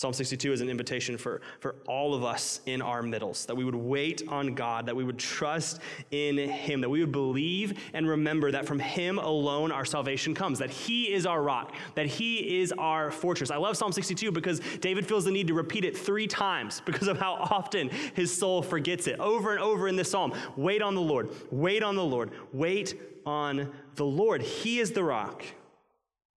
Psalm 0.00 0.14
62 0.14 0.54
is 0.54 0.62
an 0.62 0.70
invitation 0.70 1.18
for, 1.18 1.42
for 1.58 1.74
all 1.86 2.14
of 2.14 2.24
us 2.24 2.62
in 2.64 2.80
our 2.80 3.02
middles, 3.02 3.44
that 3.44 3.54
we 3.54 3.66
would 3.66 3.74
wait 3.74 4.22
on 4.28 4.54
God, 4.54 4.86
that 4.86 4.96
we 4.96 5.04
would 5.04 5.18
trust 5.18 5.78
in 6.10 6.38
Him, 6.38 6.80
that 6.80 6.88
we 6.88 7.00
would 7.00 7.12
believe 7.12 7.78
and 7.92 8.08
remember 8.08 8.50
that 8.50 8.64
from 8.64 8.78
Him 8.78 9.18
alone 9.18 9.70
our 9.70 9.84
salvation 9.84 10.34
comes, 10.34 10.58
that 10.58 10.70
He 10.70 11.12
is 11.12 11.26
our 11.26 11.42
rock, 11.42 11.74
that 11.96 12.06
He 12.06 12.62
is 12.62 12.72
our 12.78 13.10
fortress. 13.10 13.50
I 13.50 13.58
love 13.58 13.76
Psalm 13.76 13.92
62 13.92 14.32
because 14.32 14.60
David 14.80 15.06
feels 15.06 15.26
the 15.26 15.30
need 15.30 15.48
to 15.48 15.54
repeat 15.54 15.84
it 15.84 15.98
three 15.98 16.26
times 16.26 16.80
because 16.86 17.06
of 17.06 17.18
how 17.18 17.34
often 17.34 17.90
his 18.14 18.34
soul 18.34 18.62
forgets 18.62 19.06
it. 19.06 19.20
Over 19.20 19.52
and 19.52 19.60
over 19.60 19.86
in 19.86 19.96
this 19.96 20.10
psalm 20.10 20.32
wait 20.56 20.80
on 20.80 20.94
the 20.94 21.02
Lord, 21.02 21.28
wait 21.50 21.82
on 21.82 21.94
the 21.94 22.02
Lord, 22.02 22.30
wait 22.54 22.94
on 23.26 23.70
the 23.96 24.06
Lord. 24.06 24.40
He 24.40 24.78
is 24.78 24.92
the 24.92 25.04
rock, 25.04 25.44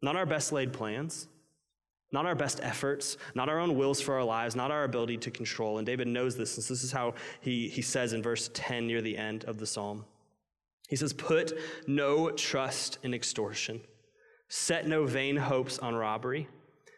not 0.01 0.17
our 0.17 0.25
best 0.25 0.51
laid 0.51 0.73
plans 0.73 1.29
not 2.13 2.27
our 2.27 2.35
best 2.35 2.59
efforts, 2.61 3.17
not 3.33 3.49
our 3.49 3.59
own 3.59 3.75
wills 3.75 3.99
for 3.99 4.13
our 4.13 4.23
lives, 4.23 4.55
not 4.55 4.69
our 4.69 4.83
ability 4.83 5.17
to 5.17 5.31
control. 5.31 5.79
And 5.79 5.85
David 5.85 6.07
knows 6.07 6.37
this, 6.37 6.55
and 6.55 6.63
this 6.63 6.83
is 6.83 6.91
how 6.91 7.15
he, 7.41 7.67
he 7.67 7.81
says 7.81 8.13
in 8.13 8.21
verse 8.21 8.51
10 8.53 8.85
near 8.85 9.01
the 9.01 9.17
end 9.17 9.43
of 9.45 9.57
the 9.57 9.65
psalm. 9.65 10.05
He 10.87 10.95
says, 10.95 11.11
Put 11.11 11.57
no 11.87 12.29
trust 12.29 12.99
in 13.01 13.15
extortion, 13.15 13.81
set 14.47 14.87
no 14.87 15.05
vain 15.05 15.35
hopes 15.35 15.79
on 15.79 15.95
robbery. 15.95 16.47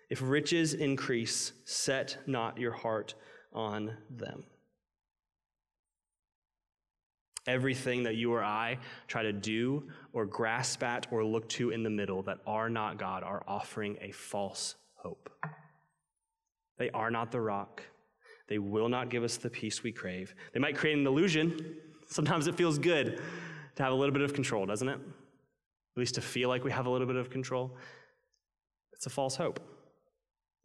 If 0.09 0.19
riches 0.21 0.73
increase, 0.73 1.53
set 1.63 2.17
not 2.27 2.59
your 2.59 2.73
heart 2.73 3.15
on 3.53 3.95
them. 4.09 4.43
Everything 7.47 8.03
that 8.03 8.15
you 8.15 8.33
or 8.33 8.43
I 8.43 8.79
try 9.07 9.23
to 9.23 9.31
do 9.31 9.87
or 10.13 10.25
grasp 10.25 10.83
at 10.83 11.07
or 11.11 11.23
look 11.23 11.47
to 11.49 11.69
in 11.69 11.83
the 11.83 11.89
middle 11.89 12.23
that 12.23 12.39
are 12.45 12.69
not 12.69 12.97
God 12.97 13.23
are 13.23 13.43
offering 13.47 13.97
a 14.01 14.11
false 14.11 14.75
hope. 15.05 15.29
They 16.77 16.89
are 16.89 17.11
not 17.11 17.31
the 17.31 17.39
rock. 17.39 17.83
They 18.47 18.57
will 18.57 18.89
not 18.89 19.09
give 19.09 19.23
us 19.23 19.37
the 19.37 19.49
peace 19.49 19.83
we 19.83 19.91
crave. 19.91 20.33
They 20.53 20.59
might 20.59 20.75
create 20.75 20.97
an 20.97 21.05
illusion. 21.05 21.77
Sometimes 22.07 22.47
it 22.47 22.55
feels 22.55 22.77
good 22.79 23.21
to 23.75 23.83
have 23.83 23.93
a 23.93 23.95
little 23.95 24.13
bit 24.13 24.23
of 24.23 24.33
control, 24.33 24.65
doesn't 24.65 24.87
it? 24.87 24.99
At 24.99 25.97
least 25.97 26.15
to 26.15 26.21
feel 26.21 26.49
like 26.49 26.63
we 26.63 26.71
have 26.71 26.87
a 26.87 26.89
little 26.89 27.07
bit 27.07 27.15
of 27.15 27.29
control. 27.29 27.77
It's 28.93 29.05
a 29.05 29.09
false 29.09 29.35
hope. 29.35 29.59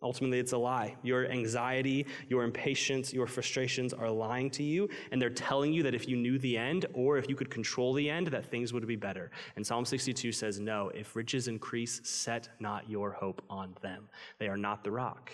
Ultimately, 0.02 0.38
it's 0.38 0.52
a 0.52 0.58
lie. 0.58 0.96
Your 1.02 1.30
anxiety, 1.30 2.06
your 2.28 2.42
impatience, 2.44 3.12
your 3.12 3.26
frustrations 3.26 3.92
are 3.92 4.10
lying 4.10 4.50
to 4.50 4.62
you, 4.62 4.88
and 5.10 5.20
they're 5.20 5.28
telling 5.30 5.72
you 5.72 5.82
that 5.82 5.94
if 5.94 6.08
you 6.08 6.16
knew 6.16 6.38
the 6.38 6.56
end 6.56 6.86
or 6.94 7.18
if 7.18 7.28
you 7.28 7.36
could 7.36 7.50
control 7.50 7.92
the 7.92 8.08
end, 8.08 8.28
that 8.28 8.46
things 8.46 8.72
would 8.72 8.86
be 8.86 8.96
better. 8.96 9.30
And 9.56 9.66
Psalm 9.66 9.84
62 9.84 10.32
says, 10.32 10.58
No, 10.58 10.90
if 10.94 11.14
riches 11.14 11.48
increase, 11.48 12.00
set 12.02 12.48
not 12.60 12.88
your 12.88 13.10
hope 13.10 13.42
on 13.50 13.74
them. 13.82 14.08
They 14.38 14.48
are 14.48 14.56
not 14.56 14.84
the 14.84 14.90
rock. 14.90 15.32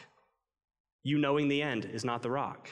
You 1.05 1.19
knowing 1.19 1.47
the 1.47 1.63
end 1.63 1.85
is 1.85 2.05
not 2.05 2.23
the 2.23 2.31
rock. 2.31 2.69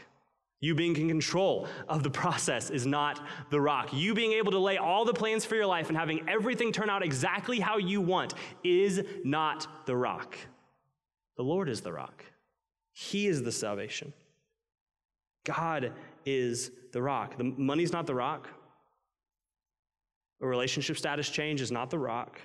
You 0.64 0.74
being 0.74 0.96
in 0.96 1.08
control 1.08 1.68
of 1.88 2.02
the 2.02 2.10
process 2.10 2.70
is 2.70 2.86
not 2.86 3.20
the 3.50 3.60
rock. 3.60 3.92
You 3.92 4.14
being 4.14 4.32
able 4.32 4.50
to 4.52 4.58
lay 4.58 4.78
all 4.78 5.04
the 5.04 5.12
plans 5.12 5.44
for 5.44 5.54
your 5.56 5.66
life 5.66 5.88
and 5.88 5.96
having 5.96 6.26
everything 6.28 6.72
turn 6.72 6.88
out 6.88 7.04
exactly 7.04 7.60
how 7.60 7.76
you 7.76 8.00
want 8.00 8.32
is 8.64 9.04
not 9.24 9.86
the 9.86 9.94
rock. 9.94 10.38
The 11.36 11.42
Lord 11.42 11.68
is 11.68 11.80
the 11.80 11.92
rock, 11.92 12.24
He 12.92 13.26
is 13.26 13.42
the 13.42 13.52
salvation. 13.52 14.12
God 15.44 15.92
is 16.24 16.70
the 16.92 17.02
rock. 17.02 17.36
The 17.36 17.44
money's 17.44 17.92
not 17.92 18.06
the 18.06 18.14
rock. 18.14 18.48
A 20.40 20.46
relationship 20.46 20.96
status 20.96 21.28
change 21.28 21.60
is 21.60 21.70
not 21.70 21.90
the 21.90 21.98
rock. 21.98 22.40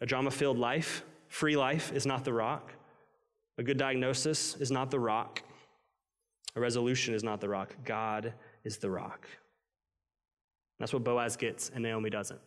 A 0.00 0.06
drama 0.06 0.30
filled 0.30 0.58
life, 0.58 1.02
free 1.28 1.56
life, 1.56 1.92
is 1.92 2.04
not 2.04 2.24
the 2.24 2.32
rock. 2.32 2.72
A 3.56 3.62
good 3.62 3.78
diagnosis 3.78 4.56
is 4.56 4.70
not 4.70 4.90
the 4.90 5.00
rock. 5.00 5.42
A 6.56 6.60
resolution 6.60 7.14
is 7.14 7.24
not 7.24 7.40
the 7.40 7.48
rock. 7.48 7.74
God 7.84 8.34
is 8.64 8.78
the 8.78 8.90
rock. 8.90 9.26
That's 10.78 10.92
what 10.92 11.04
Boaz 11.04 11.36
gets 11.36 11.70
and 11.74 11.82
Naomi 11.82 12.10
doesn't. 12.10 12.40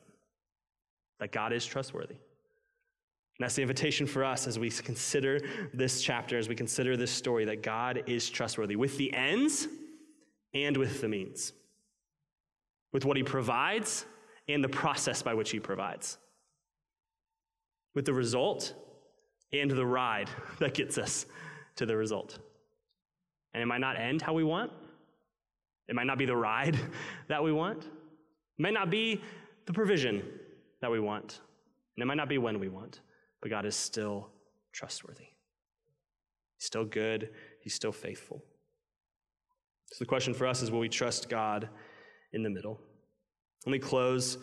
That 1.20 1.32
God 1.32 1.54
is 1.54 1.66
trustworthy. 1.66 2.16
And 3.38 3.46
that's 3.46 3.56
the 3.56 3.62
invitation 3.62 4.08
for 4.08 4.24
us 4.24 4.48
as 4.48 4.58
we 4.58 4.72
consider 4.72 5.40
this 5.72 6.02
chapter, 6.02 6.40
as 6.40 6.50
we 6.50 6.56
consider 6.56 6.98
this 6.98 7.12
story, 7.12 7.46
that 7.46 7.62
God 7.62 8.04
is 8.08 8.32
trustworthy 8.32 8.76
with 8.76 8.98
the 8.98 9.14
ends 9.14 9.68
and 10.56 10.76
with 10.76 11.02
the 11.02 11.08
means, 11.08 11.54
with 12.94 13.06
what 13.06 13.16
he 13.16 13.22
provides 13.22 14.06
and 14.48 14.64
the 14.64 14.70
process 14.70 15.22
by 15.22 15.36
which 15.36 15.52
he 15.52 15.60
provides, 15.60 16.18
with 17.94 18.06
the 18.06 18.14
result 18.14 18.74
and 19.54 19.70
the 19.70 19.86
ride 19.86 20.30
that 20.60 20.74
gets 20.74 20.98
us 20.98 21.28
to 21.76 21.86
the 21.86 21.96
result. 21.96 22.40
And 23.54 23.62
it 23.62 23.68
might 23.68 23.82
not 23.82 24.00
end 24.00 24.24
how 24.24 24.34
we 24.34 24.44
want, 24.44 24.72
it 25.88 25.94
might 25.94 26.08
not 26.08 26.18
be 26.18 26.26
the 26.26 26.36
ride 26.36 26.80
that 27.28 27.44
we 27.44 27.52
want, 27.52 27.84
it 27.84 28.62
might 28.62 28.74
not 28.74 28.90
be 28.90 29.22
the 29.68 29.74
provision 29.74 30.24
that 30.82 30.90
we 30.90 31.00
want, 31.00 31.40
and 31.96 32.02
it 32.02 32.08
might 32.08 32.18
not 32.18 32.30
be 32.30 32.40
when 32.40 32.60
we 32.60 32.68
want 32.68 33.02
but 33.48 33.56
God 33.56 33.66
is 33.66 33.76
still 33.76 34.30
trustworthy. 34.74 35.28
He's 36.58 36.66
still 36.66 36.84
good, 36.84 37.30
He's 37.62 37.74
still 37.74 37.94
faithful. 37.94 38.44
So 39.92 39.98
the 40.00 40.06
question 40.06 40.34
for 40.34 40.48
us 40.48 40.62
is 40.62 40.70
will 40.70 40.80
we 40.80 40.90
trust 40.90 41.30
God 41.30 41.70
in 42.34 42.44
the 42.44 42.50
middle? 42.50 42.80
Let 43.66 43.72
me 43.72 43.80
close 43.80 44.38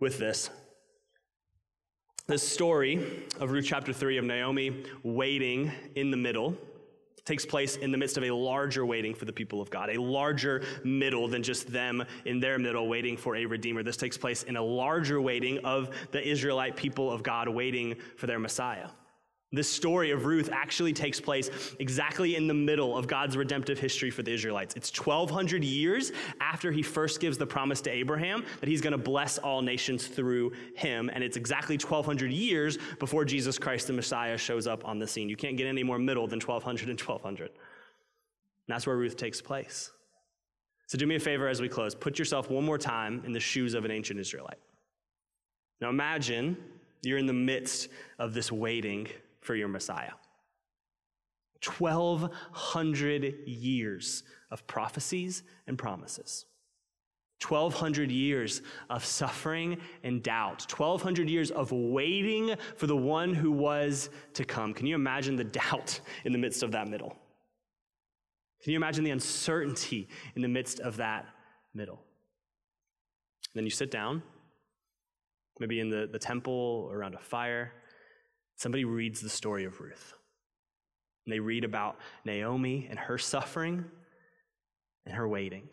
with 0.00 0.18
this. 0.18 0.50
The 2.26 2.38
story 2.38 3.24
of 3.38 3.52
Ruth 3.52 3.66
chapter 3.66 3.92
3 3.92 4.18
of 4.18 4.24
Naomi 4.24 4.84
waiting 5.04 5.70
in 5.94 6.10
the 6.10 6.16
middle 6.16 6.56
takes 7.24 7.46
place 7.46 7.76
in 7.76 7.90
the 7.90 7.98
midst 7.98 8.16
of 8.16 8.24
a 8.24 8.30
larger 8.30 8.84
waiting 8.84 9.14
for 9.14 9.24
the 9.24 9.32
people 9.32 9.60
of 9.60 9.70
God, 9.70 9.90
a 9.90 10.00
larger 10.00 10.62
middle 10.84 11.26
than 11.28 11.42
just 11.42 11.72
them 11.72 12.04
in 12.24 12.40
their 12.40 12.58
middle 12.58 12.88
waiting 12.88 13.16
for 13.16 13.36
a 13.36 13.46
redeemer. 13.46 13.82
This 13.82 13.96
takes 13.96 14.18
place 14.18 14.42
in 14.42 14.56
a 14.56 14.62
larger 14.62 15.20
waiting 15.20 15.58
of 15.64 15.90
the 16.10 16.26
Israelite 16.26 16.76
people 16.76 17.10
of 17.10 17.22
God 17.22 17.48
waiting 17.48 17.96
for 18.16 18.26
their 18.26 18.38
Messiah. 18.38 18.88
This 19.54 19.68
story 19.68 20.10
of 20.10 20.24
Ruth 20.24 20.50
actually 20.52 20.92
takes 20.92 21.20
place 21.20 21.48
exactly 21.78 22.36
in 22.36 22.46
the 22.46 22.54
middle 22.54 22.96
of 22.96 23.06
God's 23.06 23.36
redemptive 23.36 23.78
history 23.78 24.10
for 24.10 24.22
the 24.22 24.32
Israelites. 24.32 24.74
It's 24.74 24.96
1,200 24.96 25.62
years 25.62 26.12
after 26.40 26.72
he 26.72 26.82
first 26.82 27.20
gives 27.20 27.38
the 27.38 27.46
promise 27.46 27.80
to 27.82 27.90
Abraham 27.90 28.44
that 28.60 28.68
he's 28.68 28.80
going 28.80 28.92
to 28.92 28.98
bless 28.98 29.38
all 29.38 29.62
nations 29.62 30.08
through 30.08 30.52
him. 30.74 31.10
And 31.12 31.22
it's 31.22 31.36
exactly 31.36 31.76
1,200 31.76 32.32
years 32.32 32.78
before 32.98 33.24
Jesus 33.24 33.58
Christ, 33.58 33.86
the 33.86 33.92
Messiah, 33.92 34.36
shows 34.36 34.66
up 34.66 34.84
on 34.84 34.98
the 34.98 35.06
scene. 35.06 35.28
You 35.28 35.36
can't 35.36 35.56
get 35.56 35.66
any 35.66 35.82
more 35.82 35.98
middle 35.98 36.26
than 36.26 36.40
1,200 36.40 36.88
and 36.88 37.00
1,200. 37.00 37.44
And 37.46 37.54
that's 38.66 38.86
where 38.86 38.96
Ruth 38.96 39.16
takes 39.16 39.40
place. 39.40 39.90
So 40.86 40.98
do 40.98 41.06
me 41.06 41.14
a 41.14 41.20
favor 41.20 41.48
as 41.48 41.60
we 41.60 41.68
close. 41.68 41.94
Put 41.94 42.18
yourself 42.18 42.50
one 42.50 42.64
more 42.64 42.78
time 42.78 43.22
in 43.24 43.32
the 43.32 43.40
shoes 43.40 43.74
of 43.74 43.84
an 43.84 43.90
ancient 43.90 44.18
Israelite. 44.18 44.58
Now 45.80 45.90
imagine 45.90 46.56
you're 47.02 47.18
in 47.18 47.26
the 47.26 47.32
midst 47.32 47.88
of 48.18 48.34
this 48.34 48.50
waiting 48.50 49.08
for 49.44 49.54
your 49.54 49.68
Messiah. 49.68 50.12
1,200 51.64 53.46
years 53.46 54.24
of 54.50 54.66
prophecies 54.66 55.42
and 55.66 55.78
promises. 55.78 56.46
1,200 57.46 58.10
years 58.10 58.62
of 58.90 59.04
suffering 59.04 59.78
and 60.02 60.22
doubt. 60.22 60.66
1,200 60.70 61.28
years 61.28 61.50
of 61.50 61.70
waiting 61.72 62.54
for 62.76 62.86
the 62.86 62.96
one 62.96 63.34
who 63.34 63.52
was 63.52 64.10
to 64.32 64.44
come. 64.44 64.72
Can 64.72 64.86
you 64.86 64.94
imagine 64.94 65.36
the 65.36 65.44
doubt 65.44 66.00
in 66.24 66.32
the 66.32 66.38
midst 66.38 66.62
of 66.62 66.72
that 66.72 66.88
middle? 66.88 67.16
Can 68.62 68.72
you 68.72 68.76
imagine 68.78 69.04
the 69.04 69.10
uncertainty 69.10 70.08
in 70.36 70.42
the 70.42 70.48
midst 70.48 70.80
of 70.80 70.96
that 70.96 71.26
middle? 71.74 72.00
then 73.54 73.62
you 73.62 73.70
sit 73.70 73.88
down, 73.88 74.20
maybe 75.60 75.78
in 75.78 75.88
the, 75.88 76.08
the 76.10 76.18
temple 76.18 76.88
or 76.90 76.98
around 76.98 77.14
a 77.14 77.18
fire, 77.18 77.72
somebody 78.56 78.84
reads 78.84 79.20
the 79.20 79.28
story 79.28 79.64
of 79.64 79.80
Ruth. 79.80 80.14
And 81.26 81.32
they 81.32 81.40
read 81.40 81.64
about 81.64 81.98
Naomi 82.24 82.86
and 82.90 82.98
her 82.98 83.18
suffering 83.18 83.84
and 85.06 85.14
her 85.14 85.28
waiting. 85.28 85.68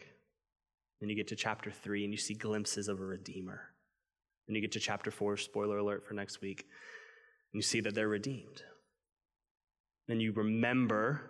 Then 1.00 1.10
you 1.10 1.16
get 1.16 1.28
to 1.30 1.36
chapter 1.36 1.72
three 1.72 2.04
and 2.04 2.14
you 2.14 2.18
see 2.18 2.34
glimpses 2.34 2.88
of 2.88 3.00
a 3.00 3.06
redeemer. 3.06 3.62
Then 4.48 4.56
you 4.56 4.62
get 4.62 4.72
to 4.74 4.80
chapter 4.80 5.12
four, 5.12 5.38
spoiler 5.38 5.78
alert 5.78 6.06
for 6.06 6.14
next 6.14 6.42
week, 6.42 6.66
and 7.54 7.60
you 7.60 7.62
see 7.62 7.82
that 7.82 7.96
they're 7.96 8.08
redeemed. 8.08 8.64
Then 10.08 10.20
you 10.20 10.32
remember 10.32 11.22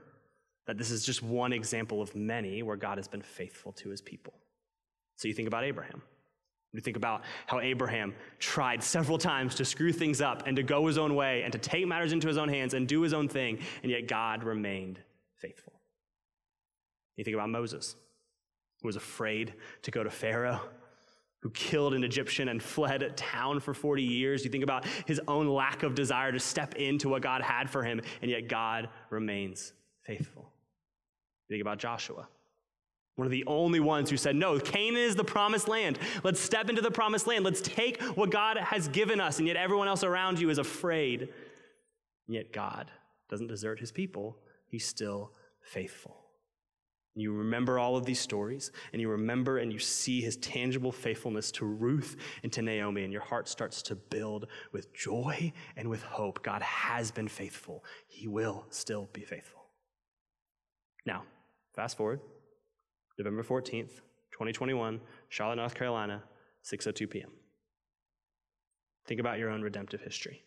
that 0.67 0.77
this 0.77 0.91
is 0.91 1.05
just 1.05 1.23
one 1.23 1.53
example 1.53 2.01
of 2.01 2.15
many 2.15 2.63
where 2.63 2.77
God 2.77 2.97
has 2.97 3.07
been 3.07 3.21
faithful 3.21 3.71
to 3.73 3.89
his 3.89 4.01
people. 4.01 4.33
So 5.17 5.27
you 5.27 5.33
think 5.33 5.47
about 5.47 5.63
Abraham. 5.63 6.01
We 6.73 6.79
think 6.79 6.95
about 6.95 7.23
how 7.47 7.59
Abraham 7.59 8.15
tried 8.39 8.81
several 8.81 9.17
times 9.17 9.55
to 9.55 9.65
screw 9.65 9.91
things 9.91 10.21
up 10.21 10.47
and 10.47 10.55
to 10.55 10.63
go 10.63 10.87
his 10.87 10.97
own 10.97 11.15
way 11.15 11.43
and 11.43 11.51
to 11.51 11.59
take 11.59 11.85
matters 11.85 12.13
into 12.13 12.27
his 12.27 12.37
own 12.37 12.47
hands 12.47 12.73
and 12.73 12.87
do 12.87 13.01
his 13.01 13.13
own 13.13 13.27
thing, 13.27 13.59
and 13.83 13.91
yet 13.91 14.07
God 14.07 14.43
remained 14.43 14.99
faithful. 15.35 15.73
You 17.17 17.25
think 17.25 17.35
about 17.35 17.49
Moses, 17.49 17.95
who 18.81 18.87
was 18.87 18.95
afraid 18.95 19.53
to 19.81 19.91
go 19.91 20.03
to 20.03 20.09
Pharaoh, 20.09 20.61
who 21.41 21.49
killed 21.49 21.93
an 21.93 22.03
Egyptian 22.03 22.47
and 22.47 22.63
fled 22.63 23.03
a 23.03 23.09
town 23.09 23.59
for 23.59 23.73
40 23.73 24.03
years. 24.03 24.45
You 24.45 24.51
think 24.51 24.63
about 24.63 24.85
his 25.05 25.19
own 25.27 25.47
lack 25.47 25.83
of 25.83 25.93
desire 25.93 26.31
to 26.31 26.39
step 26.39 26.75
into 26.75 27.09
what 27.09 27.21
God 27.21 27.41
had 27.41 27.69
for 27.69 27.83
him, 27.83 27.99
and 28.21 28.31
yet 28.31 28.47
God 28.47 28.87
remains 29.09 29.73
faithful. 30.05 30.53
You 31.49 31.55
think 31.55 31.61
about 31.61 31.79
Joshua. 31.79 32.29
One 33.15 33.27
of 33.27 33.31
the 33.31 33.43
only 33.45 33.79
ones 33.79 34.09
who 34.09 34.17
said, 34.17 34.35
No, 34.35 34.59
Canaan 34.59 35.01
is 35.01 35.15
the 35.15 35.23
promised 35.23 35.67
land. 35.67 35.99
Let's 36.23 36.39
step 36.39 36.69
into 36.69 36.81
the 36.81 36.91
promised 36.91 37.27
land. 37.27 37.43
Let's 37.43 37.61
take 37.61 38.01
what 38.01 38.31
God 38.31 38.57
has 38.57 38.87
given 38.87 39.19
us. 39.19 39.39
And 39.39 39.47
yet 39.47 39.57
everyone 39.57 39.87
else 39.87 40.03
around 40.03 40.39
you 40.39 40.49
is 40.49 40.57
afraid. 40.57 41.21
And 41.21 42.35
yet 42.35 42.53
God 42.53 42.89
doesn't 43.29 43.47
desert 43.47 43.79
his 43.79 43.91
people, 43.91 44.37
he's 44.67 44.85
still 44.85 45.31
faithful. 45.61 46.17
And 47.15 47.21
you 47.21 47.33
remember 47.33 47.77
all 47.77 47.97
of 47.97 48.05
these 48.05 48.21
stories, 48.21 48.71
and 48.93 49.01
you 49.01 49.09
remember 49.09 49.57
and 49.57 49.73
you 49.73 49.79
see 49.79 50.21
his 50.21 50.37
tangible 50.37 50.93
faithfulness 50.93 51.51
to 51.53 51.65
Ruth 51.65 52.15
and 52.41 52.51
to 52.53 52.61
Naomi, 52.61 53.03
and 53.03 53.11
your 53.11 53.21
heart 53.21 53.49
starts 53.49 53.81
to 53.83 53.95
build 53.95 54.47
with 54.71 54.93
joy 54.93 55.51
and 55.75 55.89
with 55.89 56.03
hope. 56.03 56.41
God 56.41 56.61
has 56.61 57.11
been 57.11 57.27
faithful, 57.27 57.83
he 58.07 58.29
will 58.29 58.65
still 58.69 59.09
be 59.11 59.21
faithful. 59.21 59.65
Now, 61.05 61.23
fast 61.73 61.97
forward 61.97 62.21
November 63.23 63.43
14th, 63.43 64.01
2021, 64.31 64.99
Charlotte, 65.29 65.57
North 65.57 65.75
Carolina, 65.75 66.23
6:02 66.63 67.09
p.m. 67.09 67.31
Think 69.07 69.19
about 69.19 69.39
your 69.39 69.49
own 69.49 69.61
redemptive 69.61 70.01
history. 70.01 70.43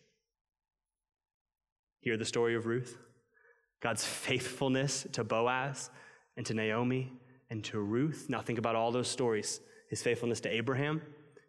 Hear 1.99 2.17
the 2.17 2.25
story 2.25 2.55
of 2.55 2.65
Ruth, 2.65 2.97
God's 3.81 4.05
faithfulness 4.05 5.07
to 5.13 5.23
Boaz 5.23 5.89
and 6.37 6.45
to 6.45 6.53
Naomi 6.53 7.13
and 7.49 7.63
to 7.65 7.79
Ruth. 7.79 8.27
Now 8.29 8.41
think 8.41 8.59
about 8.59 8.75
all 8.75 8.91
those 8.91 9.07
stories. 9.07 9.59
His 9.89 10.01
faithfulness 10.01 10.39
to 10.41 10.49
Abraham, 10.49 11.01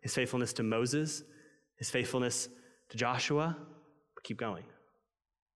his 0.02 0.14
faithfulness 0.14 0.52
to 0.54 0.62
Moses, 0.62 1.22
his 1.76 1.90
faithfulness 1.90 2.48
to 2.90 2.96
Joshua. 2.96 3.56
Keep 4.24 4.38
going. 4.38 4.64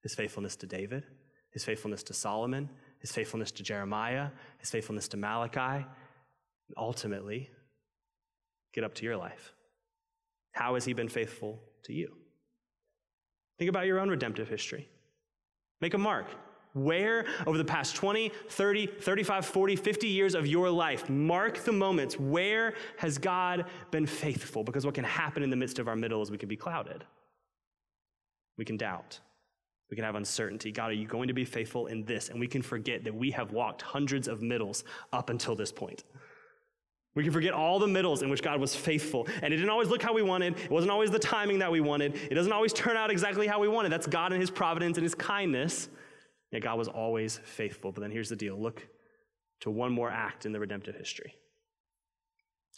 His 0.04 0.16
faithfulness 0.16 0.56
to 0.58 0.68
David, 0.68 1.04
his 1.52 1.64
faithfulness 1.64 2.04
to 2.04 2.14
Solomon, 2.14 2.70
his 3.00 3.12
faithfulness 3.12 3.52
to 3.54 3.64
Jeremiah, 3.64 4.30
his 4.60 4.70
faithfulness 4.70 5.08
to 5.10 5.18
Malachi, 5.18 5.86
and 6.68 6.78
ultimately, 6.78 7.50
get 8.74 8.84
up 8.84 8.94
to 8.96 9.06
your 9.06 9.18
life. 9.18 9.54
How 10.52 10.76
has 10.76 10.86
he 10.86 10.94
been 10.94 11.10
faithful 11.10 11.60
to 11.84 11.94
you? 11.94 12.16
Think 13.58 13.70
about 13.70 13.88
your 13.88 14.00
own 14.00 14.10
redemptive 14.10 14.48
history. 14.48 14.88
Make 15.82 15.94
a 15.94 15.98
mark. 15.98 16.28
Where 16.74 17.26
over 17.48 17.58
the 17.58 17.66
past 17.66 17.96
20, 17.96 18.32
30, 18.50 18.88
35, 18.88 19.46
40, 19.46 19.76
50 19.76 20.08
years 20.08 20.36
of 20.36 20.46
your 20.46 20.70
life, 20.70 21.10
mark 21.10 21.58
the 21.60 21.72
moments. 21.72 22.20
Where 22.20 22.76
has 22.98 23.18
God 23.18 23.66
been 23.90 24.06
faithful? 24.06 24.64
Because 24.64 24.86
what 24.86 24.94
can 24.94 25.04
happen 25.04 25.42
in 25.42 25.50
the 25.50 25.56
midst 25.56 25.80
of 25.80 25.88
our 25.88 25.96
middle 25.96 26.22
is 26.22 26.30
we 26.30 26.38
can 26.38 26.50
be 26.50 26.56
clouded. 26.56 27.04
We 28.58 28.66
can 28.66 28.78
doubt. 28.78 29.20
We 29.90 29.96
can 29.96 30.06
have 30.06 30.16
uncertainty. 30.16 30.72
God, 30.72 30.92
are 30.92 30.94
you 30.94 31.08
going 31.08 31.28
to 31.30 31.34
be 31.34 31.46
faithful 31.46 31.88
in 31.88 32.06
this? 32.06 32.30
And 32.30 32.40
we 32.40 32.48
can 32.48 32.62
forget 32.62 33.04
that 33.06 33.16
we 33.16 33.32
have 33.32 33.52
walked 33.52 33.82
hundreds 33.82 34.28
of 34.28 34.42
middles 34.42 34.84
up 35.12 35.30
until 35.30 35.56
this 35.56 35.72
point. 35.72 36.04
We 37.16 37.24
can 37.24 37.34
forget 37.34 37.54
all 37.54 37.80
the 37.80 37.88
middles 37.88 38.22
in 38.22 38.30
which 38.30 38.44
God 38.44 38.62
was 38.62 38.76
faithful. 38.76 39.28
And 39.42 39.52
it 39.54 39.58
didn't 39.58 39.72
always 39.72 39.90
look 39.90 40.02
how 40.02 40.14
we 40.14 40.22
wanted. 40.22 40.58
It 40.60 40.70
wasn't 40.70 40.92
always 40.92 41.10
the 41.10 41.20
timing 41.20 41.60
that 41.60 41.72
we 41.72 41.82
wanted. 41.82 42.16
It 42.16 42.36
doesn't 42.36 42.52
always 42.52 42.72
turn 42.72 42.98
out 42.98 43.10
exactly 43.10 43.48
how 43.48 43.60
we 43.60 43.68
wanted. 43.68 43.92
That's 43.92 44.08
God 44.08 44.32
and 44.32 44.40
His 44.40 44.52
providence 44.52 44.98
and 44.98 45.04
His 45.04 45.16
kindness. 45.16 45.90
Yet 46.52 46.62
God 46.62 46.78
was 46.78 46.88
always 46.88 47.40
faithful. 47.44 47.92
But 47.92 48.02
then 48.02 48.12
here's 48.12 48.30
the 48.30 48.36
deal 48.36 48.60
look 48.60 48.88
to 49.62 49.72
one 49.72 49.92
more 49.92 50.10
act 50.10 50.46
in 50.46 50.52
the 50.52 50.60
redemptive 50.60 50.96
history 50.96 51.34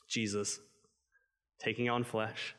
Jesus 0.07 0.59
taking 1.59 1.89
on 1.89 2.03
flesh, 2.03 2.55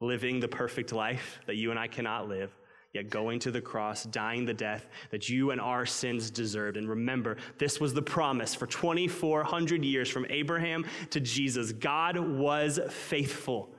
living 0.00 0.38
the 0.38 0.48
perfect 0.48 0.92
life 0.92 1.40
that 1.46 1.56
you 1.56 1.70
and 1.70 1.78
I 1.80 1.88
cannot 1.88 2.28
live, 2.28 2.54
yet 2.92 3.10
going 3.10 3.38
to 3.40 3.50
the 3.50 3.60
cross, 3.60 4.04
dying 4.04 4.44
the 4.44 4.54
death 4.54 4.88
that 5.10 5.28
you 5.28 5.50
and 5.52 5.60
our 5.60 5.86
sins 5.86 6.30
deserved. 6.30 6.76
And 6.76 6.88
remember, 6.88 7.36
this 7.58 7.80
was 7.80 7.94
the 7.94 8.02
promise 8.02 8.54
for 8.54 8.66
2,400 8.66 9.84
years 9.84 10.08
from 10.08 10.26
Abraham 10.28 10.84
to 11.10 11.20
Jesus. 11.20 11.72
God 11.72 12.18
was 12.18 12.80
faithful. 12.88 13.70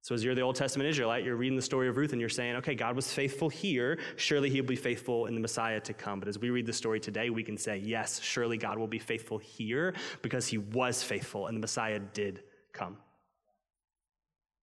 So, 0.00 0.14
as 0.14 0.24
you're 0.24 0.34
the 0.34 0.40
Old 0.40 0.56
Testament 0.56 0.88
Israelite, 0.88 1.22
you're 1.22 1.36
reading 1.36 1.56
the 1.56 1.62
story 1.62 1.86
of 1.86 1.98
Ruth 1.98 2.12
and 2.12 2.20
you're 2.20 2.30
saying, 2.30 2.56
okay, 2.56 2.74
God 2.74 2.96
was 2.96 3.12
faithful 3.12 3.50
here. 3.50 3.98
Surely 4.16 4.48
he'll 4.48 4.64
be 4.64 4.74
faithful 4.74 5.26
in 5.26 5.34
the 5.34 5.40
Messiah 5.40 5.80
to 5.80 5.92
come. 5.92 6.18
But 6.18 6.28
as 6.28 6.38
we 6.38 6.48
read 6.48 6.64
the 6.64 6.72
story 6.72 6.98
today, 6.98 7.28
we 7.28 7.42
can 7.42 7.58
say, 7.58 7.76
yes, 7.76 8.18
surely 8.22 8.56
God 8.56 8.78
will 8.78 8.86
be 8.86 8.98
faithful 8.98 9.36
here 9.36 9.94
because 10.22 10.46
he 10.46 10.56
was 10.56 11.02
faithful 11.02 11.46
and 11.46 11.56
the 11.56 11.60
Messiah 11.60 11.98
did 11.98 12.42
come. 12.72 12.96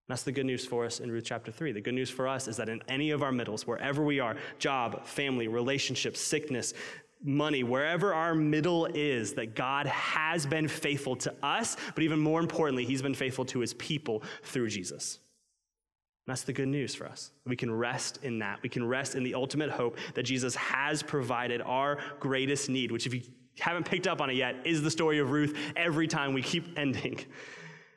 That's 0.08 0.22
the 0.22 0.32
good 0.32 0.46
news 0.46 0.64
for 0.64 0.84
us 0.84 1.00
in 1.00 1.10
Ruth 1.10 1.24
chapter 1.26 1.50
3. 1.50 1.72
The 1.72 1.80
good 1.80 1.94
news 1.94 2.10
for 2.10 2.28
us 2.28 2.46
is 2.46 2.56
that 2.58 2.68
in 2.68 2.80
any 2.88 3.10
of 3.10 3.22
our 3.22 3.32
middles, 3.32 3.66
wherever 3.66 4.04
we 4.04 4.20
are 4.20 4.36
job, 4.58 5.04
family, 5.04 5.48
relationships, 5.48 6.20
sickness, 6.20 6.74
money, 7.24 7.64
wherever 7.64 8.14
our 8.14 8.34
middle 8.34 8.86
is, 8.86 9.34
that 9.34 9.56
God 9.56 9.86
has 9.86 10.46
been 10.46 10.68
faithful 10.68 11.16
to 11.16 11.34
us, 11.42 11.76
but 11.94 12.04
even 12.04 12.20
more 12.20 12.38
importantly, 12.38 12.84
He's 12.84 13.02
been 13.02 13.14
faithful 13.14 13.44
to 13.46 13.58
His 13.58 13.74
people 13.74 14.22
through 14.44 14.68
Jesus. 14.68 15.18
that's 16.26 16.42
the 16.42 16.52
good 16.52 16.68
news 16.68 16.94
for 16.94 17.06
us. 17.06 17.32
We 17.44 17.56
can 17.56 17.72
rest 17.72 18.20
in 18.22 18.38
that. 18.40 18.62
We 18.62 18.68
can 18.68 18.86
rest 18.86 19.16
in 19.16 19.24
the 19.24 19.34
ultimate 19.34 19.70
hope 19.70 19.96
that 20.14 20.22
Jesus 20.22 20.54
has 20.54 21.02
provided 21.02 21.62
our 21.62 21.98
greatest 22.20 22.68
need, 22.68 22.92
which, 22.92 23.06
if 23.06 23.14
you 23.14 23.22
haven't 23.58 23.86
picked 23.86 24.06
up 24.06 24.20
on 24.20 24.30
it 24.30 24.36
yet, 24.36 24.54
is 24.64 24.82
the 24.82 24.90
story 24.90 25.18
of 25.18 25.30
Ruth 25.30 25.56
every 25.74 26.06
time 26.06 26.32
we 26.32 26.42
keep 26.42 26.64
ending. 26.78 27.24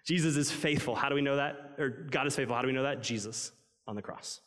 Jesus 0.09 0.37
is 0.37 0.49
faithful. 0.49 0.95
How 0.95 1.07
do 1.07 1.13
we 1.13 1.21
know 1.21 1.35
that? 1.35 1.75
Or 1.77 1.89
God 1.89 2.25
is 2.25 2.35
faithful. 2.35 2.55
How 2.55 2.63
do 2.63 2.67
we 2.67 2.73
know 2.73 2.81
that? 2.81 3.03
Jesus 3.03 3.51
on 3.87 3.95
the 3.95 4.01
cross. 4.01 4.41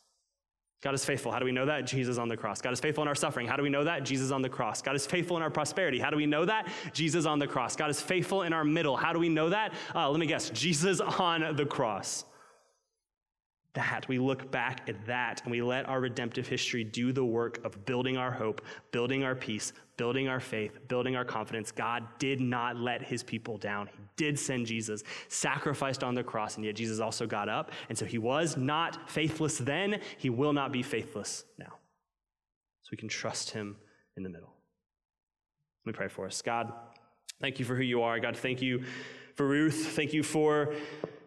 God 0.81 0.93
is 0.93 1.05
faithful. 1.05 1.31
How 1.31 1.39
do 1.39 1.45
we 1.45 1.53
know 1.53 1.65
that? 1.65 1.85
Jesus 1.85 2.17
on 2.17 2.27
the 2.27 2.35
cross. 2.35 2.59
God 2.59 2.73
is 2.73 2.81
faithful 2.81 3.01
in 3.01 3.07
our 3.07 3.15
suffering. 3.15 3.47
How 3.47 3.55
do 3.55 3.63
we 3.63 3.69
know 3.69 3.85
that? 3.85 4.03
Jesus 4.03 4.31
on 4.31 4.41
the 4.41 4.49
cross. 4.49 4.81
God 4.81 4.97
is 4.97 5.07
faithful 5.07 5.37
in 5.37 5.41
our 5.41 5.49
prosperity. 5.49 5.99
How 5.99 6.09
do 6.09 6.17
we 6.17 6.25
know 6.25 6.43
that? 6.43 6.67
Jesus 6.91 7.25
on 7.25 7.39
the 7.39 7.47
cross. 7.47 7.77
God 7.77 7.89
is 7.89 8.01
faithful 8.01 8.41
in 8.41 8.51
our 8.51 8.65
middle. 8.65 8.97
How 8.97 9.13
do 9.13 9.19
we 9.19 9.29
know 9.29 9.51
that? 9.51 9.73
Uh, 9.95 10.09
let 10.09 10.19
me 10.19 10.25
guess. 10.25 10.49
Jesus 10.49 10.99
on 10.99 11.55
the 11.55 11.65
cross 11.65 12.25
that. 13.73 14.05
We 14.07 14.19
look 14.19 14.51
back 14.51 14.87
at 14.87 15.05
that 15.05 15.41
and 15.43 15.51
we 15.51 15.61
let 15.61 15.87
our 15.87 15.99
redemptive 15.99 16.47
history 16.47 16.83
do 16.83 17.11
the 17.11 17.25
work 17.25 17.63
of 17.65 17.85
building 17.85 18.17
our 18.17 18.31
hope, 18.31 18.61
building 18.91 19.23
our 19.23 19.35
peace, 19.35 19.73
building 19.97 20.27
our 20.27 20.39
faith, 20.39 20.79
building 20.87 21.15
our 21.15 21.25
confidence. 21.25 21.71
God 21.71 22.03
did 22.19 22.41
not 22.41 22.77
let 22.77 23.01
his 23.01 23.23
people 23.23 23.57
down. 23.57 23.87
He 23.87 23.99
did 24.15 24.37
send 24.39 24.65
Jesus, 24.65 25.03
sacrificed 25.27 26.03
on 26.03 26.15
the 26.15 26.23
cross, 26.23 26.55
and 26.55 26.65
yet 26.65 26.75
Jesus 26.75 26.99
also 26.99 27.27
got 27.27 27.49
up. 27.49 27.71
And 27.89 27.97
so 27.97 28.05
he 28.05 28.17
was 28.17 28.57
not 28.57 29.09
faithless 29.09 29.57
then, 29.57 29.99
he 30.17 30.29
will 30.29 30.53
not 30.53 30.71
be 30.71 30.83
faithless 30.83 31.45
now. 31.57 31.73
So 32.81 32.89
we 32.91 32.97
can 32.97 33.09
trust 33.09 33.51
him 33.51 33.77
in 34.17 34.23
the 34.23 34.29
middle. 34.29 34.53
Let 35.85 35.93
me 35.93 35.97
pray 35.97 36.07
for 36.07 36.25
us. 36.25 36.41
God, 36.41 36.71
thank 37.41 37.59
you 37.59 37.65
for 37.65 37.75
who 37.75 37.83
you 37.83 38.01
are. 38.01 38.19
God, 38.19 38.37
thank 38.37 38.61
you 38.61 38.83
for 39.35 39.47
Ruth. 39.47 39.87
Thank 39.95 40.13
you 40.13 40.23
for 40.23 40.73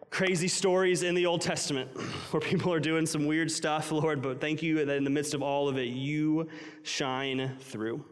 crazy 0.09 0.47
stories 0.47 1.03
in 1.03 1.15
the 1.15 1.25
Old 1.25 1.41
Testament 1.41 1.89
where 2.31 2.41
people 2.41 2.73
are 2.73 2.79
doing 2.79 3.05
some 3.05 3.25
weird 3.25 3.51
stuff, 3.51 3.91
Lord, 3.91 4.21
but 4.21 4.41
thank 4.41 4.63
you 4.63 4.85
that 4.85 4.97
in 4.97 5.03
the 5.03 5.09
midst 5.09 5.33
of 5.33 5.41
all 5.41 5.67
of 5.67 5.77
it, 5.77 5.89
you 5.89 6.49
shine 6.83 7.55
through. 7.59 8.03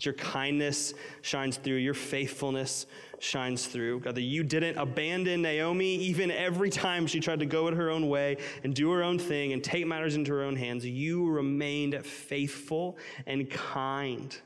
Your 0.00 0.14
kindness 0.14 0.92
shines 1.22 1.56
through, 1.56 1.76
your 1.76 1.94
faithfulness 1.94 2.86
shines 3.20 3.66
through. 3.66 4.00
God, 4.00 4.16
that 4.16 4.22
you 4.22 4.42
didn't 4.42 4.76
abandon 4.76 5.42
Naomi 5.42 5.94
even 5.96 6.32
every 6.32 6.68
time 6.68 7.06
she 7.06 7.20
tried 7.20 7.38
to 7.38 7.46
go 7.46 7.68
it 7.68 7.74
her 7.74 7.90
own 7.90 8.08
way 8.08 8.38
and 8.64 8.74
do 8.74 8.90
her 8.90 9.04
own 9.04 9.18
thing 9.18 9.52
and 9.52 9.62
take 9.62 9.86
matters 9.86 10.16
into 10.16 10.32
her 10.32 10.42
own 10.42 10.56
hands. 10.56 10.84
You 10.84 11.28
remained 11.30 12.04
faithful 12.04 12.98
and 13.26 13.48
kind. 13.48 14.36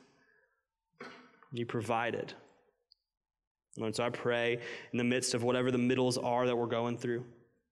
You 1.52 1.64
provided. 1.64 2.34
Lord, 3.78 3.96
so 3.96 4.04
I 4.04 4.10
pray 4.10 4.58
in 4.92 4.98
the 4.98 5.04
midst 5.04 5.32
of 5.32 5.42
whatever 5.42 5.70
the 5.70 5.78
middles 5.78 6.18
are 6.18 6.46
that 6.46 6.56
we're 6.56 6.66
going 6.66 6.98
through, 6.98 7.24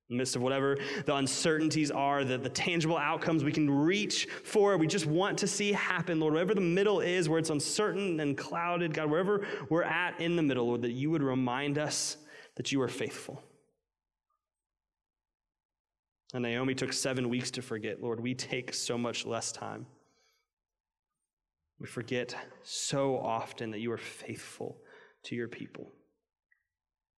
in 0.09 0.17
the 0.17 0.19
midst 0.19 0.37
of 0.37 0.43
whatever 0.43 0.79
the 1.05 1.15
uncertainties 1.17 1.91
are, 1.91 2.25
the, 2.25 2.39
the 2.39 2.49
tangible 2.49 2.97
outcomes 2.97 3.43
we 3.43 3.51
can 3.51 3.69
reach 3.69 4.29
for, 4.45 4.77
we 4.77 4.87
just 4.87 5.07
want 5.07 5.37
to 5.39 5.49
see 5.49 5.73
happen, 5.73 6.21
Lord. 6.21 6.35
Wherever 6.35 6.55
the 6.55 6.61
middle 6.61 7.01
is, 7.01 7.29
where 7.29 7.41
it's 7.41 7.51
uncertain 7.51 8.21
and 8.21 8.39
clouded, 8.39 8.95
God, 8.95 9.11
wherever 9.11 9.45
we're 9.69 9.83
at 9.83 10.21
in 10.21 10.37
the 10.37 10.43
middle, 10.43 10.69
Lord, 10.69 10.83
that 10.83 10.93
you 10.93 11.11
would 11.11 11.23
remind 11.23 11.77
us 11.77 12.19
that 12.55 12.71
you 12.71 12.81
are 12.83 12.89
faithful. 12.89 13.43
And 16.35 16.43
Naomi 16.43 16.75
took 16.75 16.93
seven 16.93 17.29
weeks 17.29 17.51
to 17.53 17.63
forget. 17.63 18.03
Lord, 18.03 18.21
we 18.21 18.35
take 18.35 18.75
so 18.75 18.97
much 18.97 19.27
less 19.27 19.51
time. 19.51 19.87
We 21.81 21.87
forget 21.87 22.35
so 22.63 23.19
often 23.19 23.73
that 23.73 23.81
you 23.81 23.91
are 23.93 23.99
faithful 23.99 24.79
to 25.25 25.35
your 25.35 25.49
people. 25.49 25.93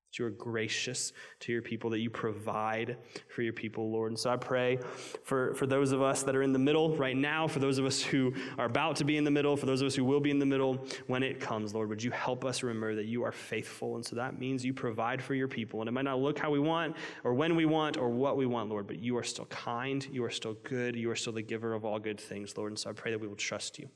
That 0.09 0.18
you 0.18 0.24
are 0.24 0.30
gracious 0.30 1.12
to 1.40 1.52
your 1.52 1.61
people, 1.61 1.90
that 1.90 1.98
you 1.98 2.09
provide 2.09 2.96
for 3.28 3.42
your 3.42 3.52
people, 3.52 3.90
Lord. 3.90 4.11
And 4.11 4.18
so 4.18 4.30
I 4.30 4.36
pray 4.36 4.78
for, 5.22 5.54
for 5.54 5.66
those 5.66 5.92
of 5.92 6.00
us 6.00 6.22
that 6.22 6.34
are 6.34 6.42
in 6.42 6.54
the 6.54 6.59
middle 6.59 6.96
right 6.96 7.16
now, 7.16 7.46
for 7.46 7.59
those 7.59 7.76
of 7.76 7.84
us 7.84 8.00
who 8.00 8.32
are 8.56 8.64
about 8.64 8.96
to 8.96 9.04
be 9.04 9.18
in 9.18 9.24
the 9.24 9.30
middle, 9.30 9.54
for 9.54 9.66
those 9.66 9.82
of 9.82 9.86
us 9.86 9.94
who 9.94 10.04
will 10.04 10.20
be 10.20 10.30
in 10.30 10.38
the 10.38 10.46
middle 10.46 10.82
when 11.09 11.22
it 11.22 11.40
comes, 11.40 11.74
Lord, 11.74 11.90
would 11.90 12.02
you 12.02 12.11
help 12.11 12.46
us 12.46 12.62
remember 12.62 12.94
that 12.94 13.04
you 13.04 13.22
are 13.22 13.32
faithful? 13.32 13.96
And 13.96 14.04
so 14.04 14.16
that 14.16 14.38
means 14.38 14.64
you 14.64 14.72
provide 14.72 15.22
for 15.22 15.34
your 15.34 15.48
people. 15.48 15.80
And 15.80 15.88
it 15.88 15.92
might 15.92 16.06
not 16.06 16.20
look 16.20 16.38
how 16.38 16.50
we 16.50 16.61
want, 16.61 16.96
or 17.22 17.34
when 17.34 17.54
we 17.54 17.66
want, 17.66 17.98
or 17.98 18.09
what 18.09 18.38
we 18.38 18.46
want, 18.46 18.70
Lord, 18.70 18.86
but 18.86 18.98
you 18.98 19.16
are 19.18 19.22
still 19.22 19.46
kind, 19.46 20.06
you 20.11 20.24
are 20.24 20.30
still 20.30 20.54
good, 20.64 20.96
you 20.96 21.11
are 21.11 21.16
still 21.16 21.34
the 21.34 21.42
giver 21.42 21.74
of 21.74 21.84
all 21.84 21.98
good 21.98 22.18
things, 22.18 22.56
Lord. 22.56 22.72
And 22.72 22.78
so 22.78 22.88
I 22.88 22.94
pray 22.94 23.11
that 23.11 23.20
we 23.20 23.28
will 23.28 23.36
trust 23.36 23.78
you. 23.78 23.90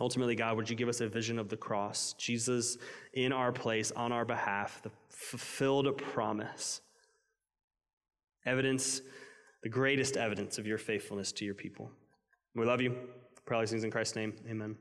Ultimately, 0.00 0.34
God, 0.34 0.56
would 0.56 0.68
you 0.68 0.74
give 0.74 0.88
us 0.88 1.00
a 1.00 1.08
vision 1.08 1.38
of 1.38 1.48
the 1.48 1.56
cross, 1.56 2.14
Jesus 2.18 2.78
in 3.12 3.32
our 3.32 3.52
place, 3.52 3.92
on 3.92 4.10
our 4.10 4.24
behalf, 4.24 4.82
the 4.82 4.90
fulfilled 5.08 5.96
promise, 5.96 6.80
evidence, 8.44 9.02
the 9.62 9.68
greatest 9.68 10.16
evidence 10.16 10.58
of 10.58 10.66
your 10.66 10.78
faithfulness 10.78 11.32
to 11.32 11.44
your 11.44 11.54
people. 11.54 11.90
We 12.54 12.66
love 12.66 12.80
you. 12.80 12.94
Probably 13.46 13.66
things 13.66 13.84
in 13.84 13.90
Christ's 13.90 14.16
name. 14.16 14.34
Amen. 14.48 14.76